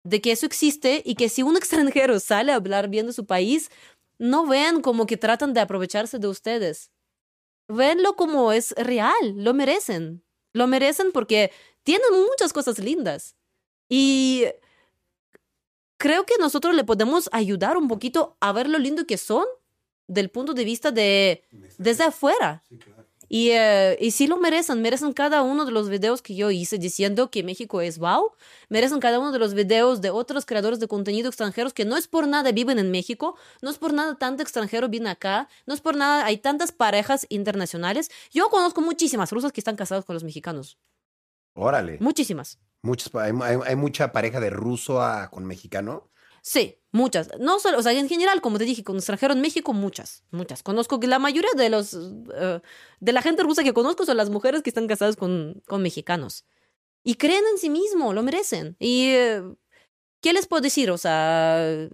[0.05, 3.27] de que eso existe y que si un extranjero sale a hablar bien de su
[3.27, 3.71] país,
[4.19, 6.91] no vean como que tratan de aprovecharse de ustedes.
[7.69, 10.23] Venlo como es real, lo merecen.
[10.53, 11.51] Lo merecen porque
[11.83, 13.37] tienen muchas cosas lindas.
[13.89, 14.45] Y
[15.99, 19.45] creo que nosotros le podemos ayudar un poquito a ver lo lindo que son
[20.07, 21.43] del punto de vista de
[21.79, 22.63] desde afuera.
[23.29, 26.79] Y, eh, y sí lo merecen, merecen cada uno de los videos que yo hice
[26.79, 28.31] diciendo que México es wow,
[28.69, 32.07] merecen cada uno de los videos de otros creadores de contenido extranjeros que no es
[32.07, 35.81] por nada viven en México, no es por nada tanto extranjero viene acá, no es
[35.81, 38.13] por nada hay tantas parejas internacionales.
[38.31, 40.79] Yo conozco muchísimas rusas que están casadas con los mexicanos.
[41.55, 41.97] Órale.
[42.01, 42.61] Muchísimas.
[42.83, 43.33] Muchas, hay,
[43.65, 46.11] hay, mucha pareja de ruso a, con mexicano.
[46.47, 47.29] Sí, muchas.
[47.41, 50.63] No solo, o sea, en general, como te dije, con extranjeros en México, muchas, muchas.
[50.63, 52.61] Conozco que la mayoría de los, eh,
[53.01, 56.45] de la gente rusa que conozco son las mujeres que están casadas con, con mexicanos.
[57.05, 58.77] Y creen en sí mismo, lo merecen.
[58.79, 59.43] Y, eh,
[60.23, 60.91] ¿qué les puedo decir?
[60.93, 61.89] O sea,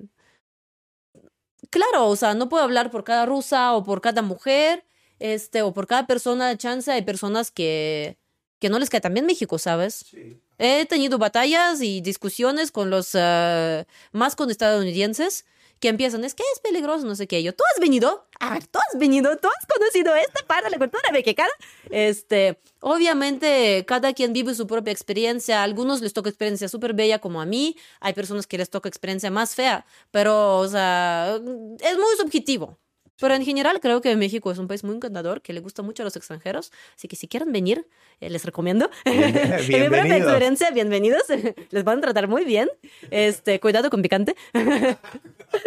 [1.70, 4.85] claro, o sea, no puedo hablar por cada rusa o por cada mujer,
[5.19, 6.91] este, o por cada persona de chance.
[6.91, 8.19] Hay personas que,
[8.61, 9.95] que no les cae tan bien México, ¿sabes?
[10.11, 10.41] Sí.
[10.65, 15.45] He tenido batallas y discusiones con los uh, más con estadounidenses
[15.81, 17.43] que empiezan, es que es peligroso, no sé qué.
[17.43, 18.29] Yo, ¿tú has venido?
[18.39, 19.37] A ver, ¿tú has venido?
[19.39, 21.51] ¿Tú has conocido esta parte de la cultura mexicana?
[21.91, 25.63] Este, obviamente, cada quien vive su propia experiencia.
[25.63, 27.77] A algunos les toca experiencia súper bella, como a mí.
[27.99, 29.85] Hay personas que les toca experiencia más fea.
[30.13, 31.41] Pero, o sea,
[31.81, 32.79] es muy subjetivo.
[33.19, 36.03] Pero en general creo que México es un país muy encantador, que le gusta mucho
[36.03, 36.73] a los extranjeros.
[36.97, 37.87] Así que si quieren venir,
[38.21, 38.91] eh, les recomiendo.
[39.05, 41.23] en mi propia experiencia, bienvenidos.
[41.71, 42.69] les van a tratar muy bien.
[43.11, 44.37] Este, cuidado con picante.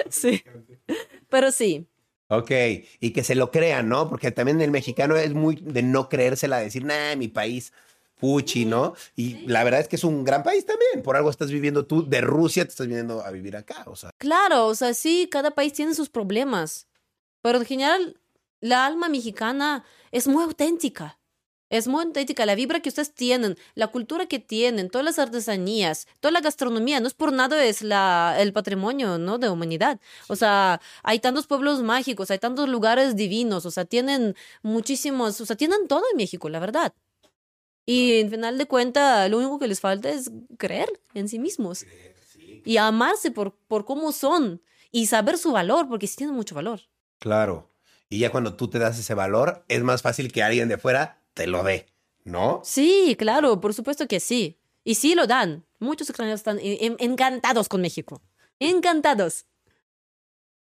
[0.10, 0.44] sí.
[1.30, 1.88] Pero sí.
[2.28, 2.52] Ok,
[3.00, 4.10] y que se lo crean, ¿no?
[4.10, 7.72] Porque también el mexicano es muy de no creérsela, decir, nah, mi país
[8.20, 8.96] Puchi, ¿no?
[9.16, 11.04] Y la verdad es que es un gran país también.
[11.04, 13.84] Por algo estás viviendo tú de Rusia, te estás viniendo a vivir acá.
[13.88, 16.88] O sea, Claro, o sea, sí, cada país tiene sus problemas.
[17.46, 18.20] Pero en general,
[18.60, 21.20] la alma mexicana es muy auténtica.
[21.70, 22.44] Es muy auténtica.
[22.44, 27.00] La vibra que ustedes tienen, la cultura que tienen, todas las artesanías, toda la gastronomía,
[27.00, 29.38] no es por nada es la, el patrimonio ¿no?
[29.38, 30.00] de humanidad.
[30.28, 35.46] O sea, hay tantos pueblos mágicos, hay tantos lugares divinos, o sea, tienen muchísimos, o
[35.46, 36.96] sea, tienen todo en México, la verdad.
[37.86, 41.86] Y en final de cuentas, lo único que les falta es creer en sí mismos
[42.66, 46.82] y amarse por, por cómo son y saber su valor, porque sí tienen mucho valor.
[47.20, 47.70] Claro.
[48.10, 51.22] Y ya cuando tú te das ese valor, es más fácil que alguien de fuera
[51.34, 51.88] te lo dé,
[52.24, 52.62] ¿no?
[52.64, 54.58] Sí, claro, por supuesto que sí.
[54.84, 55.66] Y sí lo dan.
[55.80, 58.22] Muchos extranjeros están en- en- encantados con México.
[58.60, 59.46] Encantados.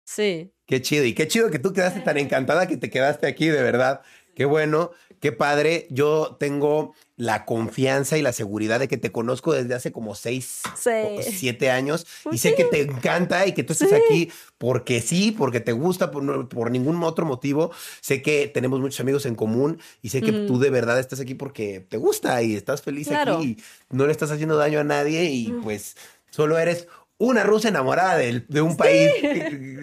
[0.03, 0.51] Sí.
[0.65, 1.05] Qué chido.
[1.05, 4.01] Y qué chido que tú quedaste tan encantada que te quedaste aquí, de verdad.
[4.35, 4.91] Qué bueno,
[5.21, 5.87] qué padre.
[5.89, 10.61] Yo tengo la confianza y la seguridad de que te conozco desde hace como seis
[10.77, 10.89] Sí.
[10.89, 12.55] o siete años y Pues sé sí.
[12.55, 13.95] que te encanta y que tú estés Sí.
[13.95, 17.71] aquí porque sí, porque te gusta, por, por ningún otro motivo.
[18.01, 21.33] Sé que tenemos muchos amigos en común y sé que tú de verdad estás aquí
[21.35, 23.37] porque te gusta y estás feliz Claro.
[23.37, 23.57] aquí
[23.91, 25.95] y no le estás haciendo daño a nadie y pues
[26.29, 29.11] solo eres una rusa enamorada de, un país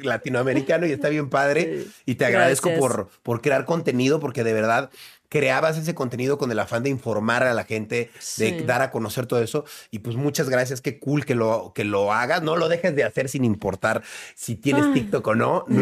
[0.03, 1.83] latinoamericano y está bien padre.
[1.85, 1.93] Sí.
[2.07, 2.89] Y te agradezco Gracias.
[2.91, 4.91] por, por crear contenido porque de verdad
[5.31, 8.65] creabas ese contenido con el afán de informar a la gente, de Sí.
[8.67, 9.65] dar a conocer todo eso.
[9.91, 12.43] Y pues muchas gracias, qué cool que lo, que lo hagas.
[12.43, 14.03] No lo dejes de hacer sin importar
[14.35, 14.93] si tienes Ay.
[14.93, 15.65] TikTok o no.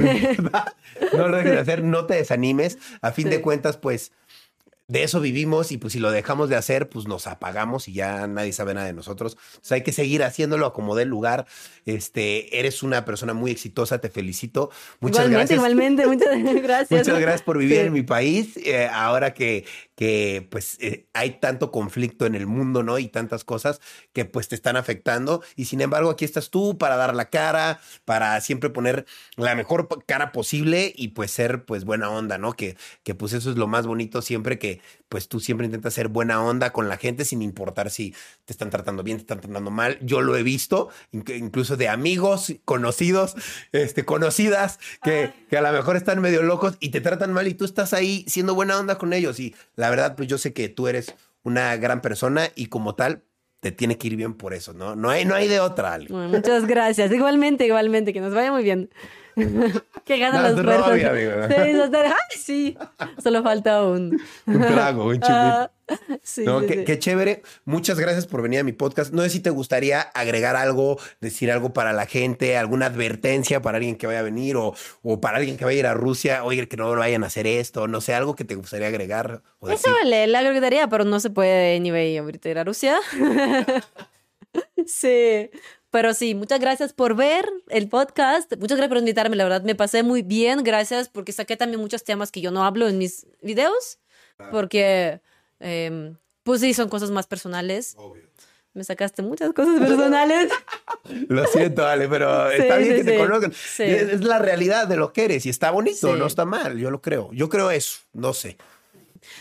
[1.12, 2.78] No, lo dejes de hacer, no te desanimes.
[3.00, 4.12] A fin de cuentas, pues
[4.90, 8.26] de eso vivimos y pues si lo dejamos de hacer, pues nos apagamos y ya
[8.26, 9.38] nadie sabe nada de nosotros.
[9.62, 11.46] Sea, hay que seguir haciéndolo a como dé lugar.
[11.86, 14.70] Este, eres una persona muy exitosa, te felicito.
[14.98, 15.56] Muchas igualmente, gracias.
[15.58, 16.06] igualmente.
[16.42, 17.06] Muchas gracias.
[17.06, 17.86] Muchas gracias por vivir Sí.
[17.86, 19.64] en mi país, eh, ahora que,
[20.00, 22.98] que pues eh, hay tanto conflicto en el mundo, ¿no?
[22.98, 23.82] Y tantas cosas
[24.14, 25.42] que pues te están afectando.
[25.56, 29.04] Y sin embargo, aquí estás tú para dar la cara, para siempre poner
[29.36, 32.54] la mejor cara posible y pues ser pues buena onda, ¿no?
[32.54, 36.08] Que, que pues eso es lo más bonito siempre que pues tú siempre intentas ser
[36.08, 38.14] buena onda con la gente sin importar si
[38.46, 39.98] te están tratando bien, te están tratando mal.
[40.00, 43.34] Yo lo he visto, inc- incluso de amigos, conocidos,
[43.72, 47.54] este, conocidas, que, que a lo mejor están medio locos y te tratan mal y
[47.54, 49.40] tú estás ahí siendo buena onda con ellos.
[49.40, 53.24] Y la verdad, pues yo sé que tú eres una gran persona y como tal,
[53.60, 54.96] te tiene que ir bien por eso, ¿no?
[54.96, 56.08] No hay, no hay de otra, Ale.
[56.08, 57.12] Muchas gracias.
[57.12, 58.12] Igualmente, igualmente.
[58.12, 58.90] Que nos vaya muy bien.
[60.04, 60.88] que ganan fuerzas.
[60.88, 61.32] novia, amigo.
[61.48, 62.78] Sí, ay, sí.
[63.22, 64.20] Solo falta un...
[64.46, 65.28] Un trago, un chupito.
[65.32, 65.70] Ah,
[66.22, 66.84] sí, No, sí, qué, sí.
[66.84, 67.42] qué chévere.
[67.64, 69.12] Muchas gracias por venir a mi podcast.
[69.12, 73.78] No sé si te gustaría agregar algo, decir algo para la gente, alguna advertencia para
[73.78, 76.44] alguien que vaya a venir o, o para alguien que vaya a ir a Rusia,
[76.44, 79.68] oye, que no vayan a hacer esto, no sé, algo que te gustaría agregar o
[79.68, 79.90] decir.
[79.90, 82.96] Eso le, le agregaría, pero no se puede ni ver ahorita ir a Rusia.
[84.86, 85.50] sí.
[85.90, 88.52] Pero sí, muchas gracias por ver el podcast.
[88.56, 90.62] Muchas gracias por invitarme, la verdad me pasé muy bien.
[90.62, 93.98] Gracias porque saqué también muchos temas que yo no hablo en mis videos.
[94.50, 95.20] Porque,
[95.58, 97.96] em, pues sí, son cosas más personales.
[98.72, 100.50] Me sacaste muchas cosas personales.
[101.28, 103.18] Lo siento, Ale, pero Sí, está bien sí, que te sí.
[103.18, 103.50] conozcan.
[103.50, 106.90] Es, es la realidad de lo que eres y está bonito, no está mal, yo
[106.90, 107.30] lo creo.
[107.32, 108.56] Yo creo eso, no sé.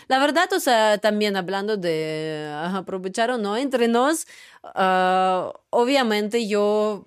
[0.10, 4.26] La verdad, o sea, también hablando de aprovechar o no entre nos,
[4.64, 7.06] ah, obviamente yo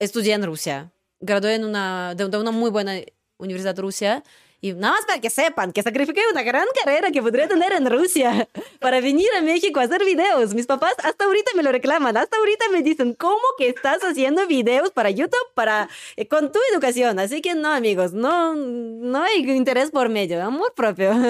[0.00, 2.94] estudié en Rusia, gradué en una, de, de una muy buena
[3.38, 4.24] universidad rusa.
[4.64, 7.84] Y nada más para que sepan que sacrifiqué una gran carrera que podría tener en
[7.90, 8.48] Rusia
[8.80, 10.54] para venir a México a hacer videos.
[10.54, 14.46] Mis papás hasta ahorita me lo reclaman, hasta ahorita me dicen, ¿cómo que estás haciendo
[14.46, 17.18] videos para YouTube para, eh, con tu educación?
[17.18, 21.12] Así que no, amigos, no, no hay interés por medio, amor propio.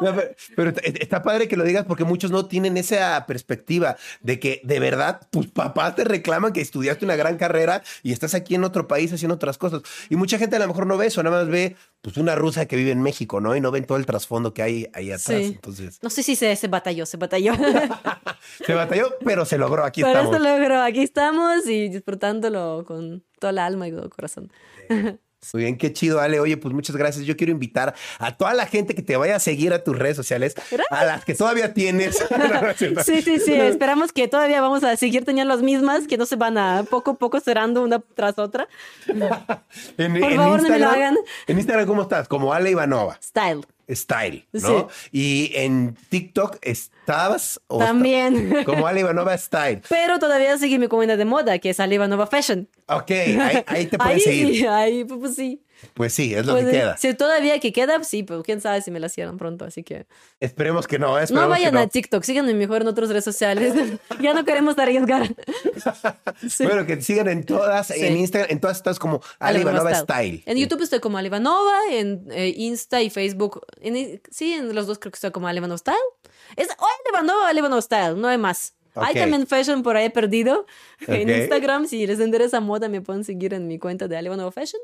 [0.00, 4.38] No, pero, pero está padre que lo digas porque muchos no tienen esa perspectiva de
[4.38, 8.54] que de verdad tus papás te reclaman que estudiaste una gran carrera y estás aquí
[8.54, 9.82] en otro país haciendo otras cosas.
[10.08, 12.66] Y mucha gente a lo mejor no ve eso, nada más ve pues una rusa
[12.66, 13.56] que vive en México, ¿no?
[13.56, 15.38] Y no ven todo el trasfondo que hay ahí atrás.
[15.38, 15.44] Sí.
[15.54, 17.52] Entonces, No sé si se, se batalló, se batalló.
[18.64, 19.84] se batalló, pero se logró.
[19.84, 20.36] Aquí Pero estamos.
[20.36, 24.52] esto logró, aquí estamos y disfrutándolo con toda la alma y todo el corazón.
[25.52, 26.40] Muy bien, qué chido, Ale.
[26.40, 27.24] Oye, pues muchas gracias.
[27.24, 30.16] Yo quiero invitar a toda la gente que te vaya a seguir a tus redes
[30.16, 30.54] sociales,
[30.90, 32.18] a las que todavía tienes.
[33.04, 33.54] Sí, sí, sí.
[33.54, 37.12] Esperamos que todavía vamos a seguir teniendo las mismas, que no se van a poco
[37.12, 38.68] a poco cerrando una tras otra.
[39.96, 41.16] En, Por en favor, no me lo hagan.
[41.46, 42.28] En Instagram, ¿cómo estás?
[42.28, 43.18] Como Ale Ivanova.
[43.22, 43.64] Style.
[43.88, 44.88] Style, ¿no?
[45.12, 48.52] Y en TikTok estabas o También.
[48.52, 49.82] está- como Ale Ivanova Style.
[49.88, 52.68] Pero todavía sigue mi comunidad de moda, que es Aliva Nova Fashion.
[52.88, 54.54] Ok, ahí, ahí te pueden Ahí seguir.
[54.56, 55.62] sí, ahí, pues sí.
[55.94, 56.96] Pues sí, es lo Puede- que queda.
[56.96, 60.06] Si todavía que queda, sí, pero quién sabe si me la cierran pronto, así que...
[60.40, 61.80] Esperemos que no, esperemos No vayan que no.
[61.80, 63.72] a TikTok, síganme mejor en otras redes sociales.
[64.20, 65.28] ya no queremos arriesgar.
[66.48, 66.64] Sí.
[66.64, 67.94] Bueno, que sigan en todas, Sí.
[68.04, 70.42] en Instagram, en todas estas como Ali Ivanova Style.
[70.46, 73.64] En YouTube estoy como Alivanova, en eh, Insta y Facebook.
[73.80, 75.96] en sí, en los dos creo que estoy como Alivanova Style.
[76.56, 78.74] Es o Alivanova o Alivanova Style, no hay más.
[78.94, 79.20] Hay Ok.
[79.20, 80.66] también fashion por ahí perdido.
[81.06, 81.36] En Ok.
[81.36, 84.80] Instagram, si les interesa moda, me pueden seguir en mi cuenta de Alivanova Fashion.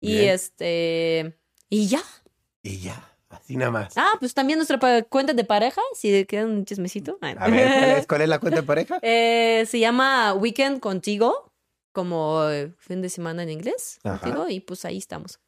[0.00, 0.34] Y Bien.
[0.34, 1.38] este.
[1.68, 2.02] Y ya.
[2.62, 3.96] Y ya, así nada más.
[3.96, 7.18] Ah, pues también nuestra cuenta de pareja, si quedan un chismecito.
[7.20, 7.34] Ay.
[7.38, 8.98] A ver, ¿cuál es, cuál es la cuenta de pareja?
[9.02, 11.52] Eh, se llama Weekend Contigo,
[11.92, 13.98] como eh, fin de semana en inglés.
[14.02, 14.20] Ajá.
[14.20, 15.40] Contigo, y pues ahí estamos.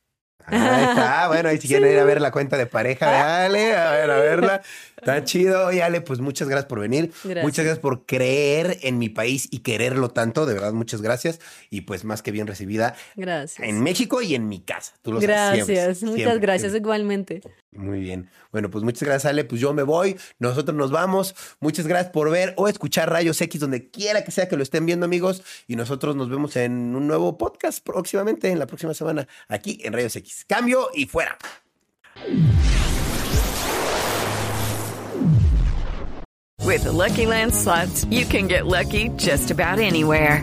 [0.46, 3.76] Ahí está, bueno, ahí si quieren ir a ver la cuenta de pareja de Ale,
[3.76, 4.62] a ver, a verla.
[4.96, 5.66] Está chido.
[5.66, 7.12] Oye, Ale, pues muchas gracias por venir.
[7.24, 7.44] Gracias.
[7.44, 10.44] Muchas gracias por creer en mi país y quererlo tanto.
[10.46, 11.40] De verdad, muchas gracias.
[11.70, 13.66] Y pues más que bien recibida Gracias.
[13.66, 14.92] en México y en mi casa.
[15.02, 16.78] Tú lo sabes, siempre, Gracias, muchas siempre, gracias, siempre.
[16.80, 17.40] igualmente.
[17.72, 18.28] Muy bien.
[18.50, 19.44] Bueno, pues muchas gracias, Ale.
[19.44, 20.18] Pues yo me voy.
[20.38, 21.34] Nosotros nos vamos.
[21.60, 24.86] Muchas gracias por ver o escuchar Rayos X donde quiera que sea que lo estén
[24.86, 25.42] viendo, amigos.
[25.68, 29.92] Y nosotros nos vemos en un nuevo podcast próximamente, en la próxima semana, aquí en
[29.92, 30.44] Rayos X.
[30.48, 31.38] Cambio y fuera.
[36.62, 40.42] With the Lucky Land slots, you can get lucky just about anywhere.